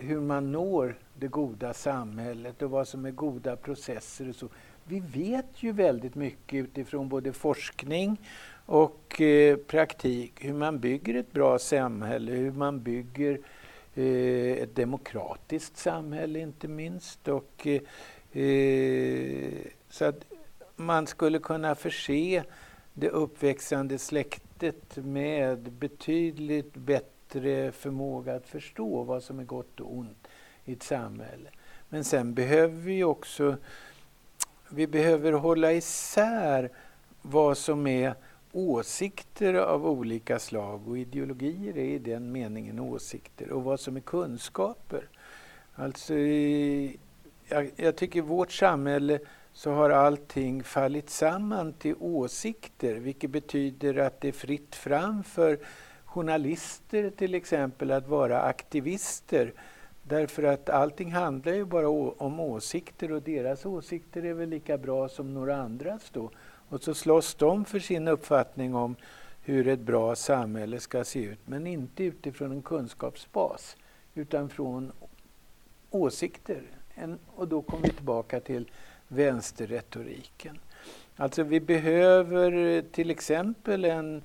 hur 0.00 0.20
man 0.20 0.52
når 0.52 0.98
det 1.14 1.28
goda 1.28 1.74
samhället 1.74 2.62
och 2.62 2.70
vad 2.70 2.88
som 2.88 3.04
är 3.04 3.10
goda 3.10 3.56
processer 3.56 4.28
och 4.28 4.34
så. 4.34 4.48
Vi 4.84 5.00
vet 5.00 5.62
ju 5.62 5.72
väldigt 5.72 6.14
mycket 6.14 6.64
utifrån 6.64 7.08
både 7.08 7.32
forskning 7.32 8.16
och 8.66 9.20
eh, 9.20 9.56
praktik 9.56 10.32
hur 10.44 10.52
man 10.52 10.78
bygger 10.78 11.14
ett 11.14 11.32
bra 11.32 11.58
samhälle, 11.58 12.32
hur 12.32 12.52
man 12.52 12.82
bygger 12.82 13.38
eh, 13.94 14.62
ett 14.62 14.76
demokratiskt 14.76 15.76
samhälle 15.76 16.38
inte 16.38 16.68
minst 16.68 17.28
och 17.28 17.66
eh, 17.66 18.42
eh, 18.42 19.52
så 19.88 20.04
att 20.04 20.24
man 20.76 21.06
skulle 21.06 21.38
kunna 21.38 21.74
förse 21.74 22.42
det 22.94 23.08
uppväxande 23.08 23.98
släktet 23.98 24.96
med 24.96 25.72
betydligt 25.72 26.74
bättre 26.74 27.72
förmåga 27.72 28.34
att 28.34 28.46
förstå 28.46 29.02
vad 29.02 29.22
som 29.22 29.38
är 29.38 29.44
gott 29.44 29.80
och 29.80 29.92
ont 29.96 30.28
i 30.64 30.72
ett 30.72 30.82
samhälle. 30.82 31.50
Men 31.88 32.04
sen 32.04 32.34
behöver 32.34 32.80
vi 32.80 33.04
också 33.04 33.56
vi 34.74 34.86
behöver 34.86 35.32
hålla 35.32 35.72
isär 35.72 36.70
vad 37.22 37.58
som 37.58 37.86
är 37.86 38.14
åsikter 38.52 39.54
av 39.54 39.86
olika 39.86 40.38
slag 40.38 40.88
och 40.88 40.98
ideologier 40.98 41.76
är 41.76 41.84
i 41.84 41.98
den 41.98 42.32
meningen 42.32 42.80
åsikter 42.80 43.50
och 43.50 43.64
vad 43.64 43.80
som 43.80 43.96
är 43.96 44.00
kunskaper. 44.00 45.08
Alltså 45.74 46.14
jag, 47.48 47.70
jag 47.76 47.96
tycker 47.96 48.18
i 48.18 48.22
vårt 48.22 48.52
samhälle 48.52 49.18
så 49.52 49.70
har 49.70 49.90
allting 49.90 50.62
fallit 50.62 51.10
samman 51.10 51.72
till 51.72 51.94
åsikter 52.00 52.94
vilket 52.94 53.30
betyder 53.30 53.96
att 53.98 54.20
det 54.20 54.28
är 54.28 54.32
fritt 54.32 54.74
fram 54.74 55.24
för 55.24 55.58
journalister 56.04 57.10
till 57.10 57.34
exempel 57.34 57.90
att 57.90 58.08
vara 58.08 58.42
aktivister. 58.42 59.52
Därför 60.12 60.42
att 60.42 60.68
allting 60.68 61.12
handlar 61.12 61.52
ju 61.52 61.64
bara 61.64 61.88
om 61.88 62.40
åsikter 62.40 63.12
och 63.12 63.22
deras 63.22 63.66
åsikter 63.66 64.24
är 64.24 64.34
väl 64.34 64.48
lika 64.48 64.78
bra 64.78 65.08
som 65.08 65.34
några 65.34 65.56
andras 65.56 66.10
då. 66.12 66.30
Och 66.68 66.82
så 66.82 66.94
slåss 66.94 67.34
de 67.34 67.64
för 67.64 67.78
sin 67.78 68.08
uppfattning 68.08 68.74
om 68.74 68.96
hur 69.42 69.68
ett 69.68 69.80
bra 69.80 70.14
samhälle 70.14 70.80
ska 70.80 71.04
se 71.04 71.22
ut 71.22 71.38
men 71.44 71.66
inte 71.66 72.04
utifrån 72.04 72.52
en 72.52 72.62
kunskapsbas 72.62 73.76
utan 74.14 74.48
från 74.48 74.92
åsikter. 75.90 76.62
En, 76.94 77.18
och 77.26 77.48
då 77.48 77.62
kommer 77.62 77.82
vi 77.86 77.92
tillbaka 77.92 78.40
till 78.40 78.70
vänsterretoriken. 79.08 80.58
Alltså 81.16 81.42
vi 81.42 81.60
behöver 81.60 82.82
till 82.82 83.10
exempel 83.10 83.84
en, 83.84 84.22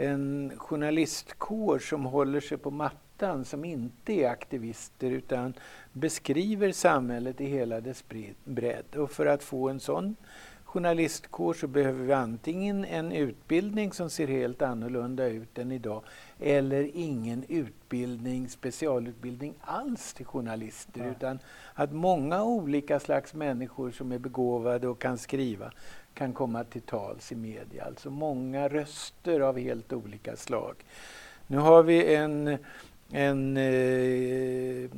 en 0.00 0.52
journalistkår 0.56 1.78
som 1.78 2.04
håller 2.04 2.40
sig 2.40 2.58
på 2.58 2.70
mattan, 2.70 3.44
som 3.44 3.64
inte 3.64 4.12
är 4.12 4.30
aktivister 4.30 5.10
utan 5.10 5.54
beskriver 5.92 6.72
samhället 6.72 7.40
i 7.40 7.46
hela 7.46 7.80
dess 7.80 8.04
bredd. 8.44 8.96
Och 8.96 9.10
för 9.10 9.26
att 9.26 9.42
få 9.42 9.68
en 9.68 9.80
sån 9.80 10.16
journalistkår 10.70 11.54
så 11.54 11.66
behöver 11.66 12.04
vi 12.04 12.12
antingen 12.12 12.84
en 12.84 13.12
utbildning 13.12 13.92
som 13.92 14.10
ser 14.10 14.28
helt 14.28 14.62
annorlunda 14.62 15.26
ut 15.26 15.58
än 15.58 15.72
idag 15.72 16.02
eller 16.40 16.90
ingen 16.94 17.44
utbildning, 17.48 18.48
specialutbildning 18.48 19.54
alls 19.60 20.14
till 20.14 20.26
journalister 20.26 21.00
ja. 21.00 21.10
utan 21.10 21.38
att 21.74 21.92
många 21.92 22.44
olika 22.44 23.00
slags 23.00 23.34
människor 23.34 23.90
som 23.90 24.12
är 24.12 24.18
begåvade 24.18 24.88
och 24.88 24.98
kan 24.98 25.18
skriva 25.18 25.72
kan 26.14 26.32
komma 26.32 26.64
till 26.64 26.82
tals 26.82 27.32
i 27.32 27.36
media. 27.36 27.84
Alltså 27.84 28.10
många 28.10 28.68
röster 28.68 29.40
av 29.40 29.58
helt 29.58 29.92
olika 29.92 30.36
slag. 30.36 30.74
Nu 31.46 31.58
har 31.58 31.82
vi 31.82 32.14
en 32.14 32.58
en 33.12 33.56
eh, 33.56 34.90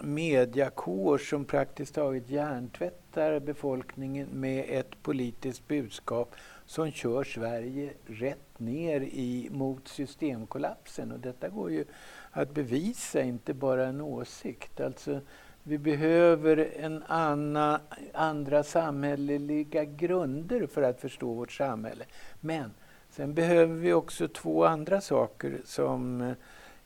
mediakår 0.00 1.18
som 1.18 1.44
praktiskt 1.44 1.94
taget 1.94 2.30
hjärntvättar 2.30 3.40
befolkningen 3.40 4.28
med 4.32 4.64
ett 4.68 5.02
politiskt 5.02 5.68
budskap 5.68 6.34
som 6.66 6.90
kör 6.90 7.24
Sverige 7.24 7.92
rätt 8.06 8.58
ner 8.58 9.00
i, 9.00 9.48
mot 9.50 9.88
systemkollapsen. 9.88 11.12
Och 11.12 11.20
detta 11.20 11.48
går 11.48 11.70
ju 11.70 11.84
att 12.30 12.54
bevisa, 12.54 13.22
inte 13.22 13.54
bara 13.54 13.86
en 13.86 14.00
åsikt. 14.00 14.80
Alltså, 14.80 15.20
vi 15.66 15.78
behöver 15.78 16.72
en 16.76 17.02
anna, 17.06 17.80
andra 18.12 18.62
samhälleliga 18.62 19.84
grunder 19.84 20.66
för 20.66 20.82
att 20.82 21.00
förstå 21.00 21.34
vårt 21.34 21.52
samhälle. 21.52 22.04
Men 22.40 22.70
sen 23.10 23.34
behöver 23.34 23.74
vi 23.74 23.92
också 23.92 24.28
två 24.28 24.64
andra 24.64 25.00
saker 25.00 25.60
som 25.64 26.20
eh, 26.20 26.32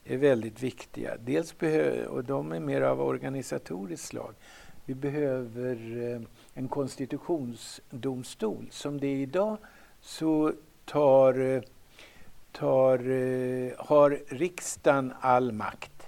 är 0.03 0.17
väldigt 0.17 0.63
viktiga. 0.63 1.17
Dels 1.19 1.55
och 2.07 2.23
de 2.23 2.51
är 2.51 2.59
mer 2.59 2.81
av 2.81 3.01
organisatoriskt 3.01 4.07
slag. 4.07 4.33
Vi 4.85 4.95
behöver 4.95 6.03
eh, 6.13 6.21
en 6.53 6.67
konstitutionsdomstol. 6.67 8.67
Som 8.71 8.99
det 8.99 9.07
är 9.07 9.17
idag 9.17 9.57
så 10.01 10.53
tar, 10.85 11.39
eh, 11.39 11.61
tar, 12.51 12.97
har 13.83 14.19
riksdagen 14.27 15.13
all 15.19 15.51
makt. 15.51 15.98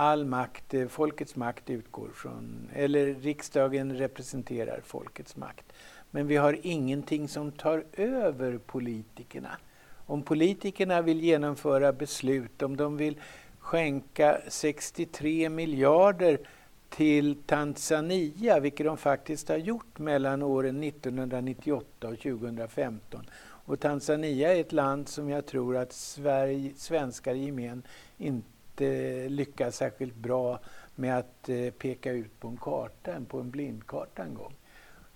All 0.00 0.24
makt, 0.24 0.74
eh, 0.74 0.88
folkets 0.88 1.36
makt 1.36 1.70
utgår 1.70 2.08
från, 2.14 2.68
eller 2.74 3.14
riksdagen 3.14 3.96
representerar 3.96 4.80
folkets 4.84 5.36
makt. 5.36 5.72
Men 6.10 6.26
vi 6.26 6.36
har 6.36 6.58
ingenting 6.62 7.28
som 7.28 7.52
tar 7.52 7.84
över 7.92 8.58
politikerna. 8.58 9.58
Om 10.06 10.22
politikerna 10.22 11.02
vill 11.02 11.20
genomföra 11.20 11.92
beslut, 11.92 12.62
om 12.62 12.76
de 12.76 12.96
vill 12.96 13.20
skänka 13.58 14.38
63 14.48 15.48
miljarder 15.48 16.38
till 16.88 17.36
Tanzania, 17.46 18.60
vilket 18.60 18.86
de 18.86 18.96
faktiskt 18.96 19.48
har 19.48 19.56
gjort 19.56 19.98
mellan 19.98 20.42
åren 20.42 20.82
1998 20.82 22.08
och 22.08 22.18
2015. 22.18 23.26
Och 23.40 23.80
Tanzania 23.80 24.54
är 24.54 24.60
ett 24.60 24.72
land 24.72 25.08
som 25.08 25.30
jag 25.30 25.46
tror 25.46 25.76
att 25.76 25.92
Sverige, 25.92 26.72
svenskar 26.76 27.34
i 27.34 27.44
gemen 27.44 27.82
inte 28.18 28.57
lyckas 29.28 29.76
särskilt 29.76 30.14
bra 30.14 30.58
med 30.94 31.18
att 31.18 31.48
eh, 31.48 31.70
peka 31.70 32.12
ut 32.12 32.40
på 32.40 32.48
en 32.48 32.56
karta, 32.56 33.12
på 33.28 33.40
en 33.40 33.50
blindkarta 33.50 34.22
en 34.22 34.34
gång. 34.34 34.54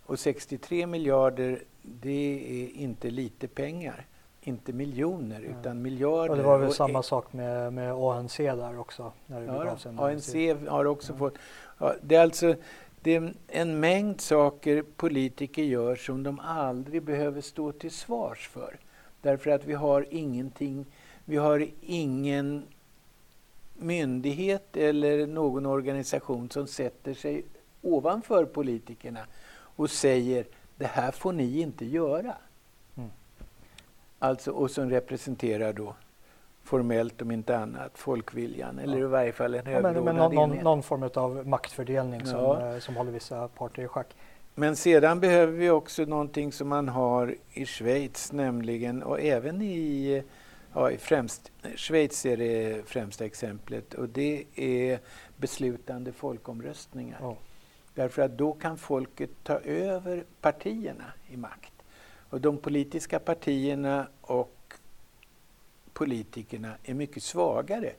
Och 0.07 0.19
63 0.19 0.87
miljarder, 0.87 1.63
det 1.83 2.45
är 2.49 2.81
inte 2.81 3.11
lite 3.11 3.49
pengar. 3.49 4.07
inte 4.45 4.73
miljoner 4.73 5.41
ja. 5.41 5.61
utan 5.61 5.83
miljarder. 5.83 6.31
Och 6.31 6.37
det 6.37 6.43
var 6.43 6.59
väl 6.59 6.69
och 6.69 6.75
samma 6.75 7.03
sak 7.03 7.33
med, 7.33 7.73
med 7.73 7.93
ANC 7.93 8.37
där 8.37 8.79
också? 8.79 9.13
När 9.27 9.41
det 9.41 9.47
ja, 9.47 10.07
ANC 10.07 10.35
har 10.69 10.85
också 10.85 11.13
ja. 11.13 11.19
fått... 11.19 11.35
Ja, 11.79 11.95
det 12.03 12.15
är 12.15 12.23
alltså 12.23 12.55
det 13.03 13.15
är 13.15 13.35
en 13.49 13.81
mängd 13.81 14.21
saker 14.21 14.83
politiker 14.83 15.63
gör 15.63 15.97
som 15.97 16.23
de 16.23 16.41
aldrig 16.41 17.03
behöver 17.03 17.41
stå 17.41 17.73
till 17.73 17.91
svars 17.91 18.49
för. 18.49 18.79
Därför 19.21 19.51
att 19.51 19.65
vi 19.65 19.75
har 19.75 20.07
ingenting, 20.11 20.87
vi 21.25 21.37
har 21.37 21.69
ingen 21.81 22.67
myndighet 23.83 24.76
eller 24.76 25.26
någon 25.26 25.66
organisation 25.66 26.51
som 26.51 26.66
sätter 26.66 27.14
sig 27.14 27.45
ovanför 27.83 28.45
politikerna 28.45 29.20
och 29.76 29.91
säger 29.91 30.47
det 30.76 30.87
här 30.87 31.11
får 31.11 31.33
ni 31.33 31.61
inte 31.61 31.85
göra. 31.85 32.35
Mm. 32.97 33.11
Alltså, 34.18 34.51
och 34.51 34.70
som 34.70 34.91
representerar 34.91 35.72
då 35.72 35.95
formellt 36.64 37.22
om 37.22 37.30
inte 37.30 37.59
annat 37.59 37.99
folkviljan 37.99 38.78
eller 38.78 38.99
ja. 38.99 39.05
i 39.05 39.07
varje 39.07 39.33
fall 39.33 39.55
en 39.55 39.72
ja, 39.72 39.80
men, 39.80 40.05
men 40.05 40.16
någon, 40.16 40.35
någon, 40.35 40.57
någon, 40.57 40.83
form 40.83 41.11
av 41.14 41.49
maktfördelning 41.49 42.26
som, 42.26 42.39
ja. 42.41 42.74
Eh, 42.74 42.78
som 42.78 42.97
håller 42.97 43.12
vissa 43.12 43.49
parter 43.49 43.83
i 43.83 43.89
schack. 43.89 44.16
Men 44.55 44.76
sedan 44.76 45.20
behöver 45.20 45.53
vi 45.53 45.70
också 45.70 46.05
någonting 46.05 46.53
som 46.53 46.68
man 46.68 46.89
har 46.89 47.37
i 47.51 47.66
Schweiz 47.66 48.33
nämligen 48.33 49.03
och 49.03 49.20
även 49.20 49.62
i 49.62 50.22
Ja, 50.75 50.91
främst, 50.99 51.53
Schweiz 51.77 52.27
är 52.27 52.37
det 52.37 52.89
främsta 52.89 53.25
exemplet 53.25 53.95
och 53.95 54.09
det 54.09 54.45
är 54.55 54.99
beslutande 55.37 56.12
folkomröstningar. 56.12 57.20
Oh. 57.23 57.37
Därför 57.95 58.23
att 58.23 58.39
då 58.39 58.53
kan 58.53 58.79
folket 58.79 59.31
ta 59.43 59.59
över 59.59 60.25
partierna 60.41 61.12
i 61.29 61.37
makt. 61.37 61.73
Och 62.31 62.41
de 62.41 62.59
politiska 62.59 63.18
partierna 63.18 64.07
och 64.20 64.75
politikerna 65.93 66.75
är 66.85 66.95
mycket 66.95 67.23
svagare 67.23 67.93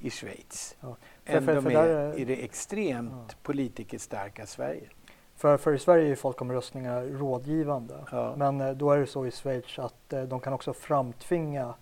i 0.00 0.10
Schweiz 0.10 0.76
ja. 0.80 0.96
än 1.24 1.44
för, 1.44 1.60
för, 1.60 1.70
de 1.70 1.76
är, 1.76 1.86
är 1.86 2.18
i 2.18 2.24
det 2.24 2.44
extremt 2.44 3.12
ja. 3.28 3.34
politikerstarka 3.42 4.46
Sverige. 4.46 4.88
För, 5.36 5.56
för 5.56 5.74
i 5.74 5.78
Sverige 5.78 6.12
är 6.12 6.16
folkomröstningar 6.16 7.02
rådgivande. 7.02 8.04
Ja. 8.10 8.34
Men 8.36 8.60
eh, 8.60 8.70
då 8.70 8.90
är 8.90 8.98
det 8.98 9.06
så 9.06 9.26
i 9.26 9.30
Schweiz 9.30 9.78
att 9.78 10.12
eh, 10.12 10.22
de 10.22 10.40
kan 10.40 10.52
också 10.52 10.72
framtvinga 10.72 11.74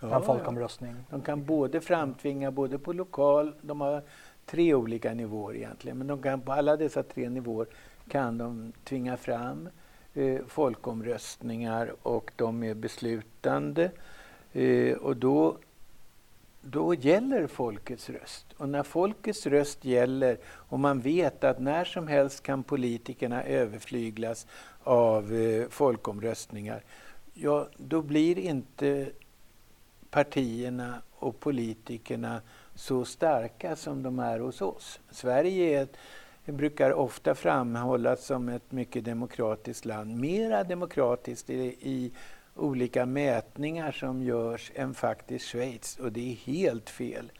ja, 0.00 0.16
en 0.16 0.22
folkomröstning. 0.22 0.94
De 1.10 1.22
kan 1.22 1.44
både 1.44 1.80
framtvinga, 1.80 2.50
både 2.50 2.78
på 2.78 2.92
lokal, 2.92 3.52
de 3.62 3.80
har 3.80 4.02
tre 4.46 4.74
olika 4.74 5.14
nivåer 5.14 5.54
egentligen, 5.54 5.98
men 5.98 6.06
de 6.06 6.22
kan, 6.22 6.40
på 6.40 6.52
alla 6.52 6.76
dessa 6.76 7.02
tre 7.02 7.28
nivåer 7.28 7.66
kan 8.08 8.38
de 8.38 8.72
tvinga 8.84 9.16
fram 9.16 9.68
eh, 10.14 10.40
folkomröstningar 10.48 11.94
och 12.02 12.30
de 12.36 12.62
är 12.62 12.74
beslutande. 12.74 13.90
Eh, 14.52 14.96
och 14.96 15.16
då, 15.16 15.56
då 16.60 16.94
gäller 16.94 17.46
folkets 17.46 18.10
röst. 18.10 18.46
Och 18.56 18.68
när 18.68 18.82
folkets 18.82 19.46
röst 19.46 19.84
gäller 19.84 20.38
och 20.46 20.80
man 20.80 21.00
vet 21.00 21.44
att 21.44 21.58
när 21.58 21.84
som 21.84 22.08
helst 22.08 22.42
kan 22.42 22.62
politikerna 22.62 23.44
överflyglas 23.44 24.46
av 24.82 25.34
eh, 25.34 25.68
folkomröstningar, 25.68 26.82
ja, 27.34 27.68
då 27.76 28.02
blir 28.02 28.38
inte 28.38 29.10
partierna 30.10 31.02
och 31.12 31.40
politikerna 31.40 32.40
så 32.74 33.04
starka 33.04 33.76
som 33.76 34.02
de 34.02 34.18
är 34.18 34.38
hos 34.38 34.62
oss. 34.62 35.00
Sverige 35.10 35.78
är 35.78 35.82
ett, 35.82 35.96
brukar 36.44 36.92
ofta 36.92 37.34
framhållas 37.34 38.24
som 38.24 38.48
ett 38.48 38.72
mycket 38.72 39.04
demokratiskt 39.04 39.84
land. 39.84 40.16
Mera 40.16 40.64
demokratiskt 40.64 41.50
i, 41.50 41.76
i 41.80 42.12
olika 42.54 43.06
mätningar 43.06 43.92
som 43.92 44.22
görs 44.22 44.72
än 44.74 44.94
faktiskt 44.94 45.44
Schweiz 45.46 45.96
och 45.96 46.12
det 46.12 46.32
är 46.32 46.34
helt 46.34 46.90
fel. 46.90 47.32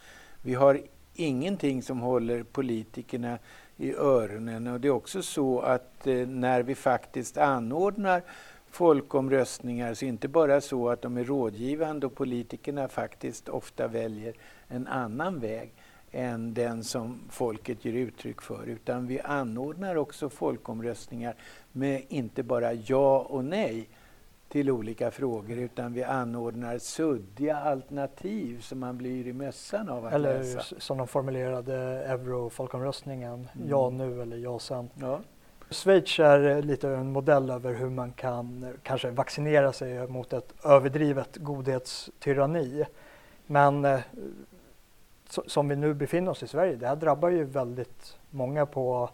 Vi 0.43 0.55
har 0.55 0.81
ingenting 1.15 1.83
som 1.83 2.01
håller 2.01 2.43
politikerna 2.43 3.39
i 3.77 3.95
öronen 3.95 4.67
och 4.67 4.81
det 4.81 4.89
är 4.89 4.93
också 4.93 5.23
så 5.23 5.61
att 5.61 6.07
eh, 6.07 6.27
när 6.27 6.63
vi 6.63 6.75
faktiskt 6.75 7.39
anordnar 7.39 8.23
folkomröstningar 8.77 9.95
så 9.95 10.05
inte 10.05 10.29
bara 10.29 10.61
så 10.61 10.89
att 10.89 11.03
de 11.03 11.17
är 11.17 11.25
rådgivande 11.25 12.07
och 12.07 12.15
politikerna 12.15 12.89
faktiskt 12.89 13.49
ofta 13.49 13.89
väljer 13.89 14.35
en 14.69 14.87
annan 14.87 15.41
väg 15.41 15.75
än 16.11 16.55
den 16.55 16.85
som 16.85 17.21
folket 17.31 17.85
ger 17.85 17.93
uttryck 17.93 18.43
för. 18.43 18.67
Utan 18.67 19.07
vi 19.07 19.21
anordnar 19.21 19.97
också 19.97 20.29
folkomröstningar 20.29 21.35
med 21.73 22.03
inte 22.09 22.43
bara 22.43 22.73
ja 22.73 23.19
och 23.21 23.45
nej 23.45 23.89
till 24.49 24.71
olika 24.71 25.11
frågor 25.11 25.59
utan 25.59 25.93
vi 25.93 26.03
anordnar 26.03 26.79
suddiga 26.79 27.57
alternativ 27.57 28.61
som 28.61 28.79
man 28.79 28.99
blir 28.99 29.27
i 29.27 29.33
mössan 29.33 29.89
av 29.89 30.07
att 30.07 30.13
eller 30.13 30.39
läsa. 30.39 30.51
Eller 30.51 30.81
som 30.81 30.99
de 30.99 31.09
formulerade 31.09 31.75
eurofolkomröstningen, 32.05 33.49
mm. 33.55 33.69
ja 33.69 33.91
nu 33.91 34.23
eller 34.23 34.37
ja 34.37 34.59
sen. 34.59 34.91
Ja. 34.95 35.21
Schweiz 35.71 36.19
är 36.19 36.63
lite 36.63 36.89
en 36.89 37.13
modell 37.13 37.51
över 37.51 37.75
hur 37.75 37.91
man 37.91 38.13
kan 38.13 38.75
kanske 38.83 39.11
vaccinera 39.11 39.73
sig 39.73 40.07
mot 40.09 40.33
ett 40.33 40.55
överdrivet 40.65 41.37
godhetstyranni. 41.37 42.85
Men 43.47 43.85
eh, 43.85 44.01
som 45.47 45.69
vi 45.69 45.77
nu 45.77 45.95
befinner 45.95 46.31
oss 46.31 46.43
i 46.43 46.47
Sverige, 46.47 46.77
det 46.77 46.87
här 46.87 46.97
drabbar 46.97 47.29
ju 47.29 47.45
väldigt 47.45 48.17
många 48.31 48.67
på 48.67 49.11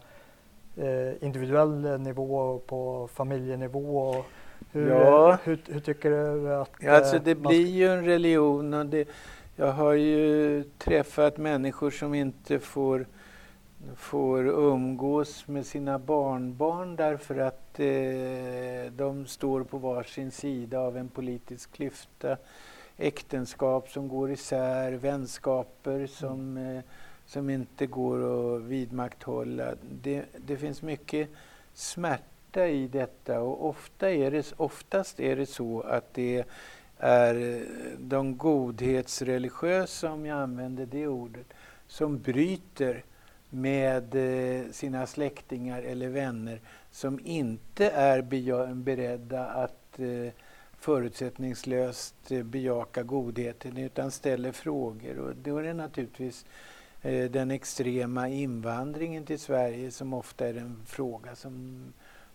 eh, 0.77 1.25
individuell 1.25 2.01
nivå 2.01 2.37
och 2.37 2.67
på 2.67 3.09
familjenivå. 3.13 4.25
Hur, 4.73 4.91
ja. 4.91 5.39
hur, 5.45 5.61
hur, 5.69 5.81
tycker 5.81 6.11
du 6.11 6.55
att... 6.55 6.71
Ja, 6.81 6.93
alltså 6.93 7.19
det 7.19 7.35
blir 7.35 7.67
ju 7.67 7.89
en 7.89 8.05
religion 8.05 8.75
och 8.75 8.87
det, 8.87 9.09
jag 9.57 9.73
har 9.73 9.93
ju 9.93 10.65
träffat 10.79 11.37
människor 11.39 11.91
som 11.91 12.15
inte 12.15 12.59
får 12.59 13.07
får 13.97 14.47
umgås 14.49 15.49
med 15.49 15.67
sina 15.67 15.99
barnbarn 15.99 16.97
därför 16.97 17.37
att 17.37 17.81
eh, 17.81 18.93
de 18.93 19.27
står 19.27 19.65
på 19.65 19.79
varsin 19.79 20.31
sida 20.31 20.81
av 20.81 20.97
en 20.97 21.09
politisk 21.09 21.73
klyfta. 21.73 22.37
Äktenskap 22.97 23.91
som 23.91 24.09
går 24.09 24.31
isär, 24.31 24.93
vänskaper 24.93 26.07
som, 26.07 26.57
mm. 26.57 26.77
eh, 26.77 26.83
som 27.27 27.51
inte 27.51 27.87
går 27.87 28.57
att 28.57 28.63
vidmakthålla. 28.63 29.75
Det, 30.03 30.25
det 30.47 30.57
finns 30.57 30.83
mycket 30.83 31.29
smärta 31.75 32.67
i 32.67 32.89
detta 32.89 33.41
och 33.41 33.69
ofta 33.69 34.11
är 34.11 34.31
det, 34.31 34.53
oftast 34.57 35.21
är 35.21 35.37
det 35.37 35.47
så 35.47 35.81
att 35.81 36.15
det 36.15 36.45
är 36.99 37.67
de 37.99 38.37
godhetsreligiösa, 38.37 40.13
om 40.13 40.27
jag 40.27 40.39
använder 40.39 40.87
det 40.87 41.07
ordet, 41.07 41.47
som 41.87 42.19
bryter 42.19 43.05
med 43.55 44.15
eh, 44.15 44.71
sina 44.71 45.07
släktingar 45.07 45.83
eller 45.83 46.09
vänner 46.09 46.61
som 46.91 47.21
inte 47.25 47.91
är 47.91 48.23
beredda 48.75 49.47
att 49.47 49.99
eh, 49.99 50.33
förutsättningslöst 50.79 52.31
eh, 52.31 52.43
bejaka 52.43 53.03
godheten 53.03 53.77
utan 53.77 54.11
ställer 54.11 54.53
frågor. 54.53 55.19
Och 55.19 55.37
då 55.37 55.59
är 55.59 55.63
det 55.63 55.75
naturligtvis 55.75 56.45
den 57.31 57.51
extrema 57.51 58.29
invandringen 58.29 59.25
till 59.25 59.39
Sverige 59.39 59.91
som 59.91 60.13
ofta 60.13 60.49
är 60.49 60.55
en 60.55 60.83
fråga 60.87 61.35
som, 61.35 61.85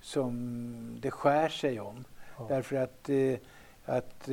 som 0.02 0.98
det 1.02 1.12
skär 1.12 1.50
sig 1.50 1.80
om. 1.80 2.06
Ja. 2.38 2.46
Därför 2.50 2.76
att, 2.76 3.10
att 3.86 4.28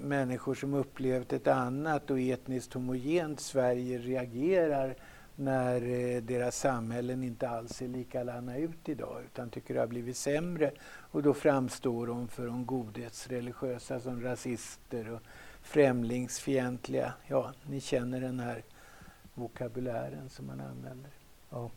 människor 0.00 0.54
som 0.54 0.74
upplevt 0.74 1.32
ett 1.32 1.46
annat 1.46 2.10
och 2.10 2.20
etniskt 2.20 2.72
homogent 2.72 3.40
Sverige 3.40 3.98
reagerar 3.98 4.96
när 5.36 5.82
eh, 5.82 6.22
deras 6.22 6.56
samhällen 6.58 7.22
inte 7.22 7.48
alls 7.48 7.72
ser 7.72 7.88
likadana 7.88 8.56
ut 8.56 8.88
idag 8.88 9.22
utan 9.24 9.50
tycker 9.50 9.74
det 9.74 9.80
har 9.80 9.86
blivit 9.86 10.16
sämre. 10.16 10.70
Och 11.10 11.22
då 11.22 11.34
framstår 11.34 12.06
de 12.06 12.28
för 12.28 12.46
de 12.46 12.66
godhetsreligiösa 12.66 14.00
som 14.00 14.22
rasister 14.22 15.12
och 15.12 15.20
främlingsfientliga. 15.62 17.12
Ja, 17.26 17.52
ni 17.66 17.80
känner 17.80 18.20
den 18.20 18.40
här 18.40 18.62
vokabulären 19.34 20.28
som 20.28 20.46
man 20.46 20.60
använder. 20.60 21.10
Ja. 21.50 21.70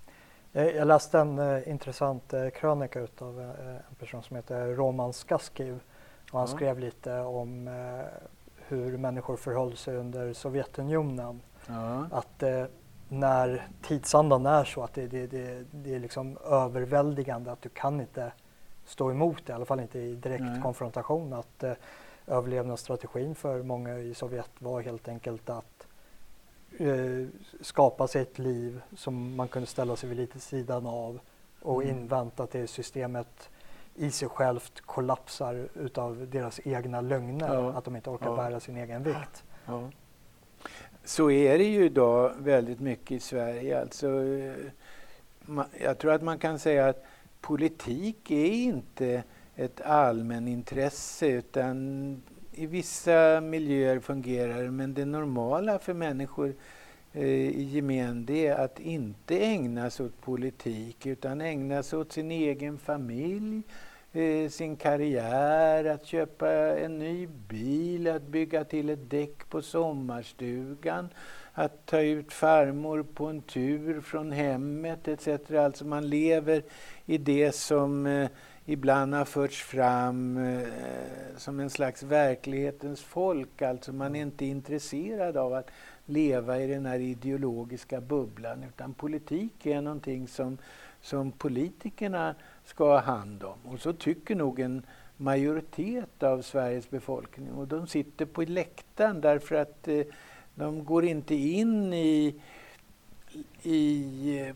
Jag 0.52 0.88
läste 0.88 1.20
en 1.20 1.40
uh, 1.40 1.70
intressant 1.70 2.34
uh, 2.34 2.50
krönika 2.50 3.08
av 3.18 3.40
uh, 3.40 3.50
en 3.90 3.96
person 4.00 4.24
som 4.24 4.36
heter 4.36 4.68
Roman 4.68 5.14
Skaskiv 5.14 5.80
och 6.32 6.40
han 6.40 6.50
ja. 6.50 6.56
skrev 6.56 6.80
lite 6.80 7.20
om 7.20 7.70
hur 8.56 8.98
människor 8.98 9.38
förhöll 9.38 9.78
sig 9.78 9.96
under 9.96 10.34
Sovjetunionen. 10.34 11.42
Ja. 11.68 12.08
Att 12.12 12.44
när 13.10 13.68
tidsandan 13.82 14.46
är 14.46 14.64
så 14.64 14.84
att 14.84 14.94
det, 14.94 15.08
det, 15.08 15.28
det, 15.28 15.66
det 15.72 15.96
är 15.96 16.00
liksom 16.00 16.38
överväldigande 16.38 17.52
att 17.52 17.62
du 17.62 17.70
kan 17.70 18.02
inte 18.02 18.32
stå 18.86 19.12
emot 19.12 19.46
det, 19.46 19.52
i 19.52 19.56
alla 19.56 19.66
fall 19.66 19.80
inte 19.80 20.00
i 20.00 20.16
direkt 20.16 20.44
Nej. 20.44 20.62
konfrontation. 20.62 21.34
Att 21.34 21.64
eh, 21.64 21.74
överlevnadsstrategin 22.28 23.36
för 23.36 23.64
många 23.64 23.98
i 23.98 24.14
Sovjet 24.14 24.50
var 24.60 24.82
helt 24.82 25.08
enkelt 25.08 25.50
att 25.50 25.88
eh, 26.78 27.28
skapa 27.62 28.08
sig 28.08 28.22
ett 28.22 28.40
liv 28.40 28.82
som 28.98 29.36
man 29.36 29.48
kunde 29.48 29.68
ställa 29.68 29.96
sig 29.96 30.10
vid 30.10 30.18
lite 30.18 30.40
sidan 30.40 30.86
av 30.86 31.20
och 31.62 31.84
mm. 31.84 31.98
invänta 31.98 32.48
till 32.48 32.68
systemet 32.68 33.50
i 33.96 34.12
sig 34.12 34.30
självt 34.30 34.82
kollapsar 34.82 35.68
utav 35.76 36.28
deras 36.30 36.60
egna 36.64 37.02
lögner, 37.02 37.54
Ja. 37.54 37.70
att 37.70 37.86
de 37.86 37.96
inte 37.96 38.10
orkar 38.10 38.26
Ja. 38.26 38.36
bära 38.36 38.60
sin 38.60 38.78
egen 38.78 39.04
vikt. 39.04 39.44
Ja. 39.66 39.90
Så 41.10 41.32
är 41.32 41.58
det 41.58 41.64
ju 41.64 41.86
idag 41.86 42.34
väldigt 42.40 42.80
mycket 42.80 43.12
i 43.12 43.20
Sverige. 43.20 43.82
Alltså, 43.82 44.08
jag 45.82 45.98
tror 45.98 46.12
att 46.12 46.22
man 46.22 46.40
kan 46.40 46.60
säga 46.60 46.88
att 46.88 47.06
politik 47.42 48.32
är 48.32 48.46
inte 48.46 49.24
ett 49.56 49.82
allmänintresse 49.82 51.28
utan 51.28 52.22
i 52.52 52.66
vissa 52.66 53.42
miljöer 53.42 54.00
fungerar 54.00 54.64
det 54.64 54.72
men 54.72 54.94
det 54.94 55.06
normala 55.06 55.80
för 55.80 55.94
människor 55.94 56.54
eh, 57.14 57.24
i 57.30 57.64
gemen 57.64 58.26
det 58.26 58.48
är 58.48 58.64
att 58.64 58.80
inte 58.80 59.40
ägna 59.40 59.90
sig 59.90 60.06
åt 60.06 60.22
politik 60.22 61.06
utan 61.06 61.42
ägna 61.42 61.84
sig 61.84 62.00
åt 62.00 62.12
sin 62.12 62.32
egen 62.32 62.78
familj, 62.78 63.62
eh, 64.14 64.50
sin 64.50 64.76
karriär, 64.76 65.86
att 65.86 66.06
köpa 66.06 66.50
en 66.78 67.00
ny 67.00 67.28
bil, 67.28 68.08
att 68.08 68.28
bygga 68.28 68.64
till 68.64 68.90
ett 68.90 69.10
däck 69.10 69.50
på 69.50 69.62
sommarstugan, 69.62 71.10
att 71.54 71.86
ta 71.86 72.02
ut 72.02 72.34
farmor 72.34 73.04
på 73.04 73.26
en 73.26 73.42
tur 73.42 74.02
från 74.02 74.32
hemmet 74.32 75.08
etc. 75.08 75.52
Alltså 75.52 75.86
man 75.86 76.10
lever 76.10 76.64
i 77.06 77.18
det 77.18 77.56
som 77.56 78.06
eh, 78.06 78.30
ibland 78.66 79.14
har 79.14 79.26
förts 79.26 79.64
fram 79.64 80.38
eh, 80.38 80.68
som 81.38 81.60
en 81.60 81.70
slags 81.70 82.04
verklighetens 82.04 83.02
folk. 83.02 83.62
Alltså 83.62 83.94
man 83.94 84.16
är 84.16 84.22
inte 84.22 84.46
intresserad 84.46 85.38
av 85.38 85.54
att 85.54 85.72
leva 86.06 86.60
i 86.60 86.68
den 86.68 86.86
här 86.86 87.00
ideologiska 87.00 88.02
bubblan 88.02 88.64
utan 88.64 88.94
politik 88.94 89.66
är 89.66 89.82
någonting 89.82 90.28
som, 90.28 90.58
som 91.02 91.32
politikerna 91.32 92.36
ska 92.70 92.84
ha 92.84 93.00
hand 93.00 93.44
om. 93.44 93.58
Och 93.64 93.80
så 93.80 93.94
tycker 93.94 94.36
nog 94.36 94.60
en 94.60 94.86
majoritet 95.18 96.24
av 96.24 96.42
Sveriges 96.42 96.90
befolkning. 96.90 97.52
Och 97.52 97.68
de 97.68 97.88
sitter 97.88 98.26
på 98.26 98.42
läktaren 98.42 99.22
därför 99.22 99.56
att 99.56 99.88
eh, 99.88 100.02
de 100.56 100.86
går 100.86 101.06
inte 101.06 101.36
in 101.36 101.94
i, 101.94 102.36
i 103.64 104.40
eh, 104.40 104.56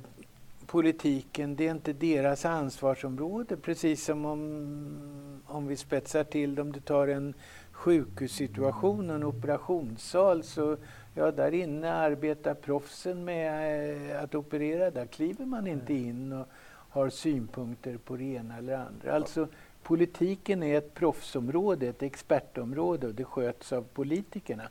politiken. 0.66 1.56
Det 1.56 1.68
är 1.68 1.72
inte 1.72 1.94
deras 1.94 2.46
ansvarsområde. 2.46 3.58
Precis 3.58 4.06
som 4.06 4.26
om, 4.26 5.42
om 5.46 5.68
vi 5.68 5.78
spetsar 5.78 6.24
till 6.24 6.60
om 6.60 6.72
du 6.72 6.80
tar 6.80 7.08
en 7.08 7.34
sjukhussituation 7.72 9.10
en 9.10 9.24
operationssal 9.24 10.44
så 10.44 10.78
ja, 11.14 11.32
där 11.32 11.54
inne 11.54 11.94
arbetar 11.94 12.54
proffsen 12.54 13.26
med 13.26 14.12
eh, 14.12 14.24
att 14.24 14.36
operera. 14.36 14.92
Där 14.92 15.06
kliver 15.06 15.46
man 15.46 15.68
inte 15.68 15.94
in 15.94 16.32
och 16.32 16.48
har 16.94 17.10
synpunkter 17.10 17.98
på 17.98 18.16
det 18.16 18.24
ena 18.24 18.58
eller 18.58 18.74
andra. 18.78 19.16
Alltså 19.16 19.48
politiken 19.84 20.64
är 20.64 20.78
ett 20.78 20.94
proffsområde, 20.94 21.88
ett 21.88 22.04
expertområde 22.04 23.08
och 23.08 23.14
det 23.14 23.24
sköts 23.24 23.74
av 23.74 23.82
politikerna. 23.94 24.64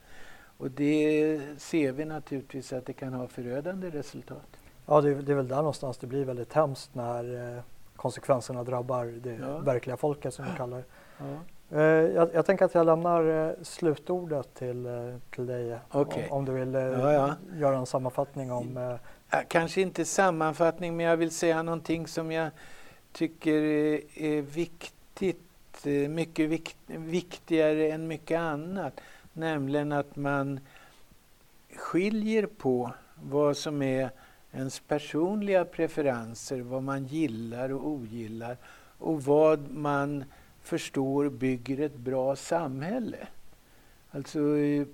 Och 0.59 0.71
det 0.71 1.41
ser 1.59 1.93
vi 1.93 2.05
naturligtvis 2.05 2.73
att 2.73 2.87
det 2.87 2.93
kan 2.93 3.13
ha 3.13 3.27
förödande 3.27 3.91
resultat. 3.91 4.47
Ja, 4.87 5.01
det, 5.01 5.11
är- 5.11 5.15
det 5.23 5.33
är 5.33 5.37
väl 5.37 5.49
där 5.49 5.57
någonstans 5.57 5.99
det 5.99 6.07
blir 6.07 6.25
väldigt 6.25 6.53
hemskt 6.53 6.95
när 6.95 7.55
eh, 7.57 7.63
konsekvenserna 7.97 8.65
drabbar 8.65 9.05
det 9.23 9.35
Ja. 9.35 9.59
verkliga 9.59 9.97
folket 9.97 10.35
som 10.35 10.45
vi 10.45 10.51
kallar 10.57 10.77
det. 10.77 10.85
Ja. 11.19 11.37
Eh, 11.79 11.83
jag, 12.15 12.35
jag 12.35 12.47
tänker 12.47 12.65
att 12.65 12.75
jag 12.75 12.87
lämnar 12.87 13.49
eh, 13.49 13.53
slutordet 13.63 14.55
till, 14.55 14.87
eh, 14.87 14.93
till 15.35 15.47
dig. 15.47 15.79
Okej. 15.91 16.29
Om, 16.31 16.39
om 16.39 16.45
du 16.45 16.53
vill 16.53 16.73
Ja, 16.75 17.13
ja. 17.13 17.35
göra 17.57 17.77
en 17.77 17.87
sammanfattning 17.87 18.53
om 18.53 18.99
Kanske 19.49 19.81
inte 19.81 20.05
sammanfattning, 20.05 20.97
men 20.97 21.07
jag 21.07 21.17
vill 21.17 21.31
säga 21.31 21.63
någonting 21.63 22.07
som 22.07 22.33
jag 22.33 22.51
tycker 23.13 23.63
är 24.19 24.43
viktigt, 24.43 25.87
eh, 25.87 26.09
mycket 26.09 26.51
vikt, 26.51 26.77
viktigare 26.87 27.91
än 27.91 28.09
mycket 28.09 28.41
annat. 28.41 29.01
Nämligen 29.33 29.93
att 29.93 30.17
man 30.17 30.61
skiljer 31.77 32.47
på 32.47 32.93
vad 33.23 33.57
som 33.57 33.83
är 33.83 34.11
ens 34.53 34.81
personliga 34.81 35.65
preferenser, 35.65 36.61
vad 36.61 36.83
man 36.83 37.07
gillar 37.07 37.73
och 37.73 37.87
ogillar 37.87 38.57
och 38.99 39.25
vad 39.25 39.71
man 39.71 40.25
förstår 40.63 41.29
bygger 41.29 41.81
ett 41.81 41.97
bra 41.97 42.37
samhälle. 42.37 43.27
Alltså 44.11 44.57
eh, 44.57 44.87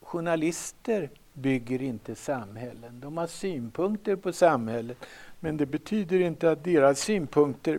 journalister 0.00 1.10
bygger 1.34 1.82
inte 1.82 2.14
samhällen. 2.14 3.00
De 3.00 3.16
har 3.16 3.26
synpunkter 3.26 4.16
på 4.16 4.32
samhället 4.32 4.98
men 5.40 5.56
det 5.56 5.66
betyder 5.66 6.20
inte 6.20 6.50
att 6.50 6.64
deras 6.64 7.00
synpunkter 7.00 7.78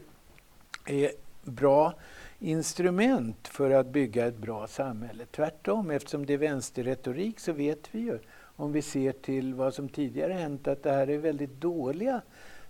är 0.85 1.11
bra 1.43 1.93
instrument 2.39 3.47
för 3.47 3.71
att 3.71 3.87
bygga 3.87 4.25
ett 4.25 4.37
bra 4.37 4.67
samhälle. 4.67 5.25
Tvärtom, 5.31 5.91
eftersom 5.91 6.25
det 6.25 6.33
är 6.33 6.37
vänsterretorik 6.37 7.39
så 7.39 7.51
vet 7.51 7.87
vi 7.91 7.99
ju 7.99 8.19
om 8.55 8.71
vi 8.71 8.81
ser 8.81 9.11
till 9.11 9.53
vad 9.53 9.73
som 9.73 9.89
tidigare 9.89 10.33
hänt 10.33 10.67
att 10.67 10.83
det 10.83 10.91
här 10.91 11.09
är 11.09 11.17
väldigt 11.17 11.61
dåliga 11.61 12.21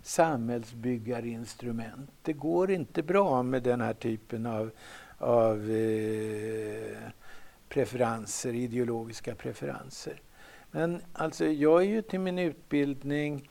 samhällsbyggarinstrument. 0.04 2.12
Det 2.22 2.34
går 2.34 2.72
inte 2.72 3.04
bra 3.04 3.44
med 3.44 3.64
den 3.64 3.82
här 3.82 3.94
typen 3.94 4.46
av, 4.46 4.72
av 5.18 5.72
eh, 5.72 6.98
preferenser, 7.70 8.54
ideologiska 8.54 9.36
preferenser. 9.36 10.22
Men 10.76 11.02
alltså 11.14 11.46
jag 11.46 11.82
är 11.82 11.86
ju 11.86 12.02
till 12.02 12.20
min 12.20 12.40
utbildning 12.40 13.50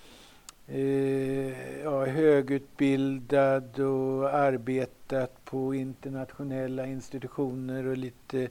eh, 0.66 1.80
ja, 1.82 2.04
högutbildad 2.04 3.80
och 3.80 4.34
arbetat 4.34 5.44
på 5.44 5.74
internationella 5.74 6.86
institutioner 6.86 7.86
och 7.86 7.96
lite 7.96 8.48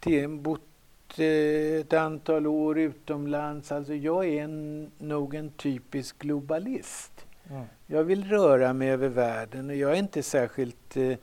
till, 0.00 0.28
bott 0.28 1.18
eh, 1.18 1.80
ett 1.80 1.92
antal 1.92 2.46
år 2.46 2.78
utomlands. 2.78 3.72
Alltså 3.72 3.94
jag 3.94 4.26
är 4.28 4.44
en, 4.44 4.90
nog 4.98 5.34
en 5.34 5.50
typisk 5.50 6.18
globalist. 6.18 7.26
mm. 7.50 7.64
Jag 7.86 8.04
vill 8.04 8.24
röra 8.24 8.72
mig 8.72 8.90
över 8.90 9.08
världen 9.08 9.70
och 9.70 9.76
jag 9.76 9.90
är 9.90 9.96
inte 9.96 10.22
särskilt 10.22 10.96
eh, 10.96 11.18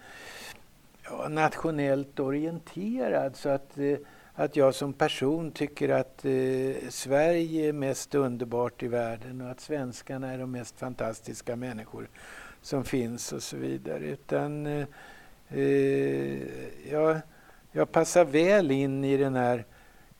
ja, 1.04 1.28
nationellt 1.30 2.20
orienterad 2.20 3.36
så 3.36 3.50
att, 3.50 3.78
eh, 3.78 3.98
att 4.36 4.56
jag 4.56 4.76
som 4.76 4.94
person 4.94 5.52
tycker 5.52 5.90
att 5.90 6.26
eh, 6.26 6.90
Sverige 6.90 7.70
är 7.70 7.74
mest 7.74 8.16
underbart 8.16 8.84
i 8.84 8.88
världen 8.88 9.42
och 9.42 9.52
att 9.52 9.60
svenskarna 9.60 10.32
är 10.32 10.38
de 10.38 10.52
mest 10.52 10.80
fantastiska 10.80 11.56
människor 11.56 12.08
som 12.62 12.84
finns 12.84 13.34
och 13.34 13.44
så 13.44 13.58
vidare. 13.58 14.06
Utan 14.06 14.66
eh, 14.66 14.88
eh, 15.50 16.38
jag, 16.92 17.18
jag 17.72 17.92
passar 17.92 18.26
väl 18.26 18.72
in 18.72 19.04
i 19.04 19.18
den 19.18 19.36
här 19.36 19.66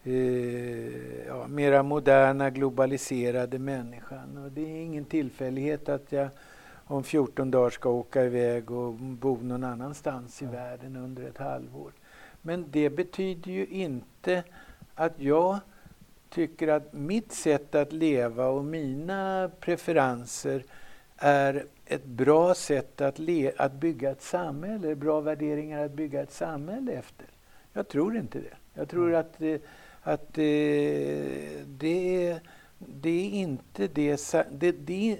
eh, 0.03 1.26
ja, 1.28 1.47
mera 1.47 1.84
moderna 1.84 2.49
globaliserade 2.49 3.59
människan. 3.59 4.38
Och 4.45 4.51
det 4.51 4.61
är 4.61 4.82
ingen 4.82 5.05
tillfällighet 5.05 5.89
att 5.89 6.11
jag 6.11 6.28
om 6.88 7.03
14 7.03 7.51
dagar 7.51 7.70
ska 7.70 7.89
åka 7.89 8.24
iväg 8.24 8.72
och 8.72 8.93
bo 8.93 9.38
någon 9.41 9.63
annanstans 9.63 10.41
i 10.41 10.45
världen 10.45 10.95
under 10.95 11.24
ett 11.24 11.38
halvår. 11.38 11.91
Men 12.45 12.65
det 12.71 12.89
betyder 12.89 13.51
ju 13.51 13.65
inte 13.67 14.43
att 14.95 15.13
jag 15.17 15.59
tycker 16.29 16.67
att 16.67 16.93
mitt 16.93 17.31
sätt 17.31 17.75
att 17.75 17.93
leva 17.93 18.47
och 18.47 18.65
mina 18.65 19.51
preferenser 19.59 20.63
är 21.17 21.65
ett 21.85 22.05
bra 22.05 22.53
sätt 22.55 23.01
att, 23.01 23.19
le- 23.19 23.51
att 23.57 23.73
bygga 23.73 24.11
ett 24.11 24.21
samhälle, 24.21 24.95
bra 24.95 25.21
värderingar 25.21 25.85
att 25.85 25.91
bygga 25.91 26.21
ett 26.21 26.33
samhälle 26.33 26.91
efter. 26.91 27.27
Jag 27.73 27.87
tror 27.87 28.17
inte 28.17 28.39
det. 28.39 28.55
Jag 28.73 28.89
tror 28.89 29.07
Mm. 29.09 29.19
att, 29.19 29.61
att 30.01 30.37
eh, 30.37 30.43
det, 31.67 32.27
är, 32.27 32.39
det 32.77 33.09
är 33.09 33.29
inte 33.29 33.87
det, 33.87 34.33
det, 34.51 34.71
det 34.71 35.17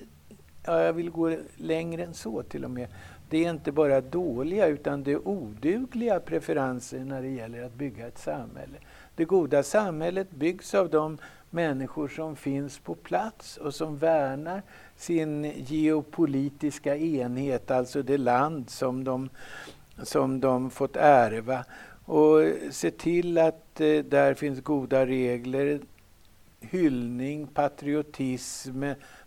ja, 0.66 0.82
jag 0.82 0.94
vill 0.94 1.10
gå 1.10 1.38
längre 1.56 2.04
än 2.04 2.14
så 2.14 2.44
till 2.44 2.66
och 2.66 2.72
med. 2.72 2.88
Det 3.30 3.46
är 3.46 3.50
inte 3.50 3.72
bara 3.72 4.02
dåliga 4.02 4.68
utan 4.68 5.04
det 5.04 5.12
är 5.12 5.28
odugliga 5.28 6.20
preferenser 6.20 7.00
när 7.00 7.22
det 7.22 7.30
gäller 7.30 7.64
att 7.64 7.74
bygga 7.74 8.08
ett 8.08 8.18
samhälle. 8.18 8.78
Det 9.16 9.26
goda 9.26 9.64
samhället 9.64 10.32
byggs 10.32 10.76
av 10.76 10.90
de 10.90 11.18
människor 11.50 12.08
som 12.08 12.36
finns 12.36 12.80
på 12.80 12.96
plats 12.96 13.58
och 13.58 13.76
som 13.76 13.98
värnar 13.98 14.62
sin 14.96 15.44
geopolitiska 15.56 16.98
enhet, 16.98 17.72
alltså 17.72 18.02
det 18.04 18.18
land 18.18 18.70
som 18.70 19.04
de, 19.04 19.30
som 20.04 20.40
de 20.40 20.70
fått 20.70 20.96
ärva. 20.96 21.66
Och 22.06 22.42
se 22.72 22.92
till 22.92 23.38
att 23.38 23.82
eh, 23.82 23.98
där 23.98 24.34
finns 24.34 24.62
goda 24.62 25.06
regler, 25.06 25.80
hyllning, 26.60 27.48
patriotism, 27.48 28.84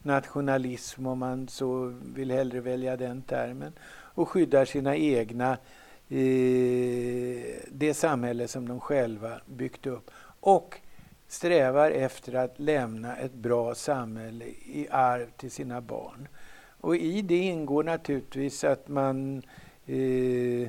nationalism 0.09 1.07
om 1.07 1.19
man 1.19 1.49
så 1.49 1.95
vill 2.15 2.31
hellre 2.31 2.61
välja 2.61 2.97
den 2.97 3.23
termen 3.23 3.73
och 3.91 4.29
skyddar 4.29 4.65
sina 4.65 4.97
egna, 4.97 5.51
eh, 6.09 7.45
det 7.69 7.95
samhälle 7.95 8.49
som 8.49 8.69
de 8.69 8.81
själva 8.81 9.41
byggt 9.47 9.87
upp. 9.87 10.11
Och 10.41 10.81
strävar 11.29 11.91
efter 11.91 12.35
att 12.35 12.59
lämna 12.59 13.17
ett 13.17 13.35
bra 13.35 13.75
samhälle 13.75 14.45
i 14.45 14.87
arv 14.91 15.27
till 15.37 15.51
sina 15.51 15.81
barn. 15.81 16.29
Och 16.81 16.97
i 16.97 17.23
det 17.23 17.39
ingår 17.39 17.85
naturligtvis 17.85 18.65
att 18.65 18.89
man 18.89 19.43
eh, 19.87 20.69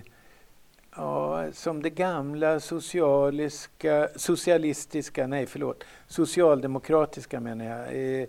ja, 0.95 1.45
som 1.53 1.81
det 1.81 1.89
gamla 1.89 2.59
socialiska, 2.59 4.09
socialistiska, 4.15 5.27
nej 5.27 5.45
förlåt, 5.45 5.83
socialdemokratiska 6.07 7.39
menar 7.39 7.65
jag. 7.65 8.19
Eh, 8.21 8.27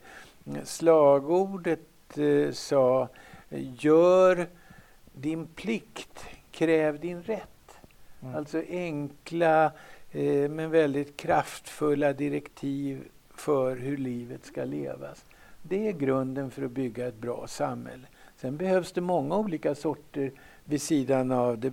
slagordet 0.65 2.19
eh, 2.19 2.53
sa 2.53 3.09
gör 3.79 4.47
din 5.13 5.47
plikt, 5.47 6.25
kräv 6.51 7.01
din 7.01 7.23
rätt. 7.23 7.47
Mm. 8.23 8.35
Alltså 8.35 8.63
enkla 8.69 9.73
eh, 10.11 10.51
men 10.51 10.71
väldigt 10.71 11.17
kraftfulla 11.17 12.13
direktiv 12.13 13.09
för 13.35 13.77
hur 13.77 13.97
livet 13.97 14.45
ska 14.45 14.65
levas. 14.65 15.25
Det 15.63 15.89
är 15.89 15.93
grunden 15.93 16.51
för 16.51 16.63
att 16.63 16.71
bygga 16.71 17.07
ett 17.07 17.21
bra 17.21 17.47
samhälle. 17.47 18.07
Sen 18.37 18.57
behövs 18.57 18.93
det 18.93 19.01
många 19.01 19.37
olika 19.37 19.75
sorter 19.75 20.33
vid 20.65 20.83
sidan 20.83 21.33
av. 21.33 21.59
Det 21.59 21.71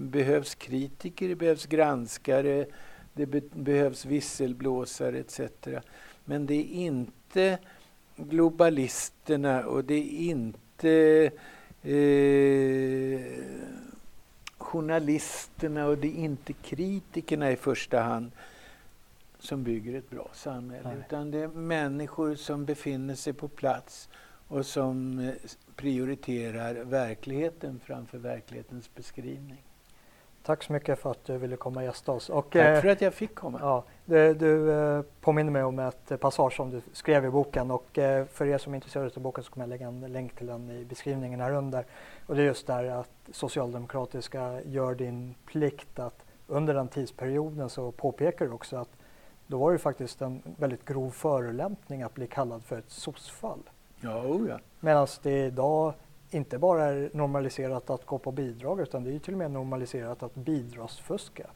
behövs 0.00 0.54
kritiker, 0.54 1.28
det 1.28 1.34
behövs 1.34 1.66
granskare, 1.66 2.66
det 3.12 3.26
be 3.26 3.40
behövs 3.52 4.04
visselblåsare 4.04 5.18
etc. 5.18 5.40
Men 6.24 6.46
det 6.46 6.54
är 6.54 6.64
inte 6.64 7.58
globalisterna 8.28 9.66
och 9.66 9.84
det 9.84 9.94
är 9.94 10.30
inte 10.30 11.30
eh, 11.82 13.20
journalisterna 14.58 15.86
och 15.86 15.98
det 15.98 16.08
är 16.08 16.24
inte 16.24 16.52
kritikerna 16.52 17.50
i 17.50 17.56
första 17.56 18.00
hand 18.00 18.30
som 19.38 19.62
bygger 19.62 19.98
ett 19.98 20.10
bra 20.10 20.28
samhälle. 20.32 20.88
Nej. 20.88 20.98
Utan 21.06 21.30
det 21.30 21.38
är 21.38 21.48
människor 21.48 22.34
som 22.34 22.64
befinner 22.64 23.14
sig 23.14 23.32
på 23.32 23.48
plats 23.48 24.08
och 24.48 24.66
som 24.66 25.18
eh, 25.18 25.34
prioriterar 25.76 26.74
verkligheten 26.74 27.80
framför 27.84 28.18
verklighetens 28.18 28.94
beskrivning. 28.94 29.64
Tack 30.50 30.62
så 30.62 30.72
mycket 30.72 30.98
för 30.98 31.10
att 31.10 31.24
du 31.24 31.38
ville 31.38 31.56
komma 31.56 31.80
och 31.80 31.86
gästa 31.86 32.12
oss. 32.12 32.30
Och, 32.30 32.50
Tack 32.50 32.82
för 32.82 32.88
att 32.88 33.00
jag 33.00 33.14
fick 33.14 33.34
komma. 33.34 33.58
Ja, 33.62 33.84
du, 34.04 34.34
du 34.34 34.72
eh, 34.72 35.02
påminner 35.20 35.50
mig 35.50 35.62
om 35.62 35.78
ett 35.78 36.20
passage 36.20 36.56
som 36.56 36.70
du 36.70 36.80
skrev 36.92 37.24
i 37.24 37.30
boken 37.30 37.70
och 37.70 37.98
eh, 37.98 38.26
för 38.26 38.46
er 38.46 38.58
som 38.58 38.72
är 38.72 38.76
intresserade 38.76 39.10
av 39.16 39.22
boken 39.22 39.44
så 39.44 39.50
kommer 39.50 39.64
jag 39.64 39.68
lägga 39.68 39.86
en 39.86 40.12
länk 40.12 40.36
till 40.36 40.46
den 40.46 40.70
i 40.70 40.84
beskrivningen 40.84 41.40
här 41.40 41.52
under. 41.52 41.84
Och 42.26 42.36
det 42.36 42.42
är 42.42 42.46
just 42.46 42.66
där 42.66 42.84
att 42.84 43.10
Socialdemokratiska 43.32 44.62
gör 44.62 44.94
din 44.94 45.34
plikt 45.46 45.98
att 45.98 46.24
under 46.46 46.74
den 46.74 46.88
tidsperioden 46.88 47.68
så 47.68 47.92
påpekar 47.92 48.46
du 48.46 48.52
också 48.52 48.76
att 48.76 48.90
då 49.46 49.58
var 49.58 49.72
det 49.72 49.78
faktiskt 49.78 50.22
en 50.22 50.42
väldigt 50.58 50.84
grov 50.84 51.10
förolämpning 51.10 52.02
att 52.02 52.14
bli 52.14 52.26
kallad 52.26 52.64
för 52.64 52.78
ett 52.78 52.90
sossfall. 52.90 53.62
Ja, 54.00 54.22
oh 54.22 54.48
ja. 54.48 54.58
Medan 54.80 55.06
det 55.22 55.46
idag 55.46 55.94
inte 56.30 56.58
bara 56.58 56.84
är 56.84 57.10
normaliserat 57.12 57.90
att 57.90 58.06
gå 58.06 58.18
på 58.18 58.32
bidrag 58.32 58.80
utan 58.80 59.04
det 59.04 59.14
är 59.14 59.18
till 59.18 59.34
och 59.34 59.38
med 59.38 59.50
normaliserat 59.50 60.22
att 60.22 60.34
bidragsfuska. 60.34 61.46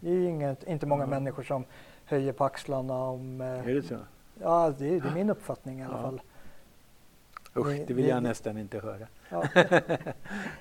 Det 0.00 0.10
är 0.10 0.28
inget, 0.28 0.64
inte 0.64 0.86
många 0.86 1.04
mm. 1.04 1.10
människor 1.10 1.42
som 1.42 1.64
höjer 2.04 2.32
på 2.32 2.44
axlarna 2.44 2.94
om... 2.94 3.40
Eh, 3.40 3.46
är 3.46 3.74
det 3.74 3.82
så? 3.82 3.96
Ja, 4.40 4.72
det 4.78 4.86
är, 4.86 5.00
det 5.00 5.08
är 5.08 5.14
min 5.14 5.30
uppfattning 5.30 5.80
i 5.80 5.84
alla 5.84 5.96
ja. 5.96 6.02
fall. 6.02 6.20
Usch, 7.56 7.86
det 7.86 7.94
vill 7.94 8.08
jag 8.08 8.22
nästan 8.22 8.58
inte 8.58 8.78
höra. 8.78 9.06
Ja. 9.28 9.44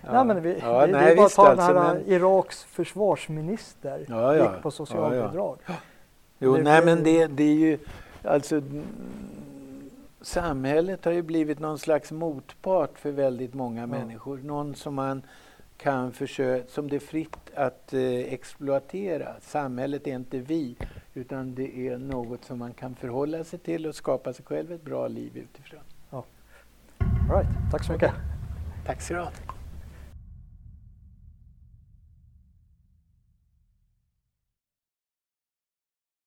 nej, 0.01 0.25
men 0.25 0.41
vi, 0.41 0.59
ja, 0.59 0.87
det, 0.87 0.91
nej, 0.91 1.05
det 1.05 1.11
är 1.11 1.15
bara 1.15 1.25
att 1.25 1.33
ta 1.33 1.47
alltså, 1.47 1.73
den 1.73 1.83
här 1.83 1.93
men... 1.93 2.07
Iraks 2.07 2.63
försvarsminister 2.63 4.05
ja, 4.07 4.35
gick 4.35 4.61
på 4.61 4.71
socialbidrag. 4.71 5.57
Jo, 6.39 6.55
det, 6.55 6.63
nej 6.63 6.85
men 6.85 7.03
det, 7.03 7.27
det 7.27 7.43
är 7.43 7.55
ju 7.55 7.77
alltså 8.23 8.61
samhället 10.25 11.05
har 11.05 11.11
ju 11.11 11.21
blivit 11.21 11.59
någon 11.59 11.79
slags 11.79 12.11
motpart 12.11 12.99
för 12.99 13.11
väldigt 13.11 13.53
många 13.53 13.81
ja. 13.81 13.87
människor. 13.87 14.37
Någon 14.37 14.75
som 14.75 14.95
man 14.95 15.21
kan 15.77 16.11
försöka, 16.11 16.67
som 16.67 16.89
det 16.89 16.95
är 16.95 16.99
fritt 16.99 17.37
att 17.55 17.93
eh, 17.93 18.01
exploatera. 18.33 19.35
Samhället 19.41 20.07
är 20.07 20.15
inte 20.15 20.39
vi, 20.39 20.75
utan 21.13 21.55
det 21.55 21.87
är 21.87 21.97
något 21.97 22.45
som 22.45 22.59
man 22.59 22.73
kan 22.73 22.95
förhålla 22.95 23.43
sig 23.43 23.59
till 23.59 23.87
och 23.87 23.95
skapa 23.95 24.33
sig 24.33 24.45
själv 24.45 24.71
ett 24.71 24.83
bra 24.83 25.07
liv 25.07 25.37
utifrån. 25.37 25.79
Ja. 26.09 26.25
All 26.97 27.37
right. 27.37 27.71
Tack 27.71 27.83
så 27.83 27.91
mycket. 27.91 28.11
Tack 28.85 29.01
så 29.01 29.13
du. 29.13 29.44